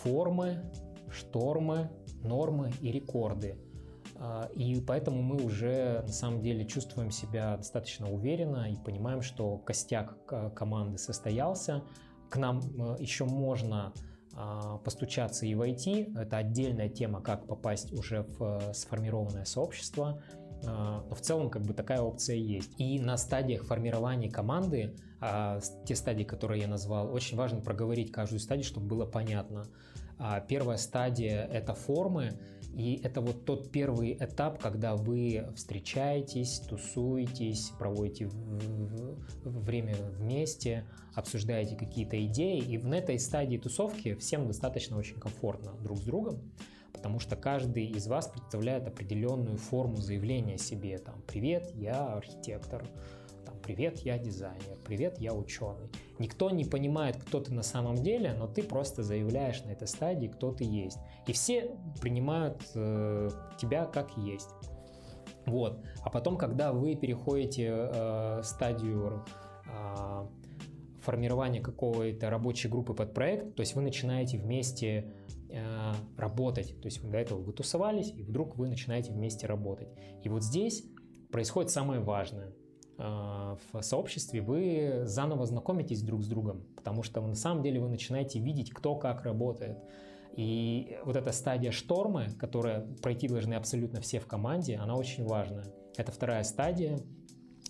формы, 0.03 0.61
штормы, 1.09 1.89
нормы 2.25 2.71
и 2.81 2.91
рекорды. 2.91 3.57
А, 4.17 4.49
и 4.55 4.79
поэтому 4.81 5.21
мы 5.21 5.43
уже 5.43 6.01
на 6.01 6.13
самом 6.13 6.41
деле 6.41 6.65
чувствуем 6.65 7.11
себя 7.11 7.57
достаточно 7.57 8.11
уверенно 8.11 8.71
и 8.71 8.75
понимаем, 8.75 9.21
что 9.21 9.57
костяк 9.57 10.25
команды 10.55 10.97
состоялся. 10.97 11.83
К 12.29 12.37
нам 12.37 12.59
э, 12.59 12.95
еще 12.99 13.25
можно 13.25 13.93
а, 14.33 14.77
постучаться 14.79 15.45
и 15.45 15.55
войти. 15.55 16.09
Это 16.15 16.37
отдельная 16.37 16.89
тема, 16.89 17.21
как 17.21 17.47
попасть 17.47 17.93
уже 17.93 18.23
в 18.23 18.43
э, 18.69 18.73
сформированное 18.73 19.45
сообщество. 19.45 20.21
А, 20.65 21.03
но 21.07 21.15
в 21.15 21.21
целом 21.21 21.49
как 21.49 21.63
бы 21.63 21.73
такая 21.73 22.01
опция 22.01 22.37
есть. 22.37 22.71
И 22.77 22.99
на 22.99 23.17
стадиях 23.17 23.65
формирования 23.65 24.29
команды, 24.29 24.95
те 25.85 25.95
стадии, 25.95 26.23
которые 26.23 26.61
я 26.61 26.67
назвал, 26.67 27.11
очень 27.11 27.35
важно 27.35 27.59
проговорить 27.59 28.11
каждую 28.11 28.39
стадию, 28.39 28.65
чтобы 28.65 28.87
было 28.87 29.05
понятно. 29.05 29.65
А, 30.17 30.39
первая 30.39 30.77
стадия– 30.77 31.45
это 31.51 31.73
формы, 31.73 32.33
и 32.73 32.99
это 33.03 33.21
вот 33.21 33.45
тот 33.45 33.71
первый 33.71 34.17
этап, 34.19 34.61
когда 34.61 34.95
вы 34.95 35.47
встречаетесь, 35.55 36.59
тусуетесь, 36.59 37.71
проводите 37.79 38.29
время 39.43 39.95
вместе, 40.17 40.85
обсуждаете 41.13 41.77
какие-то 41.77 42.23
идеи, 42.25 42.59
и 42.59 42.77
в 42.77 42.91
этой 42.91 43.17
стадии 43.19 43.57
тусовки 43.57 44.15
всем 44.15 44.47
достаточно 44.47 44.97
очень 44.97 45.15
комфортно 45.19 45.71
друг 45.81 45.97
с 45.97 46.01
другом. 46.01 46.39
потому 47.05 47.19
что 47.19 47.35
каждый 47.35 47.85
из 47.85 48.07
вас 48.07 48.27
представляет 48.27 48.87
определенную 48.87 49.57
форму 49.57 49.97
заявления 49.97 50.57
себе. 50.57 50.97
Там, 50.97 51.21
привет, 51.27 51.69
я 51.75 52.15
архитектор, 52.15 52.83
привет, 53.65 53.99
я 54.01 54.19
дизайнер, 54.19 54.77
привет, 54.85 55.19
я 55.19 55.33
ученый. 55.33 55.89
Никто 56.19 56.51
не 56.51 56.65
понимает, 56.65 57.17
кто 57.17 57.39
ты 57.39 57.51
на 57.51 57.63
самом 57.63 57.95
деле, 57.95 58.33
но 58.33 58.47
ты 58.47 58.61
просто 58.61 59.01
заявляешь 59.01 59.63
на 59.63 59.71
этой 59.71 59.87
стадии, 59.87 60.27
кто 60.27 60.51
ты 60.51 60.63
есть. 60.63 60.99
И 61.25 61.33
все 61.33 61.71
принимают 61.99 62.61
э, 62.75 63.29
тебя 63.59 63.85
как 63.85 64.15
есть. 64.17 64.49
Вот. 65.47 65.83
А 66.01 66.11
потом, 66.11 66.37
когда 66.37 66.73
вы 66.73 66.95
переходите 66.95 67.71
э, 67.71 68.41
стадию 68.43 69.25
э, 69.65 70.27
формирования 71.01 71.61
какой-то 71.61 72.29
рабочей 72.29 72.67
группы 72.67 72.93
под 72.93 73.15
проект, 73.15 73.55
то 73.55 73.61
есть 73.61 73.73
вы 73.73 73.81
начинаете 73.81 74.37
вместе 74.37 75.11
э, 75.49 75.93
работать. 76.17 76.79
То 76.81 76.85
есть 76.85 77.01
до 77.01 77.17
этого 77.17 77.41
вы 77.41 77.51
тусовались, 77.51 78.11
и 78.11 78.21
вдруг 78.21 78.57
вы 78.57 78.67
начинаете 78.67 79.11
вместе 79.11 79.47
работать. 79.47 79.89
И 80.23 80.29
вот 80.29 80.43
здесь 80.43 80.85
происходит 81.31 81.71
самое 81.71 81.99
важное. 81.99 82.53
Э, 82.97 83.55
в 83.71 83.81
сообществе 83.81 84.41
вы 84.41 85.01
заново 85.05 85.45
знакомитесь 85.45 86.01
друг 86.01 86.23
с 86.23 86.27
другом, 86.27 86.65
потому 86.75 87.03
что 87.03 87.21
на 87.21 87.35
самом 87.35 87.63
деле 87.63 87.79
вы 87.79 87.89
начинаете 87.89 88.39
видеть, 88.39 88.71
кто 88.71 88.95
как 88.95 89.23
работает. 89.23 89.77
И 90.35 90.97
вот 91.05 91.15
эта 91.15 91.31
стадия 91.31 91.71
штормы, 91.71 92.27
которая 92.37 92.81
пройти 93.01 93.27
должны 93.27 93.53
абсолютно 93.53 94.01
все 94.01 94.19
в 94.19 94.27
команде, 94.27 94.75
она 94.75 94.95
очень 94.95 95.25
важная. 95.25 95.65
Это 95.95 96.11
вторая 96.11 96.43
стадия. 96.43 96.99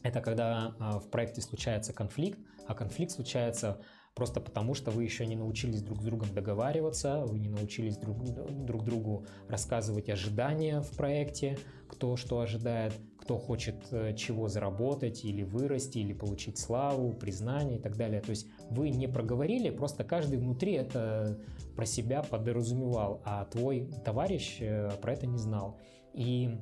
Это 0.01 0.21
когда 0.21 0.76
а, 0.80 0.99
в 0.99 1.09
проекте 1.09 1.41
случается 1.41 1.93
конфликт, 1.93 2.39
а 2.67 2.73
конфликт 2.73 3.11
случается 3.11 3.82
просто 4.16 4.39
потому, 4.39 4.74
что 4.74 4.91
вы 4.91 5.03
еще 5.03 5.26
не 5.26 5.36
научились 5.36 5.82
друг 5.82 6.01
с 6.01 6.05
другом 6.05 6.34
договариваться, 6.34 7.26
вы 7.26 7.38
не 7.38 7.49
научились 7.49 7.97
друг, 7.97 8.24
друг 8.24 8.86
другу 8.86 9.26
рассказывать 9.49 10.09
ожидания 10.09 10.82
в 10.82 10.95
проекте, 10.95 11.59
кто 11.89 12.16
что 12.16 12.39
ожидает, 12.39 12.93
кто 13.20 13.38
хочет 13.38 13.76
э, 13.91 14.16
чего 14.16 14.47
заработать 14.47 15.26
или 15.26 15.43
вырасти, 15.43 15.97
или 15.97 16.13
получить 16.13 16.57
славу, 16.57 17.11
признание 17.11 17.78
и 17.78 17.82
так 17.82 17.97
далее. 17.97 18.22
То 18.22 18.30
есть 18.30 18.47
вы 18.70 18.89
не 18.89 19.07
проговорили, 19.07 19.70
просто 19.70 20.05
каждый 20.05 20.39
внутри 20.39 20.74
это 20.74 21.38
про 21.76 21.86
себя 21.86 22.24
подразумевал, 22.24 23.22
а 23.26 23.43
твой 23.45 23.91
товарищ 24.05 24.57
э, 24.61 24.91
про 25.01 25.13
это 25.13 25.28
не 25.28 25.38
знал. 25.38 25.78
И 26.13 26.57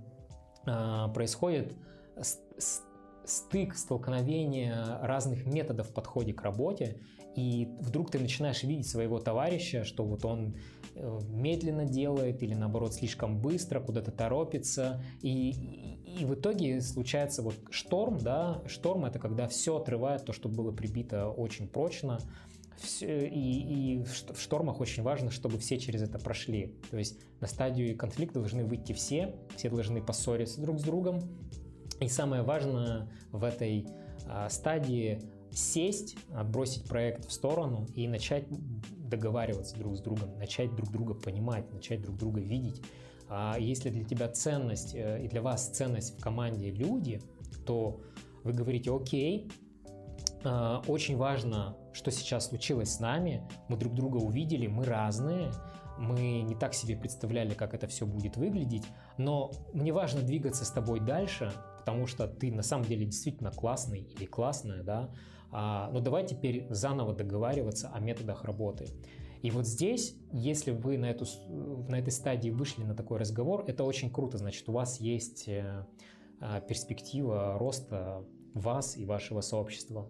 э, 0.66 1.08
происходит 1.14 1.74
стык, 3.26 3.76
столкновение 3.76 4.76
разных 5.01 5.45
методов 5.45 5.89
в 5.89 5.93
подходе 5.93 6.34
к 6.34 6.41
работе, 6.41 6.97
и 7.36 7.67
вдруг 7.79 8.11
ты 8.11 8.19
начинаешь 8.19 8.63
видеть 8.63 8.88
своего 8.88 9.19
товарища, 9.19 9.84
что 9.84 10.03
вот 10.03 10.23
он 10.25 10.55
э, 10.95 11.19
медленно 11.29 11.86
делает 11.86 12.43
или 12.43 12.53
наоборот 12.53 12.93
слишком 12.93 13.39
быстро, 13.39 13.79
куда-то 13.79 14.11
торопится, 14.11 15.03
и, 15.21 15.99
и, 16.19 16.25
в 16.25 16.36
итоге 16.36 16.81
случается 16.81 17.41
вот 17.41 17.55
шторм, 17.71 18.19
да, 18.19 18.61
шторм 18.67 19.05
это 19.05 19.19
когда 19.19 19.47
все 19.47 19.77
отрывает 19.77 20.25
то, 20.25 20.34
что 20.34 20.47
было 20.47 20.71
прибито 20.71 21.29
очень 21.29 21.67
прочно, 21.67 22.19
все, 22.77 23.27
и, 23.27 23.99
и 23.99 24.03
в 24.03 24.39
штормах 24.39 24.79
очень 24.81 25.03
важно, 25.03 25.31
чтобы 25.31 25.57
все 25.57 25.79
через 25.79 26.01
это 26.01 26.19
прошли. 26.19 26.75
То 26.91 26.97
есть 26.97 27.19
на 27.39 27.47
стадию 27.47 27.97
конфликта 27.97 28.39
должны 28.39 28.65
выйти 28.65 28.93
все, 28.93 29.36
все 29.55 29.69
должны 29.69 30.01
поссориться 30.01 30.61
друг 30.61 30.79
с 30.79 30.84
другом. 30.84 31.21
И 31.99 32.09
самое 32.09 32.43
важное 32.43 33.09
в 33.31 33.43
этой 33.43 33.88
а, 34.27 34.49
стадии 34.49 35.21
сесть, 35.58 36.16
отбросить 36.34 36.88
проект 36.88 37.26
в 37.26 37.32
сторону 37.32 37.88
и 37.95 38.08
начать 38.08 38.45
договариваться 38.97 39.78
друг 39.78 39.95
с 39.95 40.01
другом, 40.01 40.38
начать 40.38 40.76
друг 40.76 40.91
друга 40.91 41.14
понимать, 41.14 41.72
начать 41.72 42.01
друг 42.01 42.18
друга 42.18 42.41
видеть. 42.41 42.82
А 43.30 43.58
если 43.60 43.89
для 43.89 44.04
тебя 44.04 44.28
ценность 44.30 44.93
э, 44.95 45.24
и 45.24 45.28
для 45.28 45.41
вас 45.41 45.70
ценность 45.70 46.18
в 46.18 46.22
команде 46.22 46.70
люди, 46.72 47.22
то 47.66 48.01
вы 48.43 48.54
говорите, 48.54 48.91
окей, 48.93 49.49
э, 50.43 50.82
очень 50.88 51.18
важно, 51.18 51.78
что 51.93 52.12
сейчас 52.12 52.49
случилось 52.49 52.95
с 52.95 52.99
нами, 52.99 53.47
мы 53.70 53.78
друг 53.78 53.93
друга 53.93 54.18
увидели, 54.18 54.68
мы 54.68 54.86
разные, 54.86 55.51
мы 55.97 56.41
не 56.41 56.56
так 56.56 56.74
себе 56.74 56.97
представляли, 56.97 57.54
как 57.54 57.74
это 57.74 57.88
все 57.88 58.06
будет 58.06 58.38
выглядеть, 58.38 58.84
но 59.18 59.51
мне 59.74 59.93
важно 59.93 60.22
двигаться 60.22 60.66
с 60.66 60.72
тобой 60.72 60.99
дальше, 60.99 61.54
потому 61.84 62.07
что 62.07 62.27
ты 62.27 62.49
на 62.49 62.63
самом 62.63 62.86
деле 62.86 63.05
действительно 63.05 63.51
классный 63.51 63.99
или 63.99 64.25
классная, 64.25 64.84
да, 64.84 65.09
а, 65.51 65.89
но 65.91 65.99
давай 65.99 66.25
теперь 66.25 66.65
заново 66.69 67.13
договариваться 67.13 67.89
о 67.89 67.99
методах 67.99 68.45
работы. 68.45 68.88
И 69.41 69.51
вот 69.51 69.67
здесь, 69.67 70.15
если 70.31 70.71
вы 70.71 70.97
на, 70.97 71.07
эту, 71.11 71.25
на 71.89 71.99
этой 71.99 72.11
стадии 72.11 72.51
вышли 72.51 72.86
на 72.86 72.95
такой 72.95 73.19
разговор, 73.19 73.65
это 73.67 73.84
очень 73.84 74.09
круто, 74.09 74.38
значит, 74.38 74.69
у 74.69 74.71
вас 74.71 75.01
есть 75.01 75.49
э, 75.49 75.86
а, 76.39 76.61
перспектива 76.61 77.57
роста 77.59 78.23
вас 78.53 78.95
и 78.95 79.03
вашего 79.03 79.41
сообщества. 79.41 80.09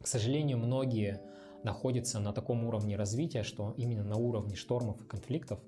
К 0.00 0.06
сожалению, 0.06 0.56
многие 0.56 1.20
находятся 1.62 2.20
на 2.20 2.32
таком 2.32 2.64
уровне 2.64 2.96
развития, 2.96 3.42
что 3.42 3.74
именно 3.76 4.04
на 4.04 4.16
уровне 4.16 4.56
штормов 4.56 5.02
и 5.02 5.04
конфликтов 5.04 5.60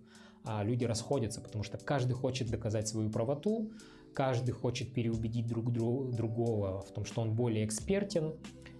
а, 0.42 0.64
люди 0.64 0.86
расходятся, 0.86 1.42
потому 1.42 1.64
что 1.64 1.76
каждый 1.76 2.14
хочет 2.14 2.50
доказать 2.50 2.88
свою 2.88 3.10
правоту, 3.10 3.70
каждый 4.14 4.52
хочет 4.52 4.92
переубедить 4.92 5.46
друг 5.46 5.72
другого 5.72 6.80
в 6.82 6.92
том, 6.92 7.04
что 7.04 7.22
он 7.22 7.34
более 7.34 7.64
экспертен, 7.64 8.34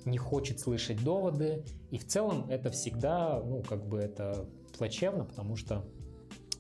не 0.04 0.18
хочет 0.18 0.60
слышать 0.60 1.02
доводы, 1.02 1.64
и 1.90 1.98
в 1.98 2.06
целом 2.06 2.46
это 2.48 2.70
всегда, 2.70 3.42
ну, 3.42 3.62
как 3.62 3.86
бы 3.86 3.98
это 3.98 4.46
плачевно, 4.76 5.24
потому 5.24 5.56
что 5.56 5.84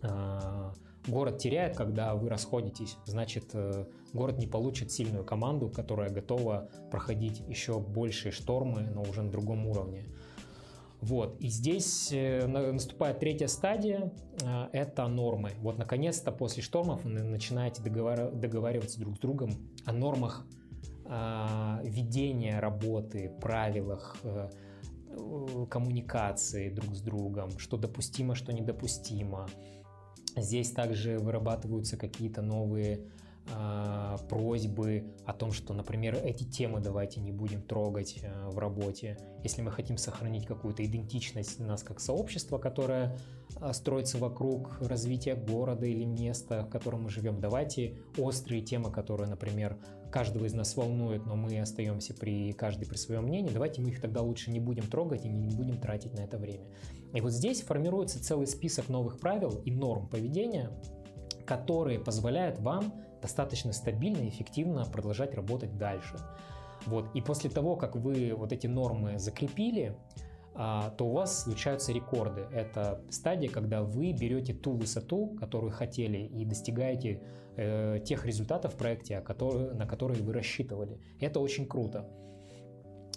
э, 0.02 0.72
город 1.06 1.38
теряет, 1.38 1.76
когда 1.76 2.14
вы 2.14 2.28
расходитесь, 2.28 2.96
значит, 3.04 3.50
э, 3.52 3.86
город 4.12 4.38
не 4.38 4.46
получит 4.46 4.92
сильную 4.92 5.24
команду, 5.24 5.68
которая 5.68 6.10
готова 6.10 6.70
проходить 6.90 7.40
еще 7.48 7.78
большие 7.78 8.32
штормы, 8.32 8.88
но 8.94 9.02
уже 9.02 9.22
на 9.22 9.30
другом 9.30 9.66
уровне. 9.66 10.06
Вот, 11.04 11.38
и 11.38 11.48
здесь 11.48 12.08
э, 12.12 12.46
наступает 12.46 13.18
третья 13.18 13.46
стадия, 13.46 14.10
э, 14.42 14.68
это 14.72 15.06
нормы. 15.06 15.50
Вот, 15.58 15.76
наконец-то, 15.76 16.32
после 16.32 16.62
штормов 16.62 17.04
вы 17.04 17.10
начинаете 17.10 17.82
договариваться 17.82 18.98
друг 18.98 19.16
с 19.16 19.18
другом 19.18 19.50
о 19.84 19.92
нормах 19.92 20.46
а, 21.04 21.82
ведения 21.84 22.58
работы, 22.58 23.30
правилах 23.38 24.16
э, 24.22 24.48
коммуникации 25.68 26.70
друг 26.70 26.94
с 26.94 27.02
другом, 27.02 27.50
что 27.58 27.76
допустимо, 27.76 28.34
что 28.34 28.54
недопустимо. 28.54 29.46
Здесь 30.36 30.70
также 30.70 31.18
вырабатываются 31.18 31.98
какие-то 31.98 32.40
новые 32.40 33.00
э, 33.46 34.16
просьбы 34.28 35.04
о 35.26 35.32
том, 35.32 35.52
что, 35.52 35.74
например, 35.74 36.18
эти 36.22 36.44
темы 36.44 36.80
давайте 36.80 37.20
не 37.20 37.32
будем 37.32 37.62
трогать 37.62 38.18
э, 38.22 38.48
в 38.48 38.58
работе. 38.58 39.18
Если 39.42 39.62
мы 39.62 39.70
хотим 39.70 39.96
сохранить 39.96 40.46
какую-то 40.46 40.84
идентичность 40.84 41.58
нас 41.58 41.82
как 41.82 42.00
сообщества, 42.00 42.58
которое 42.58 43.16
э, 43.60 43.72
строится 43.72 44.18
вокруг 44.18 44.78
развития 44.80 45.34
города 45.34 45.86
или 45.86 46.04
места, 46.04 46.64
в 46.64 46.70
котором 46.70 47.04
мы 47.04 47.10
живем, 47.10 47.40
давайте 47.40 47.98
острые 48.16 48.62
темы, 48.62 48.90
которые, 48.90 49.28
например, 49.28 49.78
каждого 50.10 50.44
из 50.44 50.54
нас 50.54 50.76
волнует, 50.76 51.26
но 51.26 51.34
мы 51.34 51.60
остаемся 51.60 52.14
при 52.14 52.52
каждый 52.52 52.86
при 52.86 52.96
своем 52.96 53.24
мнении, 53.24 53.50
давайте 53.50 53.82
мы 53.82 53.90
их 53.90 54.00
тогда 54.00 54.20
лучше 54.22 54.52
не 54.52 54.60
будем 54.60 54.86
трогать 54.86 55.24
и 55.24 55.28
не 55.28 55.54
будем 55.56 55.80
тратить 55.80 56.14
на 56.14 56.20
это 56.20 56.38
время. 56.38 56.66
И 57.12 57.20
вот 57.20 57.32
здесь 57.32 57.62
формируется 57.62 58.22
целый 58.22 58.46
список 58.46 58.88
новых 58.88 59.18
правил 59.18 59.60
и 59.64 59.72
норм 59.72 60.08
поведения, 60.08 60.70
которые 61.46 61.98
позволяют 61.98 62.58
вам 62.58 62.94
достаточно 63.24 63.72
стабильно 63.72 64.18
и 64.18 64.28
эффективно 64.28 64.84
продолжать 64.84 65.34
работать 65.34 65.78
дальше. 65.78 66.16
Вот. 66.84 67.06
И 67.14 67.22
после 67.22 67.48
того, 67.48 67.74
как 67.74 67.96
вы 67.96 68.34
вот 68.36 68.52
эти 68.52 68.66
нормы 68.66 69.18
закрепили, 69.18 69.96
а, 70.54 70.90
то 70.90 71.06
у 71.06 71.12
вас 71.12 71.44
случаются 71.44 71.90
рекорды. 71.92 72.42
Это 72.52 73.02
стадия, 73.08 73.48
когда 73.48 73.82
вы 73.82 74.12
берете 74.12 74.52
ту 74.52 74.72
высоту, 74.72 75.36
которую 75.40 75.72
хотели, 75.72 76.18
и 76.18 76.44
достигаете 76.44 77.22
э, 77.56 77.98
тех 78.04 78.26
результатов 78.26 78.74
в 78.74 78.76
проекте, 78.76 79.18
на 79.18 79.86
которые 79.86 80.22
вы 80.22 80.34
рассчитывали. 80.34 81.00
Это 81.18 81.40
очень 81.40 81.66
круто. 81.66 82.06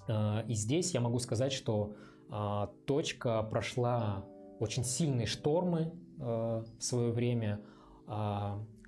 А, 0.08 0.46
и 0.48 0.54
здесь 0.54 0.94
я 0.94 1.02
могу 1.02 1.20
сказать, 1.20 1.52
что 1.52 1.96
а, 2.30 2.72
точка 2.86 3.44
прошла 3.44 4.26
очень 4.60 4.86
сильные 4.86 5.28
штормы 5.28 5.92
э, 6.20 6.64
в 6.80 6.82
свое 6.82 7.12
время. 7.12 7.60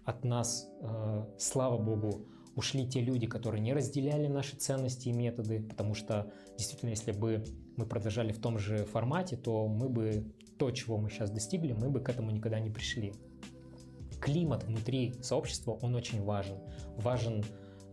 От 0.10 0.26
нас, 0.26 0.68
э, 0.82 1.26
слава 1.38 1.78
богу, 1.78 2.26
ушли 2.56 2.88
те 2.88 3.00
люди, 3.00 3.28
которые 3.28 3.62
не 3.62 3.74
разделяли 3.74 4.26
наши 4.26 4.56
ценности 4.56 5.10
и 5.10 5.14
методы, 5.14 5.62
потому 5.62 5.94
что 5.94 6.32
действительно, 6.58 6.90
если 6.90 7.12
бы 7.12 7.44
мы 7.78 7.86
продолжали 7.86 8.32
в 8.32 8.42
том 8.42 8.58
же 8.58 8.86
формате, 8.86 9.38
то 9.38 9.68
мы 9.68 9.88
бы 9.88 10.34
то, 10.58 10.72
чего 10.72 10.98
мы 10.98 11.12
сейчас 11.12 11.30
достигли, 11.30 11.74
мы 11.74 11.92
бы 11.92 12.00
к 12.00 12.10
этому 12.10 12.32
никогда 12.32 12.60
не 12.60 12.72
пришли. 12.72 13.14
Климат 14.20 14.64
внутри 14.64 15.14
сообщества, 15.22 15.74
он 15.74 15.94
очень 15.94 16.24
важен. 16.24 16.58
Важен 16.98 17.44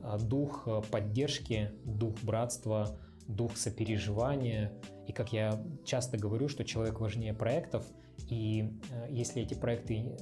а, 0.02 0.16
дух 0.16 0.62
а, 0.66 0.80
поддержки, 0.80 1.72
дух 1.84 2.14
братства, 2.22 2.98
дух 3.28 3.58
сопереживания. 3.58 4.72
И 5.06 5.12
как 5.12 5.34
я 5.34 5.62
часто 5.84 6.16
говорю, 6.16 6.48
что 6.48 6.64
человек 6.64 6.98
важнее 6.98 7.34
проектов, 7.34 7.84
и 8.30 8.72
а, 8.90 9.06
если 9.10 9.42
эти 9.42 9.52
проекты 9.52 10.16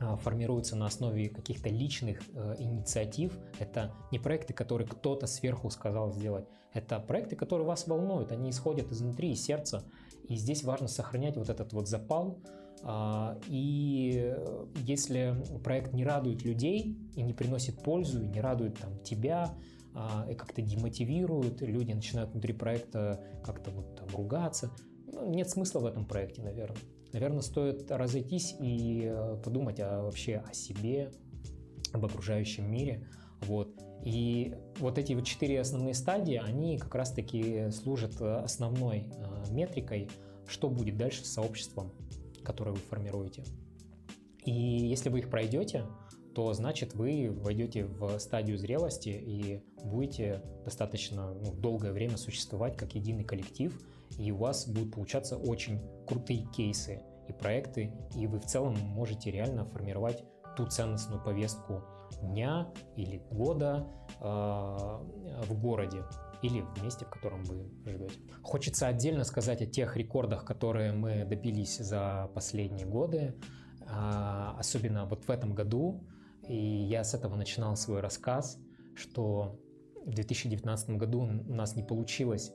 а, 0.00 0.16
формируются 0.16 0.76
на 0.76 0.86
основе 0.86 1.28
каких-то 1.28 1.68
личных 1.68 2.22
э, 2.32 2.56
инициатив. 2.58 3.38
Это 3.58 3.94
не 4.10 4.18
проекты, 4.18 4.54
которые 4.54 4.88
кто-то 4.88 5.26
сверху 5.26 5.68
сказал 5.68 6.10
сделать. 6.10 6.46
Это 6.72 6.98
проекты, 7.00 7.36
которые 7.36 7.66
вас 7.66 7.86
волнуют. 7.86 8.32
Они 8.32 8.48
исходят 8.48 8.90
изнутри, 8.90 9.32
из 9.32 9.44
сердца. 9.44 9.84
И 10.26 10.36
здесь 10.36 10.64
важно 10.64 10.88
сохранять 10.88 11.36
вот 11.36 11.50
этот 11.50 11.74
вот 11.74 11.86
запал. 11.86 12.38
А, 12.82 13.38
и 13.48 14.34
если 14.86 15.36
проект 15.62 15.92
не 15.92 16.04
радует 16.04 16.44
людей 16.44 16.96
и 17.14 17.22
не 17.22 17.34
приносит 17.34 17.82
пользу, 17.82 18.22
и 18.22 18.26
не 18.28 18.40
радует 18.40 18.78
там, 18.78 18.98
тебя, 19.00 19.54
а, 19.94 20.26
и 20.30 20.34
как-то 20.34 20.62
демотивирует, 20.62 21.60
люди 21.60 21.92
начинают 21.92 22.30
внутри 22.30 22.54
проекта 22.54 23.22
как-то 23.44 23.70
вот 23.70 23.96
там 23.96 24.08
ругаться, 24.14 24.70
ну, 25.12 25.28
нет 25.28 25.50
смысла 25.50 25.80
в 25.80 25.84
этом 25.84 26.06
проекте, 26.06 26.40
наверное. 26.40 26.80
Наверное, 27.12 27.40
стоит 27.40 27.90
разойтись 27.90 28.54
и 28.60 29.02
э, 29.04 29.36
подумать 29.42 29.80
о, 29.80 30.02
вообще 30.02 30.36
о 30.36 30.52
себе, 30.52 31.10
об 31.92 32.04
окружающем 32.04 32.70
мире. 32.70 33.08
Вот. 33.42 33.74
И 34.04 34.54
вот 34.78 34.96
эти 34.98 35.12
вот 35.12 35.24
четыре 35.26 35.60
основные 35.60 35.94
стадии, 35.94 36.36
они 36.36 36.78
как 36.78 36.94
раз-таки 36.94 37.70
служат 37.70 38.20
э, 38.20 38.36
основной 38.36 39.08
э, 39.10 39.50
метрикой, 39.50 40.08
что 40.46 40.68
будет 40.68 40.96
дальше 40.96 41.24
с 41.24 41.32
сообществом, 41.32 41.92
которое 42.44 42.72
вы 42.72 42.78
формируете. 42.78 43.44
И 44.44 44.52
если 44.52 45.10
вы 45.10 45.18
их 45.20 45.30
пройдете, 45.30 45.86
то 46.34 46.52
значит 46.52 46.94
вы 46.94 47.30
войдете 47.30 47.84
в 47.84 48.18
стадию 48.18 48.56
зрелости 48.56 49.08
и 49.08 49.62
будете 49.84 50.42
достаточно 50.64 51.34
ну, 51.34 51.52
долгое 51.52 51.92
время 51.92 52.16
существовать 52.16 52.76
как 52.76 52.94
единый 52.94 53.24
коллектив, 53.24 53.78
и 54.20 54.30
у 54.32 54.36
вас 54.36 54.68
будут 54.68 54.92
получаться 54.92 55.38
очень 55.38 55.80
крутые 56.06 56.44
кейсы 56.54 57.00
и 57.26 57.32
проекты, 57.32 57.90
и 58.14 58.26
вы 58.26 58.38
в 58.38 58.44
целом 58.44 58.76
можете 58.78 59.30
реально 59.30 59.64
формировать 59.64 60.22
ту 60.56 60.66
ценностную 60.66 61.24
повестку 61.24 61.82
дня 62.20 62.70
или 62.96 63.22
года 63.30 63.86
э, 64.20 64.24
в 64.24 65.58
городе 65.58 66.04
или 66.42 66.60
в 66.60 66.82
месте, 66.82 67.06
в 67.06 67.08
котором 67.08 67.44
вы 67.44 67.70
живете. 67.86 68.20
Хочется 68.42 68.88
отдельно 68.88 69.24
сказать 69.24 69.62
о 69.62 69.66
тех 69.66 69.96
рекордах, 69.96 70.44
которые 70.44 70.92
мы 70.92 71.24
добились 71.24 71.78
за 71.78 72.30
последние 72.34 72.86
годы, 72.86 73.34
э, 73.80 73.86
особенно 74.58 75.06
вот 75.06 75.24
в 75.24 75.30
этом 75.30 75.54
году. 75.54 76.04
И 76.46 76.56
я 76.56 77.04
с 77.04 77.14
этого 77.14 77.36
начинал 77.36 77.74
свой 77.76 78.00
рассказ, 78.00 78.58
что 78.94 79.58
в 80.04 80.12
2019 80.12 80.90
году 80.90 81.20
у 81.20 81.54
нас 81.54 81.74
не 81.74 81.82
получилось 81.82 82.52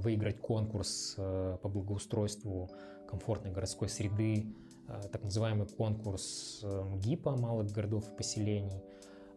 выиграть 0.00 0.40
конкурс 0.40 1.14
э, 1.16 1.58
по 1.62 1.68
благоустройству 1.68 2.70
комфортной 3.08 3.52
городской 3.52 3.88
среды, 3.88 4.46
э, 4.88 5.00
так 5.12 5.22
называемый 5.22 5.66
конкурс 5.66 6.60
э, 6.62 6.84
ГИПа 6.96 7.36
малых 7.36 7.70
городов 7.72 8.08
и 8.10 8.16
поселений. 8.16 8.82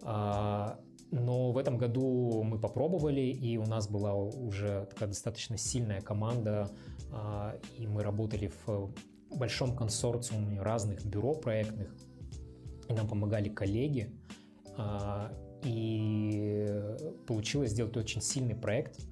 А, 0.03 0.79
но 1.11 1.51
в 1.51 1.57
этом 1.57 1.77
году 1.77 2.41
мы 2.43 2.59
попробовали, 2.59 3.21
и 3.21 3.57
у 3.57 3.65
нас 3.65 3.87
была 3.87 4.15
уже 4.15 4.87
такая 4.89 5.09
достаточно 5.09 5.57
сильная 5.57 6.01
команда, 6.01 6.69
а, 7.11 7.55
и 7.77 7.85
мы 7.85 8.01
работали 8.01 8.51
в 8.65 8.93
большом 9.29 9.75
консорциуме 9.75 10.61
разных 10.61 11.05
бюро 11.05 11.33
проектных, 11.33 11.93
и 12.87 12.93
нам 12.93 13.07
помогали 13.07 13.49
коллеги, 13.49 14.11
и 15.63 16.67
получилось 17.27 17.71
сделать 17.71 17.95
очень 17.95 18.21
сильный 18.21 18.55
проект– 18.55 18.99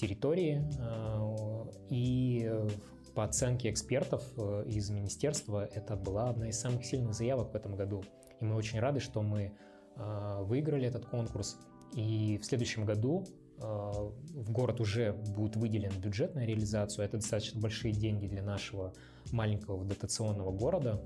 территории. 0.00 0.64
Э, 0.78 1.70
и 1.90 2.50
по 3.14 3.24
оценке 3.24 3.70
экспертов 3.70 4.22
э, 4.36 4.64
из 4.66 4.90
министерства 4.90 5.66
это 5.66 5.96
была 5.96 6.30
одна 6.30 6.48
из 6.48 6.58
самых 6.58 6.84
сильных 6.84 7.14
заявок 7.14 7.52
в 7.52 7.54
этом 7.54 7.76
году. 7.76 8.02
И 8.40 8.44
мы 8.44 8.56
очень 8.56 8.80
рады, 8.80 9.00
что 9.00 9.22
мы 9.22 9.52
э, 9.96 10.42
выиграли 10.42 10.86
этот 10.86 11.06
конкурс. 11.06 11.58
И 11.94 12.38
в 12.40 12.44
следующем 12.44 12.84
году 12.84 13.26
в 13.58 14.50
город 14.52 14.80
уже 14.80 15.12
будет 15.12 15.56
выделен 15.56 15.90
бюджет 16.00 16.34
на 16.34 16.46
реализацию. 16.46 17.04
Это 17.04 17.18
достаточно 17.18 17.60
большие 17.60 17.92
деньги 17.92 18.26
для 18.26 18.42
нашего 18.42 18.94
маленького 19.32 19.84
дотационного 19.84 20.50
города. 20.50 21.02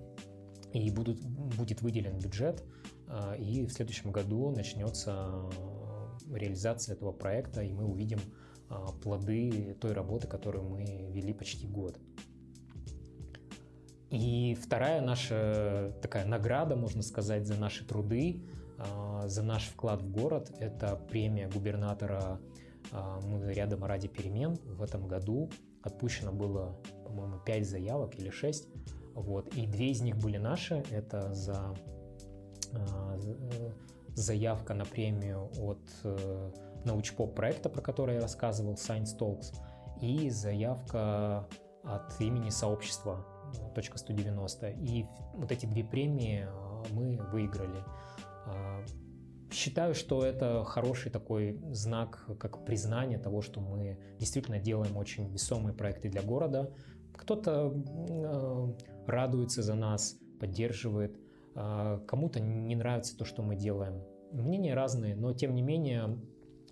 И 0.72 0.88
будут, 0.90 1.20
будет 1.24 1.82
выделен 1.82 2.16
бюджет, 2.18 2.62
и 3.40 3.66
в 3.66 3.72
следующем 3.72 4.12
году 4.12 4.50
начнется 4.50 5.50
реализация 6.32 6.94
этого 6.94 7.10
проекта, 7.10 7.62
и 7.62 7.72
мы 7.72 7.86
увидим 7.86 8.20
плоды 9.02 9.76
той 9.80 9.92
работы, 9.92 10.26
которую 10.26 10.64
мы 10.64 11.10
вели 11.10 11.32
почти 11.32 11.66
год. 11.66 11.98
И 14.10 14.56
вторая 14.60 15.00
наша 15.00 15.92
такая 16.00 16.24
награда, 16.24 16.76
можно 16.76 17.02
сказать, 17.02 17.46
за 17.46 17.56
наши 17.56 17.84
труды, 17.84 18.44
а, 18.78 19.26
за 19.26 19.42
наш 19.42 19.64
вклад 19.64 20.02
в 20.02 20.10
город, 20.10 20.52
это 20.60 20.96
премия 21.10 21.48
губернатора 21.48 22.40
а, 22.92 23.20
«Мы 23.22 23.52
рядом 23.52 23.84
ради 23.84 24.08
перемен». 24.08 24.56
В 24.64 24.82
этом 24.82 25.08
году 25.08 25.50
отпущено 25.82 26.32
было, 26.32 26.76
по-моему, 27.04 27.38
5 27.44 27.66
заявок 27.66 28.18
или 28.18 28.30
6. 28.30 28.68
Вот. 29.14 29.54
И 29.54 29.66
две 29.66 29.90
из 29.90 30.00
них 30.00 30.16
были 30.16 30.38
наши. 30.38 30.84
Это 30.90 31.32
за 31.34 31.74
э, 32.72 33.70
заявка 34.14 34.74
на 34.74 34.84
премию 34.84 35.50
от 35.58 35.82
э, 36.02 36.50
научпоп 36.84 37.34
проекта, 37.34 37.68
про 37.68 37.80
который 37.80 38.16
я 38.16 38.20
рассказывал, 38.20 38.74
Science 38.74 39.18
Talks, 39.18 39.54
и 40.00 40.30
заявка 40.30 41.48
от 41.82 42.20
имени 42.20 42.50
сообщества 42.50 43.24
.190. 43.74 44.74
И 44.80 45.06
вот 45.34 45.52
эти 45.52 45.66
две 45.66 45.84
премии 45.84 46.46
а, 46.48 46.82
мы 46.92 47.18
выиграли. 47.32 47.84
А, 48.46 48.84
считаю, 49.52 49.94
что 49.94 50.24
это 50.24 50.64
хороший 50.64 51.10
такой 51.10 51.60
знак, 51.70 52.26
как 52.38 52.64
признание 52.64 53.18
того, 53.18 53.40
что 53.40 53.60
мы 53.60 53.98
действительно 54.18 54.58
делаем 54.58 54.96
очень 54.96 55.28
весомые 55.28 55.74
проекты 55.74 56.08
для 56.08 56.22
города. 56.22 56.72
Кто-то 57.16 57.72
э, 57.72 58.74
радуется 59.06 59.62
за 59.62 59.74
нас, 59.74 60.18
поддерживает, 60.40 61.16
э, 61.54 62.00
кому-то 62.08 62.40
не 62.40 62.74
нравится 62.74 63.16
то, 63.16 63.24
что 63.24 63.42
мы 63.42 63.54
делаем. 63.54 64.02
Мнения 64.32 64.74
разные, 64.74 65.14
но 65.14 65.32
тем 65.32 65.54
не 65.54 65.62
менее 65.62 66.18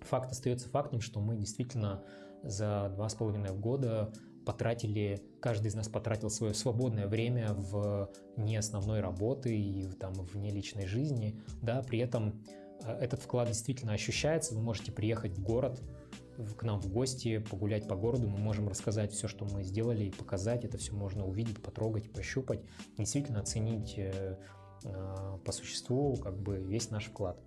факт 0.04 0.30
остается 0.30 0.68
фактом, 0.68 1.00
что 1.00 1.20
мы 1.20 1.36
действительно 1.36 2.04
за 2.42 2.90
два 2.94 3.08
с 3.08 3.14
половиной 3.14 3.52
года 3.52 4.12
потратили, 4.44 5.22
каждый 5.40 5.68
из 5.68 5.74
нас 5.74 5.88
потратил 5.88 6.30
свое 6.30 6.54
свободное 6.54 7.06
время 7.06 7.54
в 7.54 8.10
не 8.36 8.56
основной 8.56 9.00
работы 9.00 9.56
и 9.56 9.86
там 9.92 10.12
вне 10.14 10.50
личной 10.50 10.86
жизни, 10.86 11.40
да, 11.60 11.82
при 11.82 12.00
этом 12.00 12.42
э, 12.82 12.92
этот 13.00 13.20
вклад 13.20 13.48
действительно 13.48 13.92
ощущается, 13.92 14.54
вы 14.54 14.62
можете 14.62 14.92
приехать 14.92 15.32
в 15.32 15.42
город, 15.42 15.80
к 16.56 16.62
нам 16.62 16.80
в 16.80 16.88
гости, 16.88 17.38
погулять 17.38 17.86
по 17.86 17.94
городу, 17.94 18.28
мы 18.28 18.38
можем 18.38 18.68
рассказать 18.68 19.12
все, 19.12 19.28
что 19.28 19.44
мы 19.44 19.62
сделали 19.62 20.04
и 20.04 20.10
показать, 20.10 20.64
это 20.64 20.78
все 20.78 20.92
можно 20.92 21.26
увидеть, 21.26 21.62
потрогать, 21.62 22.12
пощупать, 22.12 22.60
действительно 22.98 23.40
оценить 23.40 23.94
э, 23.96 24.38
э, 24.84 25.38
по 25.44 25.52
существу 25.52 26.16
как 26.16 26.38
бы 26.38 26.56
весь 26.56 26.90
наш 26.90 27.06
вклад. 27.06 27.38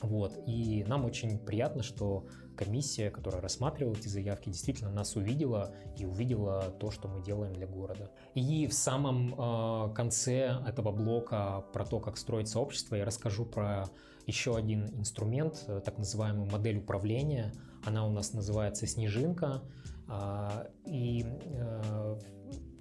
Вот. 0.00 0.38
И 0.46 0.84
нам 0.86 1.04
очень 1.04 1.38
приятно, 1.38 1.82
что 1.82 2.26
комиссия, 2.56 3.10
которая 3.10 3.40
рассматривала 3.40 3.94
эти 3.94 4.08
заявки, 4.08 4.48
действительно 4.48 4.90
нас 4.90 5.16
увидела 5.16 5.74
и 5.96 6.04
увидела 6.04 6.74
то, 6.78 6.90
что 6.90 7.08
мы 7.08 7.22
делаем 7.22 7.52
для 7.52 7.66
города. 7.66 8.10
И 8.34 8.66
в 8.66 8.74
самом 8.74 9.34
э, 9.34 9.94
конце 9.94 10.60
этого 10.66 10.92
блока 10.92 11.64
про 11.72 11.84
то, 11.84 12.00
как 12.00 12.16
строить 12.16 12.48
сообщество, 12.48 12.94
я 12.96 13.04
расскажу 13.04 13.44
про 13.44 13.88
еще 14.26 14.56
один 14.56 14.86
инструмент, 14.98 15.64
э, 15.66 15.80
так 15.84 15.98
называемую 15.98 16.50
модель 16.50 16.78
управления. 16.78 17.52
Она 17.84 18.06
у 18.06 18.10
нас 18.10 18.32
называется 18.32 18.86
«Снежинка». 18.86 19.62
Э, 20.08 20.68
и 20.86 21.24
э, 21.26 22.18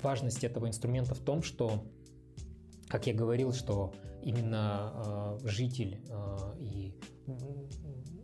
важность 0.01 0.43
этого 0.43 0.67
инструмента 0.67 1.15
в 1.15 1.19
том, 1.19 1.41
что, 1.41 1.83
как 2.87 3.07
я 3.07 3.13
говорил, 3.13 3.53
что 3.53 3.93
именно 4.23 5.39
э, 5.43 5.47
житель 5.47 5.99
э, 6.09 6.37
и 6.59 6.95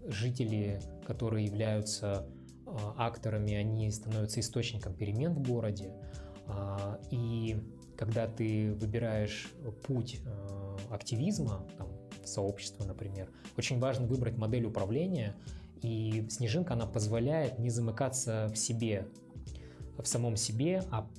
жители, 0.09 0.79
которые 1.05 1.45
являются 1.45 2.25
а, 2.65 3.07
акторами, 3.07 3.53
они 3.53 3.89
становятся 3.91 4.39
источником 4.39 4.93
перемен 4.93 5.33
в 5.33 5.41
городе. 5.41 5.93
А, 6.47 6.99
и 7.11 7.57
когда 7.95 8.27
ты 8.27 8.73
выбираешь 8.73 9.51
путь 9.85 10.19
а, 10.25 10.77
активизма, 10.91 11.65
там, 11.77 11.87
сообщества, 12.25 12.85
например, 12.85 13.29
очень 13.57 13.79
важно 13.79 14.05
выбрать 14.05 14.37
модель 14.37 14.65
управления, 14.65 15.35
и 15.81 16.27
снежинка, 16.29 16.73
она 16.73 16.85
позволяет 16.85 17.57
не 17.57 17.69
замыкаться 17.69 18.49
в 18.53 18.57
себе, 18.57 19.07
в 19.97 20.05
самом 20.05 20.35
себе, 20.35 20.83
а 20.91 21.09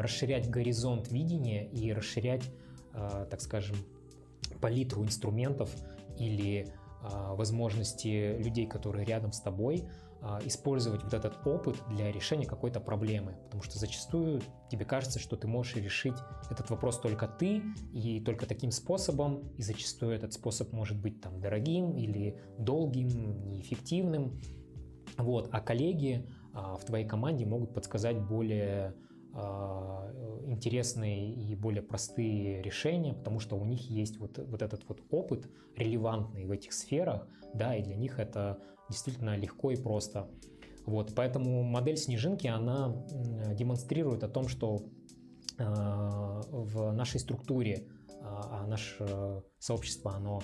расширять 0.00 0.48
горизонт 0.48 1.12
видения 1.12 1.66
и 1.66 1.92
расширять, 1.92 2.42
так 2.92 3.40
скажем, 3.42 3.76
палитру 4.60 5.04
инструментов 5.04 5.70
или 6.18 6.72
а, 7.02 7.34
возможности 7.34 8.36
людей, 8.38 8.66
которые 8.66 9.04
рядом 9.04 9.32
с 9.32 9.40
тобой, 9.40 9.88
а, 10.20 10.40
использовать 10.44 11.04
вот 11.04 11.14
этот 11.14 11.46
опыт 11.46 11.76
для 11.88 12.10
решения 12.10 12.44
какой-то 12.44 12.80
проблемы, 12.80 13.36
потому 13.44 13.62
что 13.62 13.78
зачастую 13.78 14.42
тебе 14.68 14.84
кажется, 14.84 15.20
что 15.20 15.36
ты 15.36 15.46
можешь 15.46 15.76
решить 15.76 16.16
этот 16.50 16.70
вопрос 16.70 16.98
только 16.98 17.28
ты 17.28 17.62
и 17.92 18.20
только 18.20 18.46
таким 18.46 18.72
способом, 18.72 19.52
и 19.56 19.62
зачастую 19.62 20.12
этот 20.16 20.32
способ 20.32 20.72
может 20.72 21.00
быть 21.00 21.20
там 21.20 21.40
дорогим 21.40 21.96
или 21.96 22.36
долгим, 22.58 23.48
неэффективным, 23.48 24.40
вот, 25.16 25.50
а 25.52 25.60
коллеги 25.60 26.26
а, 26.52 26.74
в 26.74 26.84
твоей 26.84 27.06
команде 27.06 27.46
могут 27.46 27.72
подсказать 27.72 28.20
более 28.20 28.96
интересные 30.46 31.32
и 31.32 31.54
более 31.54 31.82
простые 31.82 32.62
решения, 32.62 33.14
потому 33.14 33.38
что 33.38 33.56
у 33.56 33.64
них 33.64 33.90
есть 33.90 34.18
вот, 34.18 34.38
вот 34.38 34.62
этот 34.62 34.88
вот 34.88 35.02
опыт 35.10 35.48
релевантный 35.76 36.46
в 36.46 36.50
этих 36.50 36.72
сферах, 36.72 37.26
да, 37.54 37.76
и 37.76 37.82
для 37.82 37.96
них 37.96 38.18
это 38.18 38.58
действительно 38.88 39.36
легко 39.36 39.70
и 39.70 39.76
просто. 39.76 40.28
Вот, 40.86 41.12
поэтому 41.14 41.62
модель 41.62 41.98
снежинки, 41.98 42.46
она 42.46 43.04
демонстрирует 43.54 44.24
о 44.24 44.28
том, 44.28 44.48
что 44.48 44.86
э, 45.58 45.64
в 45.64 46.92
нашей 46.92 47.20
структуре, 47.20 47.86
а 48.22 48.66
наше 48.66 49.42
сообщество, 49.58 50.14
оно 50.14 50.42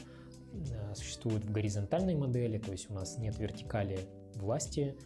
существует 0.94 1.44
в 1.44 1.50
горизонтальной 1.50 2.14
модели, 2.14 2.58
то 2.58 2.72
есть 2.72 2.90
у 2.90 2.94
нас 2.94 3.18
нет 3.18 3.38
вертикали 3.38 3.98
власти, 4.36 4.96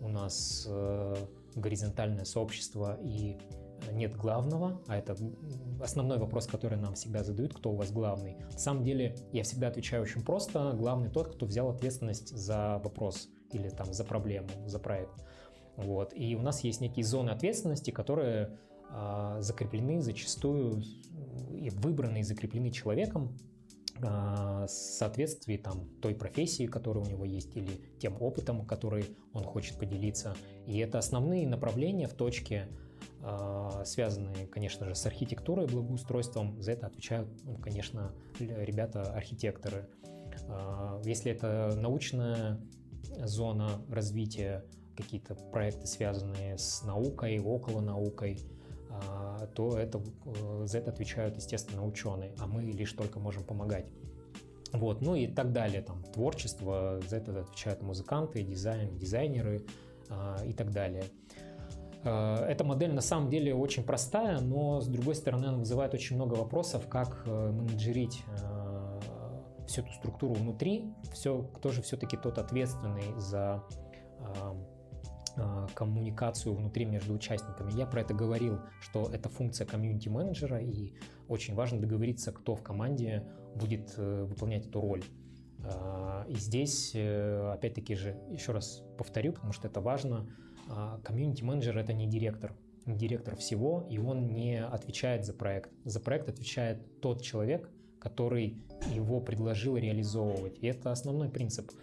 у 0.00 0.08
нас 0.08 0.66
э, 0.68 1.14
горизонтальное 1.56 2.24
сообщество 2.24 2.98
и 3.02 3.38
нет 3.92 4.16
главного, 4.16 4.80
а 4.86 4.96
это 4.96 5.16
основной 5.80 6.18
вопрос, 6.18 6.46
который 6.46 6.78
нам 6.78 6.94
всегда 6.94 7.22
задают, 7.22 7.54
кто 7.54 7.72
у 7.72 7.76
вас 7.76 7.90
главный. 7.90 8.36
На 8.36 8.58
самом 8.58 8.84
деле 8.84 9.16
я 9.32 9.42
всегда 9.42 9.68
отвечаю 9.68 10.02
очень 10.02 10.22
просто, 10.22 10.72
главный 10.72 11.10
тот, 11.10 11.34
кто 11.34 11.46
взял 11.46 11.68
ответственность 11.70 12.36
за 12.36 12.80
вопрос 12.82 13.28
или 13.52 13.68
там 13.68 13.92
за 13.92 14.04
проблему, 14.04 14.48
за 14.66 14.78
проект. 14.78 15.24
Вот. 15.76 16.12
И 16.14 16.34
у 16.36 16.42
нас 16.42 16.64
есть 16.64 16.80
некие 16.80 17.04
зоны 17.04 17.30
ответственности, 17.30 17.90
которые 17.90 18.58
э, 18.90 19.36
закреплены 19.40 20.00
зачастую 20.00 20.82
и 21.50 21.70
выбраны 21.70 22.20
и 22.20 22.22
закреплены 22.22 22.70
человеком 22.70 23.36
в 23.98 24.66
соответствии 24.68 25.56
там, 25.56 25.88
той 26.02 26.14
профессии, 26.14 26.66
которая 26.66 27.04
у 27.04 27.08
него 27.08 27.24
есть, 27.24 27.56
или 27.56 27.80
тем 27.98 28.20
опытом, 28.20 28.66
который 28.66 29.06
он 29.32 29.44
хочет 29.44 29.78
поделиться. 29.78 30.36
И 30.66 30.78
это 30.78 30.98
основные 30.98 31.46
направления 31.46 32.08
в 32.08 32.14
точке, 32.14 32.68
а, 33.22 33.84
связанные, 33.84 34.46
конечно 34.46 34.86
же, 34.86 34.94
с 34.94 35.06
архитектурой 35.06 35.66
и 35.66 35.68
благоустройством. 35.68 36.60
За 36.60 36.72
это 36.72 36.86
отвечают, 36.86 37.28
ну, 37.44 37.56
конечно, 37.56 38.12
ребята-архитекторы. 38.38 39.88
А, 40.48 41.00
если 41.04 41.32
это 41.32 41.74
научная 41.76 42.60
зона 43.24 43.70
развития, 43.88 44.64
какие-то 44.96 45.34
проекты, 45.34 45.86
связанные 45.86 46.58
с 46.58 46.82
наукой, 46.82 47.38
около 47.38 47.80
наукой, 47.80 48.40
а, 48.90 49.46
то 49.54 49.78
это, 49.78 50.02
э, 50.24 50.66
за 50.66 50.78
это 50.78 50.90
отвечают, 50.90 51.36
естественно, 51.36 51.84
ученые, 51.84 52.34
а 52.38 52.46
мы 52.46 52.62
лишь 52.62 52.92
только 52.92 53.18
можем 53.18 53.44
помогать. 53.44 53.86
Вот, 54.72 55.00
ну 55.00 55.14
и 55.14 55.26
так 55.26 55.52
далее, 55.52 55.82
там, 55.82 56.02
творчество, 56.02 57.00
за 57.08 57.16
это 57.16 57.40
отвечают 57.40 57.82
музыканты, 57.82 58.42
дизайн, 58.42 58.96
дизайнеры 58.98 59.64
и 60.44 60.52
так 60.52 60.70
далее. 60.70 61.04
А, 62.04 62.44
эта 62.46 62.64
модель 62.64 62.92
на 62.94 63.00
самом 63.00 63.28
деле 63.28 63.54
очень 63.54 63.84
простая, 63.84 64.40
но 64.40 64.80
с 64.80 64.86
другой 64.86 65.14
стороны 65.14 65.46
она 65.46 65.58
вызывает 65.58 65.94
очень 65.94 66.16
много 66.16 66.34
вопросов, 66.34 66.88
как 66.88 67.22
э, 67.26 67.50
менеджерить 67.50 68.22
всю 69.66 69.82
эту 69.82 69.92
структуру 69.92 70.34
внутри, 70.34 70.92
все, 71.12 71.42
кто 71.42 71.70
же 71.70 71.82
все-таки 71.82 72.16
тот 72.16 72.38
ответственный 72.38 73.18
за 73.18 73.64
а, 75.38 75.66
коммуникацию 75.74 76.54
внутри 76.54 76.86
между 76.86 77.12
участниками. 77.12 77.70
Я 77.72 77.86
про 77.86 78.00
это 78.00 78.14
говорил, 78.14 78.60
что 78.80 79.10
это 79.12 79.28
функция 79.28 79.66
комьюнити-менеджера, 79.66 80.60
и 80.60 80.94
очень 81.28 81.54
важно 81.54 81.78
договориться, 81.78 82.32
кто 82.32 82.54
в 82.54 82.62
команде 82.62 83.22
будет 83.54 83.94
э, 83.98 84.24
выполнять 84.24 84.66
эту 84.66 84.80
роль. 84.80 85.04
А, 85.64 86.24
и 86.28 86.34
здесь, 86.34 86.92
э, 86.94 87.50
опять-таки 87.52 87.94
же, 87.94 88.18
еще 88.30 88.52
раз 88.52 88.82
повторю, 88.98 89.32
потому 89.32 89.52
что 89.52 89.68
это 89.68 89.80
важно, 89.80 90.28
а, 90.68 91.00
комьюнити-менеджер— 91.04 91.76
это 91.78 91.92
не 91.92 92.06
директор, 92.06 92.54
директор 92.86 93.36
всего, 93.36 93.86
и 93.90 93.98
он 93.98 94.28
не 94.28 94.64
отвечает 94.64 95.24
за 95.24 95.32
проект. 95.34 95.70
За 95.84 96.00
проект 96.00 96.28
отвечает 96.28 97.00
тот 97.00 97.22
человек, 97.22 97.68
который 97.98 98.62
его 98.92 99.20
предложил 99.20 99.76
реализовывать. 99.76 100.58
И 100.60 100.66
это 100.66 100.92
основной 100.92 101.28
принцип— 101.28 101.70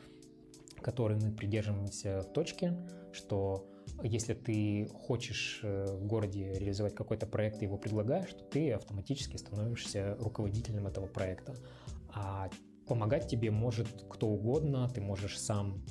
которой 0.83 1.17
мы 1.17 1.31
придерживаемся 1.31 2.21
в 2.21 2.31
точке, 2.33 2.77
что 3.11 3.65
если 4.03 4.33
ты 4.33 4.87
хочешь 4.93 5.61
э, 5.63 5.85
в 5.95 6.05
городе 6.05 6.53
реализовать 6.53 6.93
какой-то 6.93 7.25
проект 7.25 7.61
и 7.61 7.65
его 7.65 7.77
предлагаешь, 7.77 8.31
то 8.33 8.43
ты 8.43 8.73
автоматически 8.73 9.37
становишься 9.37 10.15
руководителем 10.19 10.85
этого 10.87 11.07
проекта. 11.07 11.55
А 12.13 12.49
помогать 12.87 13.27
тебе 13.27 13.51
может 13.51 13.87
кто 14.09 14.27
угодно, 14.27 14.89
ты 14.89 15.01
можешь 15.01 15.39
сам 15.39 15.83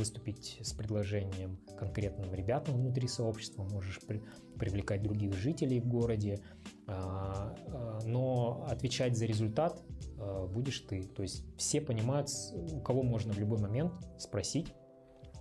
выступить 0.00 0.58
с 0.62 0.72
предложением 0.72 1.58
конкретным 1.78 2.32
ребятам 2.32 2.76
внутри 2.76 3.06
сообщества, 3.06 3.64
можешь 3.64 4.00
при, 4.06 4.22
привлекать 4.58 5.02
других 5.02 5.34
жителей 5.34 5.78
в 5.78 5.86
городе, 5.86 6.40
а, 6.86 7.54
а, 7.68 7.98
но 8.06 8.66
отвечать 8.68 9.16
за 9.16 9.26
результат 9.26 9.82
а, 10.18 10.46
будешь 10.46 10.80
ты. 10.80 11.02
То 11.02 11.22
есть 11.22 11.44
все 11.58 11.82
понимают, 11.82 12.28
у 12.72 12.80
кого 12.80 13.02
можно 13.02 13.34
в 13.34 13.38
любой 13.38 13.58
момент 13.58 13.92
спросить, 14.18 14.72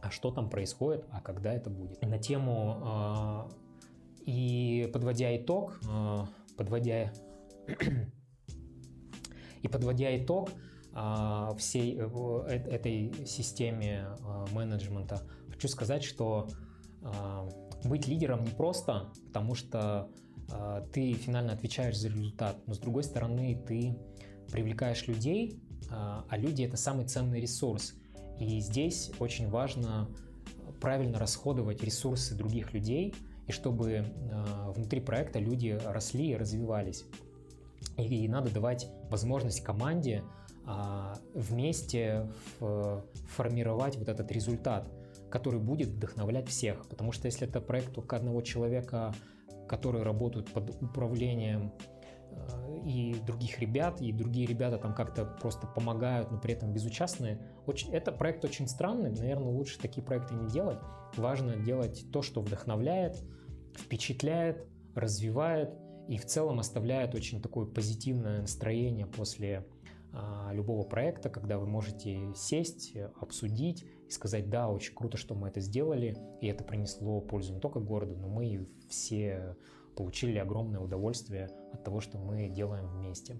а 0.02 0.12
что 0.12 0.30
там 0.30 0.50
происходит, 0.50 1.06
а 1.10 1.22
когда 1.22 1.54
это 1.54 1.70
будет. 1.70 2.02
На 2.02 2.18
тему 2.18 3.50
и 4.26 4.90
подводя 4.94 5.36
итог, 5.38 5.80
подводя 6.58 7.14
и 9.62 9.68
подводя 9.68 10.18
итог 10.18 10.50
всей 11.58 11.98
э, 11.98 12.48
этой 12.48 13.26
системе 13.26 14.08
менеджмента, 14.52 15.22
хочу 15.50 15.68
сказать, 15.68 16.04
что 16.04 16.50
быть 17.84 18.08
лидером 18.08 18.44
не 18.44 18.52
просто, 18.52 19.12
потому 19.28 19.56
что 19.56 20.10
а, 20.52 20.82
ты 20.92 21.14
финально 21.14 21.54
отвечаешь 21.54 21.98
за 21.98 22.10
результат, 22.10 22.58
но 22.68 22.74
с 22.74 22.80
другой 22.80 23.04
стороны 23.04 23.62
ты 23.68 23.98
привлекаешь 24.52 25.08
людей, 25.08 25.60
а, 25.92 26.26
а 26.28 26.38
люди 26.38 26.64
это 26.64 26.78
самый 26.78 27.06
ценный 27.06 27.40
ресурс. 27.40 27.94
И 28.40 28.60
здесь 28.60 29.12
очень 29.20 29.50
важно 29.50 30.10
правильно 30.82 31.20
расходовать 31.20 31.84
ресурсы 31.84 32.36
других 32.36 32.74
людей, 32.74 33.14
и 33.48 33.52
чтобы 33.52 34.06
а, 34.32 34.72
внутри 34.72 35.02
проекта 35.02 35.40
люди 35.40 35.80
росли 35.86 36.32
и 36.32 36.36
развивались. 36.36 37.06
И 37.98 38.28
надо 38.28 38.52
давать 38.52 38.90
возможность 39.10 39.62
команде 39.62 40.24
вместе 41.34 42.30
формировать 42.60 43.98
вот 43.98 44.08
этот 44.08 44.32
результат, 44.32 44.88
который 45.30 45.60
будет 45.60 45.90
вдохновлять 45.90 46.48
всех. 46.48 46.88
Потому 46.88 47.12
что 47.12 47.28
если 47.28 47.48
это 47.48 47.62
проект 47.62 47.94
только 47.94 48.16
одного 48.16 48.42
человека, 48.42 49.14
которые 49.68 50.04
работают 50.04 50.52
под 50.52 50.82
управлением 50.82 51.72
э, 52.32 52.80
и 52.86 53.16
других 53.26 53.60
ребят, 53.60 54.02
и 54.02 54.12
другие 54.12 54.48
ребята 54.48 54.78
там 54.78 54.96
как-то 54.96 55.26
просто 55.26 55.68
помогают, 55.68 56.32
но 56.32 56.40
при 56.40 56.56
этом 56.56 56.74
безучастные. 56.74 57.40
Очень, 57.68 57.94
это 57.94 58.12
проект 58.12 58.44
очень 58.44 58.68
странный, 58.68 59.12
наверное, 59.12 59.52
лучше 59.52 59.80
такие 59.80 60.04
проекты 60.04 60.34
не 60.34 60.50
делать. 60.50 60.80
Важно 61.16 61.56
делать 61.56 62.06
то, 62.12 62.22
что 62.22 62.42
вдохновляет, 62.42 63.24
впечатляет, 63.78 64.68
развивает 64.96 65.72
и 66.08 66.18
в 66.18 66.26
целом 66.26 66.60
оставляет 66.60 67.14
очень 67.14 67.40
такое 67.40 67.68
позитивное 67.68 68.42
настроение 68.42 69.06
после 69.06 69.58
а, 69.58 69.64
любого 70.52 70.84
проекта, 70.84 71.30
когда 71.30 71.58
вы 71.58 71.68
можете 71.68 72.34
сесть, 72.36 72.94
обсудить 73.20 73.86
и 74.08 74.12
сказать, 74.12 74.50
да, 74.50 74.70
очень 74.70 74.96
круто, 74.96 75.18
что 75.18 75.36
мы 75.36 75.50
это 75.50 75.62
сделали, 75.62 76.18
и 76.42 76.48
это 76.48 76.64
принесло 76.64 77.22
пользу 77.22 77.54
не 77.54 77.60
только 77.60 77.80
городу, 77.80 78.16
но 78.16 78.28
мы 78.28 78.68
все 78.90 79.56
получили 79.96 80.38
огромное 80.38 80.80
удовольствие 80.80 81.50
от 81.74 81.84
того, 81.84 82.00
что 82.00 82.18
мы 82.18 82.50
делаем 82.50 82.88
вместе. 82.88 83.38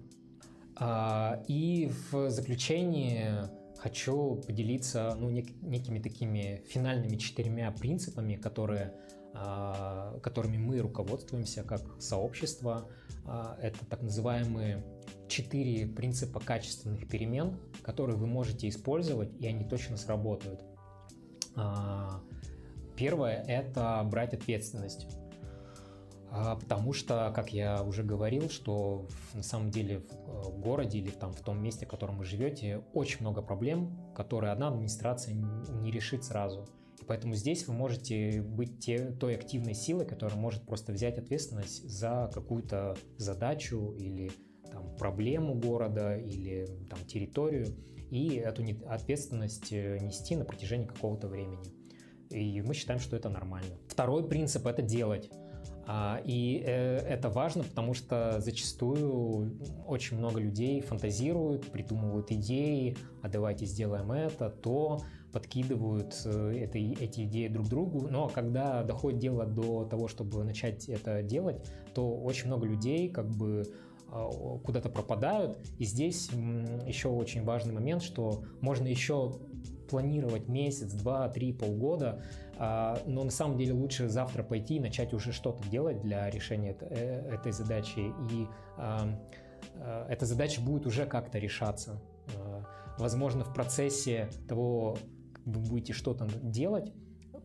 А, 0.76 1.42
и 1.48 1.90
в 2.10 2.30
заключении 2.30 3.26
хочу 3.78 4.36
поделиться 4.46 5.14
ну, 5.18 5.30
нек- 5.30 5.54
некими 5.62 5.98
такими 5.98 6.62
финальными 6.68 7.16
четырьмя 7.16 7.70
принципами, 7.72 8.36
которые, 8.36 8.92
а, 8.92 9.19
которыми 9.32 10.56
мы 10.56 10.80
руководствуемся 10.80 11.62
как 11.62 11.82
сообщество. 12.00 12.88
Это 13.60 13.84
так 13.86 14.02
называемые 14.02 14.84
четыре 15.28 15.86
принципа 15.86 16.40
качественных 16.40 17.08
перемен, 17.08 17.56
которые 17.82 18.16
вы 18.16 18.26
можете 18.26 18.68
использовать, 18.68 19.32
и 19.40 19.46
они 19.46 19.64
точно 19.64 19.96
сработают. 19.96 20.62
А, 21.56 22.20
первое– 22.96 23.42
это 23.48 24.02
брать 24.04 24.34
ответственность. 24.34 25.06
А, 26.30 26.56
потому 26.56 26.92
что, 26.92 27.32
как 27.34 27.52
я 27.52 27.82
уже 27.82 28.02
говорил, 28.02 28.50
что 28.50 29.06
на 29.34 29.42
самом 29.42 29.70
деле 29.70 30.02
в 30.26 30.58
городе 30.58 30.98
или 30.98 31.10
там, 31.10 31.32
в 31.32 31.40
том 31.40 31.62
месте, 31.62 31.86
в 31.86 31.88
котором 31.88 32.18
вы 32.18 32.24
живете, 32.24 32.82
очень 32.92 33.20
много 33.20 33.42
проблем, 33.42 33.96
которые 34.14 34.52
одна 34.52 34.68
администрация 34.68 35.34
не 35.34 35.90
решит 35.90 36.24
сразу. 36.24 36.68
Поэтому 37.10 37.34
здесь 37.34 37.66
вы 37.66 37.74
можете 37.74 38.40
быть 38.40 38.78
те, 38.78 39.10
той 39.10 39.34
активной 39.34 39.74
силой, 39.74 40.06
которая 40.06 40.38
может 40.38 40.62
просто 40.62 40.92
взять 40.92 41.18
ответственность 41.18 41.82
за 41.90 42.30
какую-то 42.32 42.96
задачу 43.16 43.96
или 43.98 44.30
там, 44.70 44.94
проблему 44.96 45.56
города 45.56 46.16
или 46.16 46.68
там, 46.88 47.00
территорию 47.08 47.66
и 48.12 48.36
эту 48.36 48.62
ответственность 48.86 49.72
э, 49.72 49.98
нести 49.98 50.36
на 50.36 50.44
протяжении 50.44 50.86
какого-то 50.86 51.26
времени. 51.26 51.74
И 52.30 52.62
мы 52.62 52.74
считаем, 52.74 53.00
что 53.00 53.16
это 53.16 53.28
нормально. 53.28 53.74
Второй 53.88 54.28
принцип– 54.28 54.64
это 54.68 54.80
делать. 54.80 55.32
А, 55.88 56.22
и 56.24 56.62
э, 56.64 56.98
это 56.98 57.28
важно, 57.28 57.64
потому 57.64 57.92
что 57.92 58.40
зачастую 58.40 59.58
очень 59.84 60.16
много 60.16 60.38
людей 60.38 60.80
фантазируют, 60.80 61.72
придумывают 61.72 62.30
идеи, 62.30 62.96
а 63.20 63.28
давайте 63.28 63.66
сделаем 63.66 64.12
это, 64.12 64.48
то, 64.48 65.00
подкидывают 65.32 66.20
э, 66.24 66.58
это, 66.64 66.78
эти 66.78 67.24
идеи 67.24 67.48
друг 67.48 67.68
другу. 67.68 68.08
Но 68.08 68.28
когда 68.28 68.82
доходит 68.82 69.18
дело 69.18 69.46
до 69.46 69.84
того, 69.84 70.08
чтобы 70.08 70.44
начать 70.44 70.88
это 70.88 71.22
делать, 71.22 71.64
то 71.94 72.16
очень 72.16 72.46
много 72.46 72.66
людей 72.66 73.08
как 73.08 73.28
бы 73.28 73.64
а, 74.12 74.28
куда-то 74.64 74.88
пропадают. 74.88 75.58
И 75.78 75.84
здесь 75.84 76.30
еще 76.86 77.08
очень 77.08 77.44
важный 77.44 77.72
момент, 77.72 78.02
что 78.02 78.44
можно 78.60 78.86
еще 78.86 79.38
планировать 79.88 80.48
месяц, 80.48 80.92
два, 80.92 81.28
три, 81.28 81.52
полгода, 81.52 82.22
а, 82.56 83.00
но 83.06 83.24
на 83.24 83.30
самом 83.30 83.56
деле 83.56 83.72
лучше 83.72 84.08
завтра 84.08 84.42
пойти 84.42 84.76
и 84.76 84.80
начать 84.80 85.12
уже 85.12 85.32
что-то 85.32 85.68
делать 85.68 86.00
для 86.00 86.28
решения 86.30 86.76
э, 86.80 87.34
этой 87.34 87.52
задачи. 87.52 88.12
И 88.30 88.46
а, 88.76 89.08
эта 90.08 90.26
задача 90.26 90.60
будет 90.60 90.86
уже 90.86 91.06
как-то 91.06 91.38
решаться. 91.38 92.00
Возможно, 92.98 93.44
в 93.44 93.54
процессе 93.54 94.28
того, 94.48 94.96
вы 95.52 95.60
будете 95.60 95.92
что-то 95.92 96.28
делать, 96.42 96.92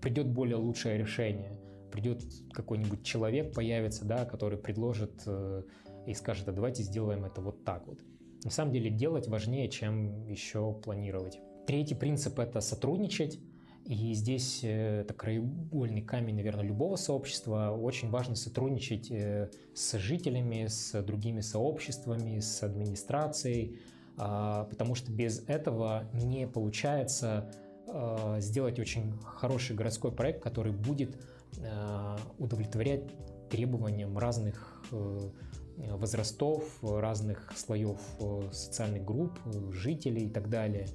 придет 0.02 0.28
более 0.28 0.58
лучшее 0.58 0.98
решение. 0.98 1.60
Придет 1.92 2.24
какой-нибудь 2.52 3.04
человек, 3.04 3.54
появится, 3.54 4.06
да, 4.06 4.26
который 4.26 4.58
предложит 4.58 5.24
э, 5.26 5.64
и 6.06 6.14
скажет, 6.14 6.48
а 6.48 6.52
давайте 6.52 6.84
сделаем 6.84 7.26
это 7.26 7.42
вот 7.42 7.64
так 7.64 7.88
вот. 7.88 8.00
На 8.44 8.52
самом 8.52 8.74
деле 8.74 8.90
делать 8.90 9.28
важнее, 9.28 9.70
чем 9.70 10.28
еще 10.28 10.74
планировать. 10.74 11.40
Третий 11.66 11.96
принцип– 11.96 12.38
это 12.40 12.60
сотрудничать. 12.60 13.40
И 13.86 14.14
здесь 14.14 14.64
э, 14.64 15.02
это 15.02 15.14
краеугольный 15.14 16.02
камень, 16.02 16.36
наверное, 16.36 16.66
любого 16.66 16.96
сообщества. 16.96 17.72
Очень 17.72 18.10
важно 18.10 18.36
сотрудничать 18.36 19.10
э, 19.12 19.52
с 19.74 19.98
жителями, 19.98 20.66
с 20.68 21.02
другими 21.04 21.42
сообществами, 21.42 22.40
с 22.40 22.64
администрацией, 22.64 23.80
а, 24.18 24.64
потому 24.66 24.96
что 24.96 25.12
без 25.12 25.44
этого 25.48 26.10
не 26.14 26.48
получается 26.48 27.52
а, 27.96 28.40
сделать 28.40 28.80
очень 28.80 29.18
хороший 29.24 29.76
городской 29.76 30.12
проект, 30.12 30.44
который 30.44 30.72
будет 30.72 31.18
а, 31.60 32.18
удовлетворять 32.38 33.04
требованиям 33.50 34.18
разных 34.18 34.82
э, 34.92 35.30
Э, 35.78 35.96
возрастов, 35.96 36.64
разных 36.82 37.52
слоев 37.56 38.00
э, 38.20 38.50
социальных 38.52 39.04
групп, 39.04 39.38
жителей 39.72 40.28
и 40.28 40.30
так 40.30 40.50
далее. 40.50 40.88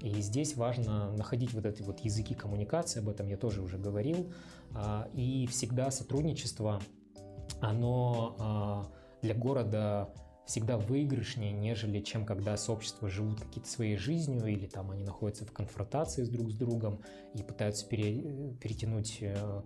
И 0.00 0.20
здесь 0.20 0.56
важно 0.56 1.12
находить 1.16 1.52
вот 1.54 1.66
эти 1.66 1.82
вот 1.82 1.98
языки 2.00 2.34
коммуникации, 2.34 3.00
об 3.00 3.08
этом 3.08 3.26
я 3.26 3.36
тоже 3.36 3.62
уже 3.62 3.78
говорил. 3.78 4.32
А, 4.74 5.08
и 5.12 5.46
всегда 5.48 5.90
сотрудничество, 5.90 6.80
оно 7.60 8.36
а, 8.38 8.86
для 9.22 9.34
города 9.34 10.10
всегда 10.48 10.78
выигрышнее, 10.78 11.52
нежели 11.52 12.00
чем 12.00 12.24
когда 12.24 12.56
сообщества 12.56 13.10
живут 13.10 13.40
какие-то 13.40 13.68
своей 13.68 13.96
жизнью 13.96 14.46
или 14.46 14.66
там 14.66 14.90
они 14.90 15.04
находятся 15.04 15.44
в 15.44 15.52
конфронтации 15.52 16.24
с 16.24 16.30
друг 16.30 16.50
с 16.50 16.54
другом 16.54 17.00
и 17.34 17.42
пытаются 17.42 17.86
пере, 17.86 18.54
перетянуть 18.58 19.18
э, 19.20 19.62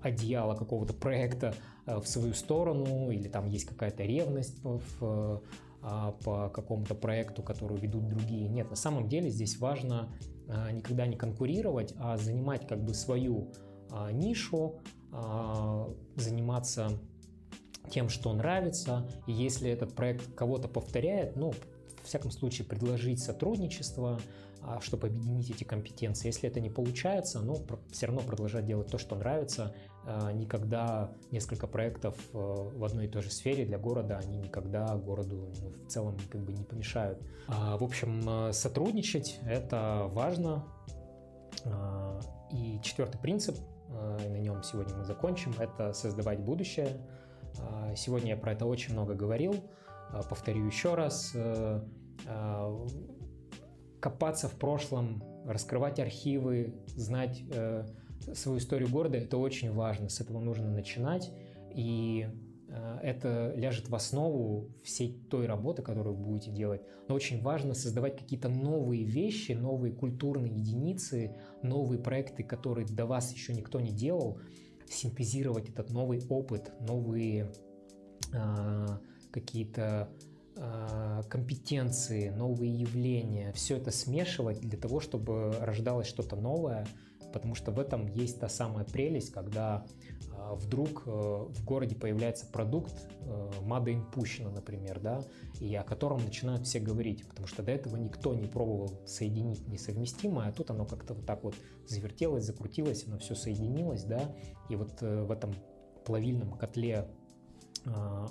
одеяло 0.00 0.54
какого-то 0.54 0.94
проекта 0.94 1.52
э, 1.84 1.98
в 1.98 2.06
свою 2.06 2.32
сторону 2.32 3.10
или 3.10 3.26
там 3.26 3.46
есть 3.48 3.66
какая-то 3.66 4.04
ревность 4.04 4.62
в, 4.62 5.42
а, 5.82 6.12
по 6.24 6.48
какому-то 6.48 6.94
проекту, 6.94 7.42
который 7.42 7.78
ведут 7.78 8.08
другие. 8.08 8.48
Нет, 8.48 8.70
на 8.70 8.76
самом 8.76 9.08
деле 9.08 9.30
здесь 9.30 9.58
важно 9.58 10.12
а, 10.48 10.70
никогда 10.70 11.06
не 11.06 11.16
конкурировать, 11.16 11.92
а 11.98 12.16
занимать 12.16 12.68
как 12.68 12.84
бы 12.84 12.94
свою 12.94 13.52
а, 13.90 14.12
нишу, 14.12 14.80
заниматься 16.16 16.90
тем, 17.88 18.08
что 18.08 18.32
нравится. 18.32 19.08
И 19.26 19.32
если 19.32 19.70
этот 19.70 19.94
проект 19.94 20.34
кого-то 20.34 20.68
повторяет, 20.68 21.36
ну, 21.36 21.52
в 22.02 22.06
всяком 22.06 22.30
случае, 22.30 22.66
предложить 22.66 23.20
сотрудничество, 23.20 24.18
а, 24.62 24.80
чтобы 24.80 25.06
объединить 25.06 25.50
эти 25.50 25.64
компетенции. 25.64 26.26
Если 26.26 26.48
это 26.48 26.60
не 26.60 26.70
получается, 26.70 27.40
ну, 27.40 27.56
все 27.90 28.06
равно 28.06 28.22
продолжать 28.22 28.66
делать 28.66 28.88
то, 28.88 28.98
что 28.98 29.14
нравится. 29.14 29.74
А, 30.04 30.32
никогда 30.32 31.10
несколько 31.30 31.66
проектов 31.66 32.16
э, 32.32 32.38
в 32.38 32.82
одной 32.84 33.06
и 33.06 33.08
той 33.08 33.22
же 33.22 33.30
сфере 33.30 33.64
для 33.64 33.78
города, 33.78 34.18
они 34.18 34.38
никогда 34.38 34.96
городу 34.96 35.52
ну, 35.60 35.70
в 35.84 35.88
целом 35.88 36.16
как 36.30 36.40
бы 36.42 36.52
не 36.52 36.64
помешают. 36.64 37.20
А, 37.46 37.76
в 37.76 37.84
общем, 37.84 38.48
э, 38.48 38.52
сотрудничать– 38.52 39.38
это 39.46 40.06
важно. 40.12 40.64
И 42.52 42.80
четвертый 42.82 43.18
принцип, 43.18 43.58
э, 43.90 44.28
на 44.28 44.38
нем 44.38 44.62
сегодня 44.62 44.96
мы 44.96 45.04
закончим, 45.04 45.52
это 45.58 45.92
создавать 45.92 46.40
будущее– 46.40 46.88
сегодня 47.96 48.30
я 48.30 48.36
про 48.36 48.52
это 48.52 48.66
очень 48.66 48.92
много 48.92 49.14
говорил. 49.14 49.54
А, 50.10 50.22
повторю 50.22 50.66
еще 50.66 50.94
раз. 50.94 51.32
Э, 51.34 51.80
а, 52.26 52.86
копаться 54.00 54.48
в 54.48 54.54
прошлом, 54.58 55.22
раскрывать 55.44 55.98
архивы, 55.98 56.74
знать 56.86 57.42
э, 57.50 57.84
свою 58.32 58.58
историю 58.58 58.88
города– 58.88 59.16
это 59.18 59.38
очень 59.38 59.72
важно. 59.72 60.08
С 60.08 60.20
этого 60.20 60.40
нужно 60.40 60.70
начинать. 60.70 61.32
И 61.74 62.28
э, 62.68 62.98
это 63.02 63.52
ляжет 63.56 63.88
в 63.88 63.94
основу 63.94 64.70
всей 64.84 65.20
той 65.28 65.46
работы, 65.46 65.82
которую 65.82 66.16
вы 66.16 66.24
будете 66.24 66.52
делать. 66.52 66.82
Но 67.08 67.14
очень 67.14 67.42
важно 67.42 67.74
создавать 67.74 68.16
какие-то 68.16 68.48
новые 68.48 69.04
вещи, 69.04 69.52
новые 69.52 69.92
культурные 69.92 70.54
единицы, 70.54 71.36
новые 71.62 72.00
проекты, 72.00 72.44
которые 72.44 72.86
до 72.86 73.06
вас 73.06 73.32
еще 73.32 73.52
никто 73.52 73.80
не 73.80 73.90
делал– 73.90 74.40
синтезировать 74.92 75.68
этот 75.68 75.90
новый 75.90 76.22
опыт, 76.28 76.72
новые 76.80 77.52
э, 78.32 78.86
какие-то 79.30 80.10
э, 80.56 81.22
компетенции, 81.28 82.30
новые 82.30 82.72
явления, 82.72 83.52
все 83.52 83.76
это 83.76 83.90
смешивать 83.90 84.60
для 84.60 84.78
того, 84.78 85.00
чтобы 85.00 85.56
рождалось 85.60 86.06
что-то 86.06 86.36
новое, 86.36 86.86
потому 87.32 87.54
что 87.54 87.70
в 87.72 87.78
этом 87.78 88.06
есть 88.06 88.40
та 88.40 88.48
самая 88.48 88.84
прелесть, 88.84 89.30
когда 89.30 89.84
э, 90.32 90.54
вдруг 90.54 91.02
э, 91.06 91.10
в 91.10 91.64
городе 91.64 91.94
появляется 91.94 92.46
продукт 92.46 92.94
э, 93.20 93.50
Made 93.60 93.86
in 93.86 94.12
Pushino, 94.12 94.50
например, 94.50 95.00
да, 95.00 95.24
и 95.60 95.74
о 95.74 95.82
котором 95.82 96.24
начинают 96.24 96.66
все 96.66 96.80
говорить, 96.80 97.26
потому 97.28 97.46
что 97.46 97.62
до 97.62 97.72
этого 97.72 97.96
никто 97.96 98.34
не 98.34 98.46
пробовал 98.46 99.00
соединить 99.06 99.66
несовместимое, 99.68 100.48
а 100.48 100.52
тут 100.52 100.70
оно 100.70 100.84
как-то 100.84 101.14
вот 101.14 101.26
так 101.26 101.44
вот 101.44 101.54
завертелось, 101.86 102.44
закрутилось, 102.44 103.06
оно 103.06 103.18
все 103.18 103.34
соединилось, 103.34 104.04
да, 104.04 104.34
и 104.68 104.76
вот 104.76 105.00
в 105.00 105.30
этом 105.30 105.54
плавильном 106.04 106.52
котле 106.52 107.08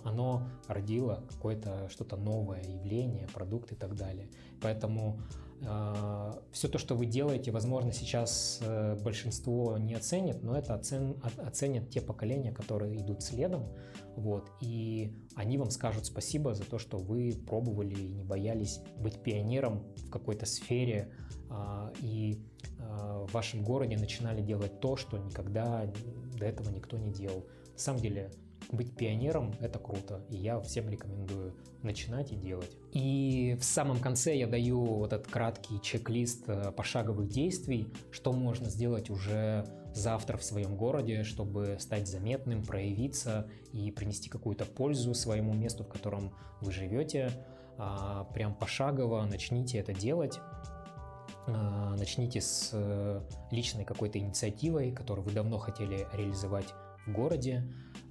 оно 0.04 0.48
родило 0.68 1.24
какое-то 1.30 1.90
что-то 1.90 2.16
новое 2.16 2.62
явление, 2.62 3.28
продукт 3.28 3.72
и 3.72 3.76
так 3.76 3.96
далее. 3.96 4.30
Поэтому 4.62 5.20
а, 5.20 5.47
все 5.60 6.68
то, 6.68 6.78
что 6.78 6.96
вы 6.96 7.08
делаете, 7.08 7.52
возможно, 7.52 7.92
сейчас 7.92 8.60
э, 8.62 8.96
большинство 9.04 9.78
не 9.78 9.96
оценит, 9.96 10.44
но 10.44 10.56
это 10.56 10.76
оцен, 10.76 11.18
оценят 11.38 11.90
те 11.90 12.00
поколения, 12.00 12.52
которые 12.52 12.98
идут 12.98 13.24
следом, 13.24 13.64
вот, 14.16 14.50
и 14.62 15.16
они 15.36 15.58
вам 15.58 15.72
скажут 15.72 16.06
спасибо 16.06 16.54
за 16.54 16.64
то, 16.64 16.78
что 16.78 16.98
вы 16.98 17.34
пробовали 17.48 17.96
и 17.96 18.08
не 18.08 18.24
боялись 18.24 18.82
быть 18.98 19.22
пионером 19.24 19.84
в 19.96 20.10
какой-то 20.10 20.46
сфере, 20.46 21.12
а, 21.50 21.92
и 22.02 22.40
а, 22.80 23.26
в 23.26 23.34
вашем 23.34 23.64
городе 23.64 23.98
начинали 23.98 24.42
делать 24.42 24.80
то, 24.80 24.96
что 24.96 25.18
никогда 25.18 25.92
до 26.38 26.46
этого 26.46 26.70
никто 26.70 26.98
не 26.98 27.12
делал. 27.12 27.48
На 27.74 27.80
самом 27.80 28.02
деле, 28.02 28.32
быть 28.72 28.96
пионером— 28.96 29.54
это 29.60 29.80
круто, 29.80 30.26
и 30.30 30.36
я 30.36 30.60
всем 30.60 30.90
рекомендую 30.90 31.56
начинать 31.84 32.32
и 32.32 32.36
делать. 32.36 32.78
И 32.92 33.58
в 33.60 33.64
самом 33.64 34.00
конце 34.00 34.36
я 34.36 34.48
даю 34.48 34.84
вот 34.84 35.14
этот 35.14 35.28
краткий 35.28 35.80
чек-лист 35.82 36.44
э, 36.48 36.72
пошаговых 36.72 37.30
действий, 37.30 37.94
что 38.12 38.34
можно 38.34 38.70
сделать 38.70 39.10
уже 39.10 39.66
завтра 39.94 40.38
в 40.38 40.44
своем 40.44 40.76
городе, 40.76 41.24
чтобы 41.24 41.78
стать 41.80 42.08
заметным, 42.08 42.64
проявиться 42.64 43.50
и 43.74 43.92
принести 43.92 44.30
какую-то 44.30 44.66
пользу 44.66 45.14
своему 45.14 45.54
месту, 45.54 45.84
в 45.84 45.88
котором 45.88 46.34
вы 46.62 46.72
живете. 46.72 47.32
А, 47.78 48.26
прям 48.34 48.56
пошагово 48.56 49.24
начните 49.26 49.80
это 49.80 49.94
делать. 49.94 50.40
А, 51.48 51.96
начните 51.98 52.42
с 52.42 52.72
э, 52.74 53.22
личной 53.52 53.86
какой-то 53.86 54.20
инициативой, 54.20 54.92
которую 54.92 55.26
вы 55.26 55.32
давно 55.32 55.58
хотели 55.58 56.08
реализовать 56.14 56.74
в 57.06 57.12
городе. 57.12 57.64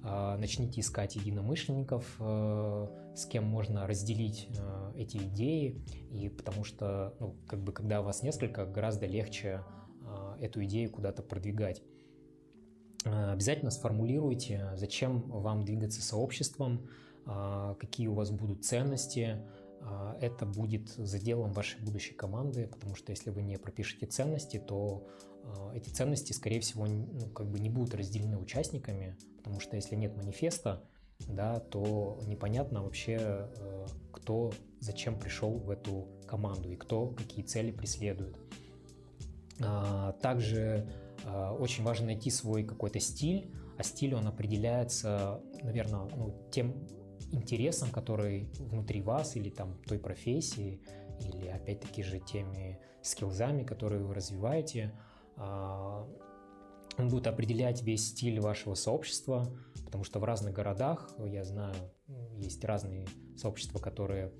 А, 0.09 0.37
начните 0.37 0.79
искать 0.79 1.17
единомышленников, 1.17 2.15
э, 2.19 2.87
с 3.13 3.25
кем 3.25 3.43
можно 3.43 3.85
разделить 3.85 4.47
э, 4.57 4.93
эти 4.95 5.17
идеи, 5.17 5.83
и 6.11 6.29
потому 6.29 6.63
что, 6.63 7.13
ну, 7.19 7.35
как 7.45 7.59
бы, 7.59 7.73
когда 7.73 8.01
вас 8.01 8.23
несколько, 8.23 8.65
гораздо 8.65 9.05
легче 9.05 9.63
эту 10.39 10.63
идею 10.63 10.89
куда-то 10.89 11.21
продвигать. 11.21 11.83
Обязательно 13.03 13.71
сформулируйте, 13.71 14.71
зачем 14.75 15.23
вам 15.29 15.65
двигаться 15.65 16.01
сообществом, 16.01 16.87
какие 17.25 18.07
у 18.07 18.13
вас 18.13 18.31
будут 18.31 18.63
ценности, 18.63 19.43
это 20.19 20.45
будет 20.45 20.89
заделом 20.89 21.53
вашей 21.53 21.79
будущей 21.81 22.13
команды, 22.13 22.67
потому 22.67 22.95
что 22.95 23.11
если 23.11 23.29
вы 23.29 23.41
не 23.41 23.57
пропишете 23.57 24.05
ценности, 24.05 24.57
то 24.57 25.07
а, 25.43 25.71
эти 25.73 25.89
ценности, 25.89 26.33
скорее 26.33 26.59
всего, 26.59 26.85
ну, 26.85 27.29
как 27.29 27.49
бы 27.49 27.59
не 27.59 27.69
будут 27.69 27.93
разделены 27.93 28.37
участниками, 28.37 29.17
потому 29.37 29.59
что 29.59 29.75
если 29.75 29.95
нет 29.95 30.15
манифеста, 30.17 30.83
да, 31.27 31.59
то 31.59 32.19
непонятно 32.27 32.83
вообще, 32.83 33.17
э, 33.19 33.85
кто 34.11 34.51
зачем 34.79 35.17
пришел 35.19 35.57
в 35.57 35.69
эту 35.71 36.07
команду 36.27 36.71
и 36.71 36.75
кто 36.75 37.07
какие 37.07 37.43
цели 37.43 37.71
преследует. 37.71 38.37
А, 39.59 40.13
также 40.13 40.87
очень 41.59 41.83
важно 41.83 42.05
найти 42.05 42.29
свой 42.29 42.63
какой-то 42.63 42.99
стиль, 42.99 43.51
а 43.77 43.83
стиль 43.83 44.13
он 44.13 44.27
определяется, 44.27 45.41
наверное, 45.63 46.07
ну, 46.15 46.47
тем 46.51 46.87
интересом, 47.31 47.89
который 47.89 48.49
внутри 48.59 49.01
вас 49.01 49.35
или 49.35 49.49
там 49.49 49.77
той 49.85 49.99
профессии, 49.99 50.81
или 51.19 51.47
опять-таки 51.47 52.03
же 52.03 52.19
теми 52.19 52.79
скиллзами, 53.01 53.63
которые 53.63 54.03
вы 54.03 54.13
развиваете, 54.13 54.93
а, 55.35 56.07
он 56.97 57.09
будет 57.09 57.27
определять 57.27 57.83
весь 57.83 58.09
стиль 58.09 58.39
вашего 58.39 58.73
сообщества, 58.73 59.47
потому 59.85 60.03
что 60.03 60.19
в 60.19 60.23
разных 60.23 60.53
городах, 60.53 61.11
я 61.25 61.43
знаю, 61.43 61.75
есть 62.37 62.63
разные 62.63 63.07
сообщества, 63.35 63.79
которые 63.79 64.31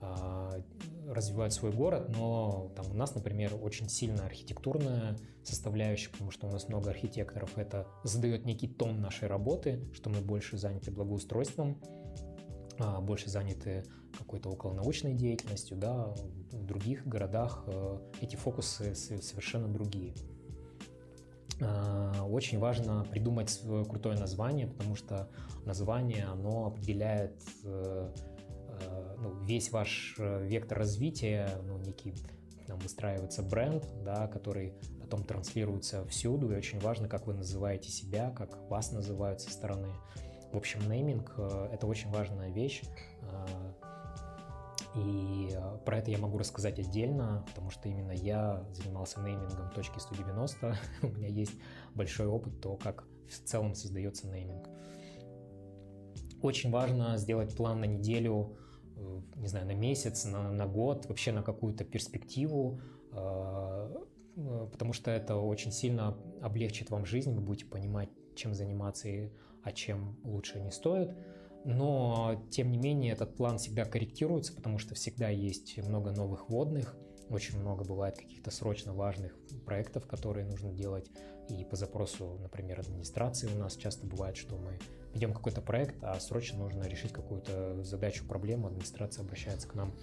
а, 0.00 0.62
развивают 1.08 1.52
свой 1.54 1.72
город, 1.72 2.08
но 2.08 2.72
там 2.76 2.90
у 2.90 2.94
нас, 2.94 3.14
например, 3.14 3.52
очень 3.60 3.88
сильно 3.88 4.24
архитектурная 4.26 5.16
составляющая, 5.42 6.10
потому 6.10 6.30
что 6.30 6.46
у 6.46 6.50
нас 6.50 6.68
много 6.68 6.90
архитекторов. 6.90 7.56
Это 7.56 7.86
задает 8.02 8.44
некий 8.44 8.68
тон 8.68 9.00
нашей 9.00 9.28
работы, 9.28 9.82
что 9.94 10.10
мы 10.10 10.20
больше 10.20 10.58
заняты 10.58 10.90
благоустройством, 10.90 11.80
больше 12.78 13.30
заняты 13.30 13.84
какой-то 14.18 14.50
околонаучной 14.50 15.14
деятельностью, 15.14 15.76
да, 15.76 16.14
в 16.52 16.64
других 16.64 17.06
городах 17.06 17.64
э, 17.66 17.98
эти 18.20 18.36
фокусы 18.36 18.94
совершенно 18.94 19.68
другие. 19.68 20.14
А, 21.60 22.24
очень 22.24 22.58
важно 22.58 23.04
придумать 23.04 23.60
крутое 23.88 24.18
название, 24.18 24.66
потому 24.66 24.94
что 24.94 25.28
название, 25.64 26.24
оно 26.24 26.66
определяет 26.66 27.40
э, 27.64 28.12
э, 28.68 29.16
ну, 29.18 29.34
весь 29.44 29.70
ваш 29.70 30.16
вектор 30.18 30.78
развития, 30.78 31.48
ну, 31.66 31.78
некий 31.78 32.14
там 32.66 32.78
выстраивается 32.78 33.42
бренд, 33.42 33.84
да, 34.04 34.26
который 34.26 34.72
потом 35.00 35.22
транслируется 35.24 36.06
всюду, 36.06 36.50
и 36.52 36.56
очень 36.56 36.80
важно, 36.80 37.08
как 37.08 37.26
вы 37.26 37.34
называете 37.34 37.90
себя, 37.90 38.30
как 38.30 38.56
вас 38.70 38.90
называют 38.90 39.42
со 39.42 39.50
стороны. 39.50 39.88
В 40.54 40.56
общем, 40.56 40.88
нейминг 40.88 41.34
э,— 41.36 41.68
это 41.72 41.88
очень 41.88 42.10
важная 42.12 42.48
вещь, 42.48 42.82
э, 43.22 43.72
и 44.94 45.48
э, 45.52 45.78
про 45.84 45.98
это 45.98 46.12
я 46.12 46.18
могу 46.18 46.38
рассказать 46.38 46.78
отдельно, 46.78 47.44
потому 47.48 47.70
что 47.70 47.88
именно 47.88 48.12
я 48.12 48.64
занимался 48.70 49.18
неймингом 49.18 49.70
точки 49.70 49.98
190. 49.98 50.76
У 51.02 51.06
меня 51.08 51.26
есть 51.26 51.54
большой 51.96 52.28
опыт 52.28 52.60
то, 52.60 52.76
как 52.76 53.04
в 53.28 53.32
целом 53.44 53.74
создается 53.74 54.28
нейминг. 54.28 54.68
Очень 56.40 56.70
важно 56.70 57.18
сделать 57.18 57.56
план 57.56 57.80
на 57.80 57.86
неделю, 57.86 58.56
не 59.34 59.48
знаю, 59.48 59.66
на 59.66 59.74
месяц, 59.74 60.24
на, 60.24 60.52
на 60.52 60.66
год, 60.68 61.06
вообще 61.06 61.32
на 61.32 61.42
какую-то 61.42 61.82
перспективу, 61.82 62.80
потому 63.10 64.92
что 64.92 65.10
это 65.10 65.34
очень 65.34 65.72
сильно 65.72 66.16
облегчит 66.40 66.90
вам 66.90 67.06
жизнь, 67.06 67.34
вы 67.34 67.40
будете 67.40 67.66
понимать, 67.66 68.10
чем 68.36 68.54
заниматься 68.54 69.08
и 69.08 69.30
а 69.64 69.72
чем 69.72 70.16
лучше 70.22 70.60
не 70.60 70.70
стоит. 70.70 71.10
Но, 71.64 72.46
тем 72.50 72.70
не 72.70 72.78
менее, 72.78 73.12
этот 73.12 73.36
план 73.36 73.56
всегда 73.56 73.86
корректируется, 73.86 74.54
потому 74.54 74.78
что 74.78 74.94
всегда 74.94 75.30
есть 75.30 75.78
много 75.78 76.12
новых 76.12 76.50
водных, 76.50 76.94
очень 77.30 77.58
много 77.58 77.84
бывает 77.84 78.18
каких-то 78.18 78.50
срочно 78.50 78.92
важных 78.92 79.34
проектов, 79.64 80.06
которые 80.06 80.46
нужно 80.46 80.72
делать. 80.72 81.10
И 81.48 81.64
по 81.64 81.76
запросу, 81.76 82.38
например, 82.40 82.80
администрации 82.80 83.48
у 83.54 83.58
нас 83.58 83.76
часто 83.76 84.06
бывает, 84.06 84.36
что 84.36 84.56
мы 84.56 84.78
ведем 85.14 85.32
какой-то 85.32 85.62
проект, 85.62 86.02
а 86.02 86.18
срочно 86.20 86.58
нужно 86.58 86.82
решить 86.84 87.12
какую-то 87.12 87.82
задачу, 87.82 88.26
проблему, 88.26 88.66
администрация 88.66 89.24
обращается 89.24 89.66
к 89.66 89.74
нам. 89.74 89.94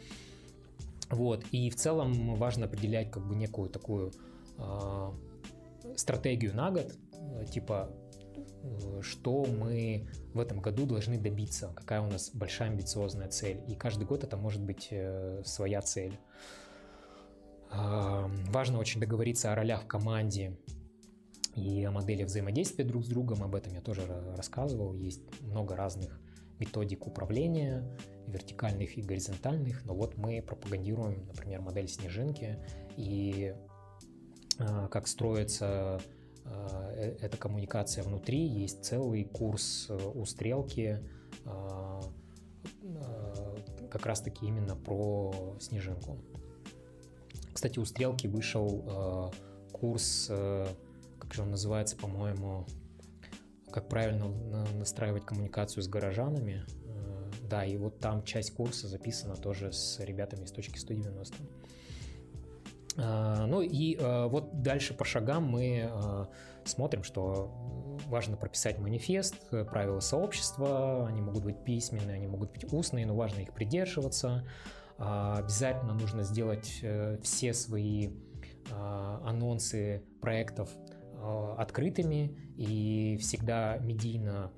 Вот. 1.09 1.45
И 1.51 1.69
в 1.69 1.75
целом 1.75 2.35
важно 2.35 2.65
определять 2.65 3.11
как 3.11 3.27
бы 3.27 3.35
некую 3.35 3.69
такую 3.69 4.13
э, 4.57 5.11
стратегию 5.95 6.55
на 6.55 6.71
год, 6.71 6.91
типа 7.51 7.91
что 9.01 9.45
мы 9.45 10.07
в 10.33 10.39
этом 10.39 10.61
году 10.61 10.85
должны 10.85 11.17
добиться, 11.17 11.71
какая 11.75 12.01
у 12.01 12.07
нас 12.07 12.31
большая 12.33 12.69
амбициозная 12.69 13.27
цель. 13.27 13.61
И 13.67 13.75
каждый 13.75 14.05
год 14.05 14.23
это 14.23 14.37
может 14.37 14.61
быть 14.61 14.89
э, 14.91 15.41
своя 15.45 15.81
цель. 15.81 16.17
А, 17.71 18.29
важно 18.49 18.79
очень 18.79 18.99
договориться 18.99 19.51
о 19.51 19.55
ролях 19.55 19.83
в 19.83 19.87
команде 19.87 20.57
и 21.55 21.83
о 21.83 21.91
модели 21.91 22.23
взаимодействия 22.23 22.85
друг 22.85 23.05
с 23.05 23.07
другом. 23.07 23.43
Об 23.43 23.55
этом 23.55 23.73
я 23.73 23.81
тоже 23.81 24.01
рассказывал. 24.35 24.93
Есть 24.93 25.21
много 25.41 25.75
разных 25.75 26.19
методик 26.59 27.07
управления, 27.07 27.83
вертикальных 28.27 28.97
и 28.97 29.01
горизонтальных. 29.01 29.83
Но 29.85 29.95
вот 29.95 30.17
мы 30.17 30.41
пропагандируем, 30.41 31.25
например, 31.27 31.61
модель 31.61 31.87
снежинки 31.87 32.59
и 32.97 33.55
а, 34.59 34.87
как 34.87 35.07
строится 35.07 35.99
Э, 36.45 36.93
э, 36.95 37.17
эта 37.21 37.37
коммуникация 37.37 38.03
внутри, 38.03 38.45
есть 38.45 38.83
целый 38.83 39.23
курс 39.25 39.87
э, 39.89 39.97
у 40.13 40.25
Стрелки, 40.25 40.99
как 43.89 44.05
раз-таки 44.05 44.45
именно 44.45 44.75
про 44.75 45.55
снежинку. 45.59 46.19
Кстати, 47.51 47.79
у 47.79 47.85
Стрелки 47.85 48.27
вышел 48.27 49.33
курс, 49.71 50.27
как 50.27 51.33
же 51.33 51.41
он 51.41 51.49
называется, 51.49 51.97
по-моему, 51.97 52.67
как 53.71 53.89
правильно 53.89 54.27
настраивать 54.77 55.25
коммуникацию 55.25 55.81
с 55.81 55.87
горожанами. 55.87 56.63
Да, 57.49 57.65
и 57.65 57.75
вот 57.75 57.99
там 57.99 58.23
часть 58.23 58.53
курса 58.53 58.87
записана 58.87 59.35
тоже 59.35 59.73
с 59.73 59.99
ребятами 59.99 60.43
из 60.43 60.51
точки 60.51 60.77
190. 60.77 61.35
А, 62.97 63.45
ну 63.45 63.61
и 63.61 63.97
а, 63.99 64.27
вот 64.27 64.61
дальше 64.61 64.93
по 64.93 65.05
шагам 65.05 65.45
мы 65.45 65.89
а, 65.89 66.27
смотрим, 66.65 67.03
что 67.03 67.51
важно 68.07 68.35
прописать 68.37 68.79
манифест, 68.79 69.49
правила 69.49 69.99
сообщества, 69.99 71.07
они 71.07 71.21
могут 71.21 71.43
быть 71.43 71.63
письменные, 71.63 72.15
они 72.15 72.27
могут 72.27 72.51
быть 72.51 72.71
устные, 72.71 73.05
но 73.05 73.15
важно 73.15 73.41
их 73.41 73.53
придерживаться. 73.53 74.45
Обязательно 74.97 75.93
нужно 75.93 76.23
сделать 76.23 76.79
э, 76.83 77.17
все 77.23 77.53
свои 77.53 78.09
анонсы 78.69 80.03
проектов 80.21 80.69
открытыми 81.57 82.37
и 82.55 83.17
всегда 83.19 83.77
медийно 83.77 84.51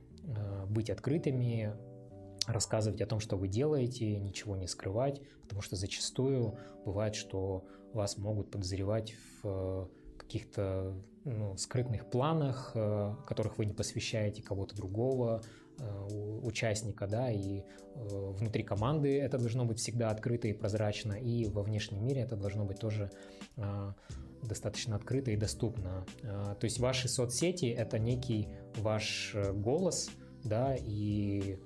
быть 0.67 0.89
открытыми, 0.89 1.73
рассказывать 2.45 3.01
о 3.01 3.05
том, 3.05 3.19
что 3.19 3.37
вы 3.37 3.47
делаете, 3.47 4.17
ничего 4.19 4.57
не 4.57 4.67
скрывать, 4.67 5.21
потому 5.41 5.61
что 5.61 5.75
зачастую 5.77 6.57
бывает, 6.85 7.15
что 7.15 7.65
вас 7.93 8.17
могут 8.17 8.51
подозревать 8.51 9.13
в 9.41 9.47
э, 9.47 9.87
каких-то 10.17 10.95
ну, 11.25 11.55
скрытных 11.57 12.09
планах, 12.09 12.71
э, 12.75 13.15
которых 13.25 13.57
вы 13.57 13.65
не 13.65 13.73
посвящаете 13.73 14.41
кого-то 14.41 14.75
другого, 14.75 15.43
э, 15.79 16.05
участника, 16.43 17.07
да, 17.07 17.31
и 17.31 17.63
внутри 17.95 18.63
команды 18.63 19.19
это 19.19 19.37
должно 19.37 19.65
быть 19.65 19.77
всегда 19.77 20.09
открыто 20.09 20.47
и 20.47 20.53
прозрачно, 20.53 21.13
и 21.13 21.45
во 21.45 21.61
внешнем 21.61 22.03
мире 22.03 22.21
это 22.21 22.35
должно 22.35 22.65
быть 22.65 22.79
тоже 22.79 23.11
достаточно 24.41 24.95
открыто 24.95 25.29
и 25.29 25.37
доступно. 25.37 26.03
То 26.23 26.63
есть 26.63 26.79
ваши 26.79 27.07
соцсети— 27.07 27.65
это 27.77 27.99
некий 27.99 28.49
ваш 28.77 29.35
голос, 29.53 30.09
да, 30.43 30.75
и 30.75 31.59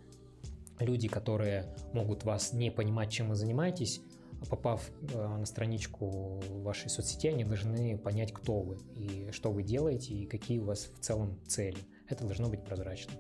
люди, 0.80 1.08
которые 1.08 1.74
могут 1.94 2.26
вас 2.26 2.52
не 2.52 2.72
понимать, 2.72 3.10
чем 3.10 3.30
вы 3.30 3.36
занимаетесь, 3.36 4.02
попав 4.50 4.90
э, 5.14 5.38
на 5.38 5.46
страничку 5.46 6.42
вашей 6.62 6.90
соцсети, 6.90 7.28
они 7.28 7.44
должны 7.44 7.98
понять, 7.98 8.34
кто 8.34 8.60
вы 8.60 8.78
и 8.96 9.32
что 9.32 9.52
вы 9.52 9.64
делаете, 9.64 10.14
и 10.14 10.26
какие 10.26 10.60
у 10.60 10.66
вас 10.66 10.90
в 10.96 11.00
целом 11.00 11.40
цели. 11.48 11.78
Это 12.08 12.26
должно 12.26 12.50
быть 12.50 12.64
прозрачно. 12.64 13.14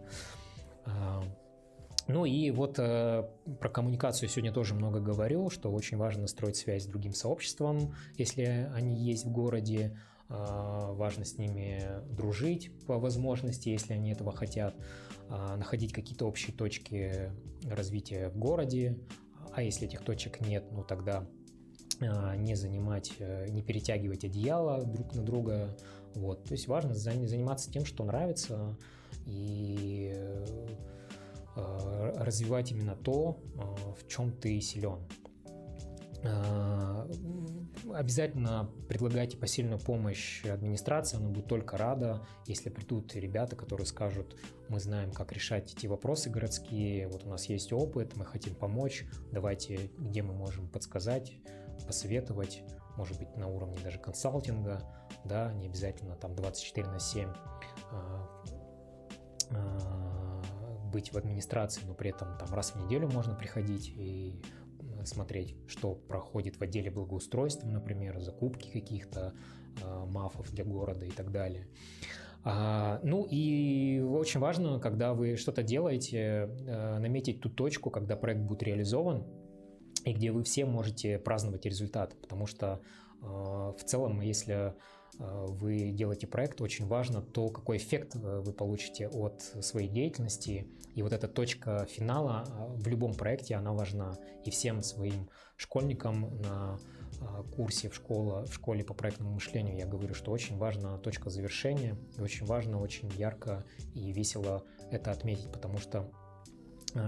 А, 0.85 1.23
ну 2.07 2.25
и 2.25 2.51
вот 2.51 2.79
э, 2.79 3.27
про 3.59 3.69
коммуникацию 3.69 4.29
сегодня 4.29 4.53
тоже 4.53 4.73
много 4.73 4.99
говорил, 4.99 5.49
что 5.49 5.71
очень 5.71 5.97
важно 5.97 6.27
строить 6.27 6.55
связь 6.55 6.83
с 6.83 6.87
другим 6.87 7.13
сообществом, 7.13 7.93
если 8.15 8.69
они 8.73 8.95
есть 8.95 9.25
в 9.25 9.31
городе, 9.31 9.97
а, 10.29 10.91
важно 10.93 11.25
с 11.25 11.37
ними 11.37 11.83
дружить 12.11 12.71
по 12.85 12.97
возможности, 12.99 13.69
если 13.69 13.93
они 13.93 14.11
этого 14.11 14.31
хотят, 14.31 14.75
а, 15.29 15.57
находить 15.57 15.93
какие-то 15.93 16.25
общие 16.25 16.55
точки 16.55 17.31
развития 17.65 18.29
в 18.29 18.37
городе, 18.37 18.97
а 19.57 19.63
если 19.63 19.87
этих 19.87 20.03
точек 20.03 20.39
нет, 20.39 20.65
ну 20.71 20.83
тогда 20.83 21.25
не 21.99 22.53
занимать, 22.53 23.11
не 23.49 23.63
перетягивать 23.63 24.23
одеяло 24.23 24.83
друг 24.83 25.15
на 25.15 25.23
друга. 25.23 25.75
Вот. 26.13 26.43
То 26.43 26.51
есть 26.51 26.67
важно 26.67 26.93
заниматься 26.93 27.71
тем, 27.71 27.83
что 27.83 28.03
нравится, 28.03 28.77
и 29.25 30.15
развивать 31.55 32.71
именно 32.71 32.95
то, 32.95 33.39
в 33.99 34.07
чем 34.07 34.31
ты 34.31 34.61
силен. 34.61 34.99
А, 36.23 37.07
обязательно 37.93 38.69
предлагайте 38.89 39.37
посильную 39.37 39.79
помощь 39.79 40.45
администрации, 40.45 41.17
она 41.17 41.29
будет 41.29 41.47
только 41.47 41.77
рада, 41.77 42.25
если 42.45 42.69
придут 42.69 43.15
ребята, 43.15 43.55
которые 43.55 43.85
скажут, 43.85 44.35
мы 44.69 44.79
знаем, 44.79 45.11
как 45.11 45.31
решать 45.31 45.73
эти 45.73 45.87
вопросы 45.87 46.29
городские, 46.29 47.07
вот 47.07 47.25
у 47.25 47.29
нас 47.29 47.45
есть 47.45 47.71
опыт, 47.71 48.15
мы 48.15 48.25
хотим 48.25 48.55
помочь, 48.55 49.05
давайте, 49.31 49.91
где 49.97 50.23
мы 50.23 50.33
можем 50.33 50.67
подсказать, 50.67 51.33
посоветовать, 51.85 52.63
может 52.97 53.19
быть, 53.19 53.35
на 53.37 53.47
уровне 53.47 53.77
даже 53.83 53.99
консалтинга, 53.99 54.81
да, 55.23 55.53
не 55.53 55.67
обязательно 55.67 56.15
там 56.15 56.35
24 56.35 56.87
на 56.87 56.99
7 56.99 57.29
а, 57.91 58.43
а, 59.51 60.41
быть 60.91 61.13
в 61.13 61.17
администрации, 61.17 61.81
но 61.85 61.93
при 61.93 62.09
этом 62.09 62.37
там 62.37 62.53
раз 62.53 62.71
в 62.71 62.83
неделю 62.83 63.07
можно 63.09 63.35
приходить 63.35 63.89
и 63.95 64.41
смотреть, 65.07 65.55
что 65.67 65.95
проходит 65.95 66.57
в 66.57 66.61
отделе 66.61 66.91
благоустройства, 66.91 67.67
например, 67.67 68.19
закупки 68.19 68.69
каких-то 68.69 69.33
э, 69.81 70.05
мафов 70.05 70.51
для 70.51 70.63
города 70.63 71.05
и 71.05 71.11
так 71.11 71.31
далее. 71.31 71.67
А, 72.43 72.99
ну 73.03 73.27
и 73.29 73.99
очень 73.99 74.39
важно, 74.39 74.79
когда 74.79 75.13
вы 75.13 75.35
что-то 75.35 75.63
делаете, 75.63 76.49
э, 76.65 76.99
наметить 76.99 77.41
ту 77.41 77.49
точку, 77.49 77.89
когда 77.89 78.15
проект 78.15 78.41
будет 78.41 78.63
реализован, 78.63 79.25
и 80.05 80.13
где 80.13 80.31
вы 80.31 80.43
все 80.43 80.65
можете 80.65 81.19
праздновать 81.19 81.65
результат, 81.65 82.15
потому 82.21 82.45
что 82.45 82.81
э, 83.21 83.25
в 83.25 83.83
целом, 83.85 84.21
если 84.21 84.75
вы 85.19 85.91
делаете 85.91 86.27
проект, 86.27 86.61
очень 86.61 86.85
важно 86.85 87.21
то, 87.21 87.49
какой 87.49 87.77
эффект 87.77 88.15
э, 88.15 88.41
вы 88.45 88.53
получите 88.53 89.07
от 89.07 89.41
своей 89.41 89.87
деятельности. 89.87 90.67
И 90.93 91.01
вот 91.01 91.13
эта 91.13 91.27
точка 91.27 91.85
финала 91.89 92.45
э, 92.47 92.75
в 92.75 92.87
любом 92.87 93.13
проекте, 93.13 93.55
она 93.55 93.73
важна. 93.73 94.17
И 94.45 94.51
всем 94.51 94.83
своим 94.83 95.29
школьникам 95.55 96.39
на 96.41 96.79
курсе 97.55 97.89
в 97.89 97.95
школе, 97.95 98.45
в 98.45 98.53
школе 98.53 98.83
по 98.83 98.93
проектному 98.93 99.33
мышлению 99.33 99.75
я 99.75 99.87
говорю, 99.87 100.13
что 100.13 100.31
очень 100.31 100.57
важна 100.57 100.97
точка 100.99 101.29
завершения. 101.29 101.97
И 102.17 102.21
очень 102.21 102.45
важно, 102.45 102.79
очень 102.79 103.11
ярко 103.13 103.65
и 103.95 104.11
весело 104.11 104.63
это 104.91 105.11
отметить, 105.11 105.51
потому 105.51 105.79
что 105.79 106.11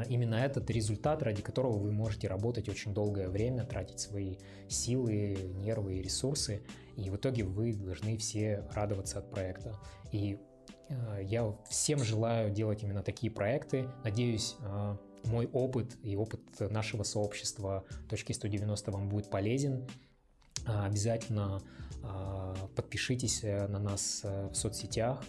именно 0.08 0.36
этот 0.36 0.70
результат, 0.70 1.24
ради 1.24 1.42
которого 1.42 1.78
вы 1.78 1.92
можете 1.92 2.28
работать 2.28 2.70
очень 2.70 2.94
долгое 2.94 3.30
время, 3.30 3.66
тратить 3.66 4.00
свои 4.00 4.36
силы, 4.68 5.38
нервы 5.56 5.98
и 5.98 6.02
ресурсы. 6.02 6.62
И 6.96 7.10
в 7.10 7.16
итоге 7.16 7.44
вы 7.44 7.74
должны 7.74 8.18
все 8.18 8.66
радоваться 8.74 9.20
от 9.20 9.30
проекта. 9.32 9.80
И 10.12 10.38
э, 10.90 11.22
я 11.24 11.56
всем 11.70 12.00
желаю 12.00 12.52
делать 12.52 12.84
именно 12.84 13.04
такие 13.04 13.32
проекты. 13.32 13.88
Надеюсь, 14.04 14.56
э, 14.62 14.98
мой 15.26 15.48
опыт 15.48 15.98
и 16.04 16.16
опыт 16.16 16.42
нашего 16.60 17.04
сообщества 17.04 17.86
точки 18.10 18.34
190 18.34 18.92
вам 18.92 19.10
будет 19.10 19.30
полезен. 19.30 19.88
Э, 20.66 20.86
обязательно 20.86 21.62
подпишитесь 22.78 23.44
на 23.44 23.78
нас 23.78 24.22
в 24.24 24.54
соцсетях. 24.54 25.22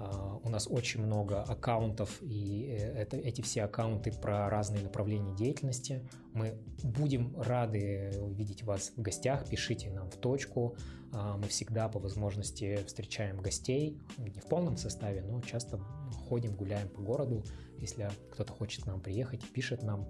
А, 0.00 0.40
у 0.42 0.48
нас 0.48 0.66
очень 0.68 1.02
много 1.04 1.42
аккаунтов, 1.42 2.22
и 2.22 2.68
э, 2.70 3.02
это, 3.02 3.18
эти 3.18 3.42
все 3.42 3.64
аккаунты 3.64 4.12
про 4.12 4.48
разные 4.48 4.82
направления 4.82 5.34
деятельности. 5.34 6.08
Мы 6.32 6.58
будем 6.82 7.38
рады 7.38 8.12
увидеть 8.18 8.62
вас 8.62 8.92
в 8.96 9.02
гостях, 9.02 9.46
пишите 9.48 9.90
нам 9.90 10.10
в 10.10 10.16
точку. 10.16 10.76
А, 11.12 11.36
мы 11.36 11.48
всегда 11.48 11.88
по 11.88 11.98
возможности 11.98 12.82
встречаем 12.86 13.42
гостей, 13.42 13.98
не 14.16 14.40
в 14.40 14.48
полном 14.48 14.78
составе, 14.78 15.22
но 15.22 15.40
часто 15.42 15.78
ходим, 16.28 16.54
гуляем 16.56 16.88
по 16.88 17.02
городу. 17.02 17.44
Если 17.78 18.08
кто-то 18.32 18.52
хочет 18.52 18.84
к 18.84 18.86
нам 18.86 19.00
приехать, 19.00 19.42
пишет 19.52 19.82
нам. 19.82 20.08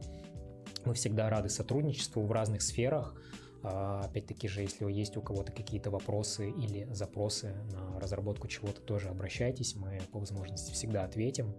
Мы 0.85 0.95
всегда 0.95 1.29
рады 1.29 1.49
сотрудничеству 1.49 2.23
в 2.23 2.31
разных 2.31 2.63
сферах. 2.63 3.15
А, 3.63 4.03
опять-таки 4.05 4.49
же, 4.49 4.63
если 4.63 4.91
есть 4.91 5.17
у 5.17 5.23
кого-то 5.23 5.53
какие-то 5.53 5.91
вопросы 5.91 6.51
или 6.51 6.89
запросы 6.93 7.55
на 7.73 8.01
разработку 8.01 8.49
чего-то, 8.49 8.81
тоже 8.81 9.09
обращайтесь, 9.09 9.77
мы 9.77 10.01
по 10.13 10.19
возможности 10.19 10.73
всегда 10.73 11.05
ответим. 11.05 11.55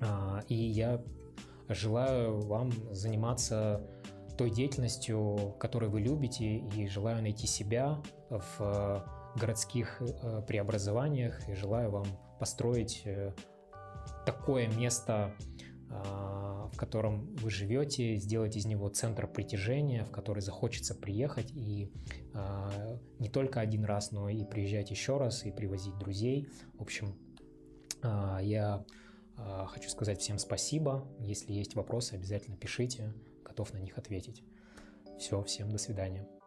А, 0.00 0.42
и 0.48 0.54
я 0.54 1.02
желаю 1.68 2.40
вам 2.40 2.72
заниматься 2.92 3.82
той 4.36 4.50
деятельностью, 4.50 5.54
которой 5.58 5.90
вы 5.90 6.00
любите, 6.00 6.58
и 6.58 6.86
желаю 6.86 7.22
найти 7.22 7.46
себя 7.46 8.00
в 8.30 9.04
городских 9.36 10.00
э, 10.00 10.42
преобразованиях, 10.46 11.48
и 11.48 11.54
желаю 11.54 11.90
вам 11.90 12.06
построить 12.38 13.02
э, 13.04 13.32
такое 14.24 14.68
место 14.68 15.34
в 15.88 16.76
котором 16.76 17.34
вы 17.36 17.50
живете, 17.50 18.16
сделать 18.16 18.56
из 18.56 18.66
него 18.66 18.88
центр 18.88 19.26
притяжения, 19.26 20.04
в 20.04 20.10
который 20.10 20.40
захочется 20.40 20.94
приехать 20.94 21.50
и 21.52 21.90
а, 22.34 22.98
не 23.18 23.28
только 23.28 23.60
один 23.60 23.84
раз, 23.84 24.12
но 24.12 24.28
и 24.28 24.44
приезжать 24.44 24.90
еще 24.90 25.16
раз 25.16 25.44
и 25.44 25.50
привозить 25.50 25.96
друзей. 25.98 26.48
В 26.74 26.82
общем, 26.82 27.16
а, 28.02 28.40
я 28.42 28.84
хочу 29.66 29.88
сказать 29.88 30.20
всем 30.20 30.38
спасибо. 30.38 31.08
Если 31.20 31.52
есть 31.52 31.74
вопросы, 31.74 32.14
обязательно 32.14 32.56
пишите, 32.56 33.14
готов 33.44 33.72
на 33.72 33.78
них 33.78 33.96
ответить. 33.96 34.42
Все, 35.18 35.42
всем 35.42 35.70
до 35.70 35.78
свидания. 35.78 36.37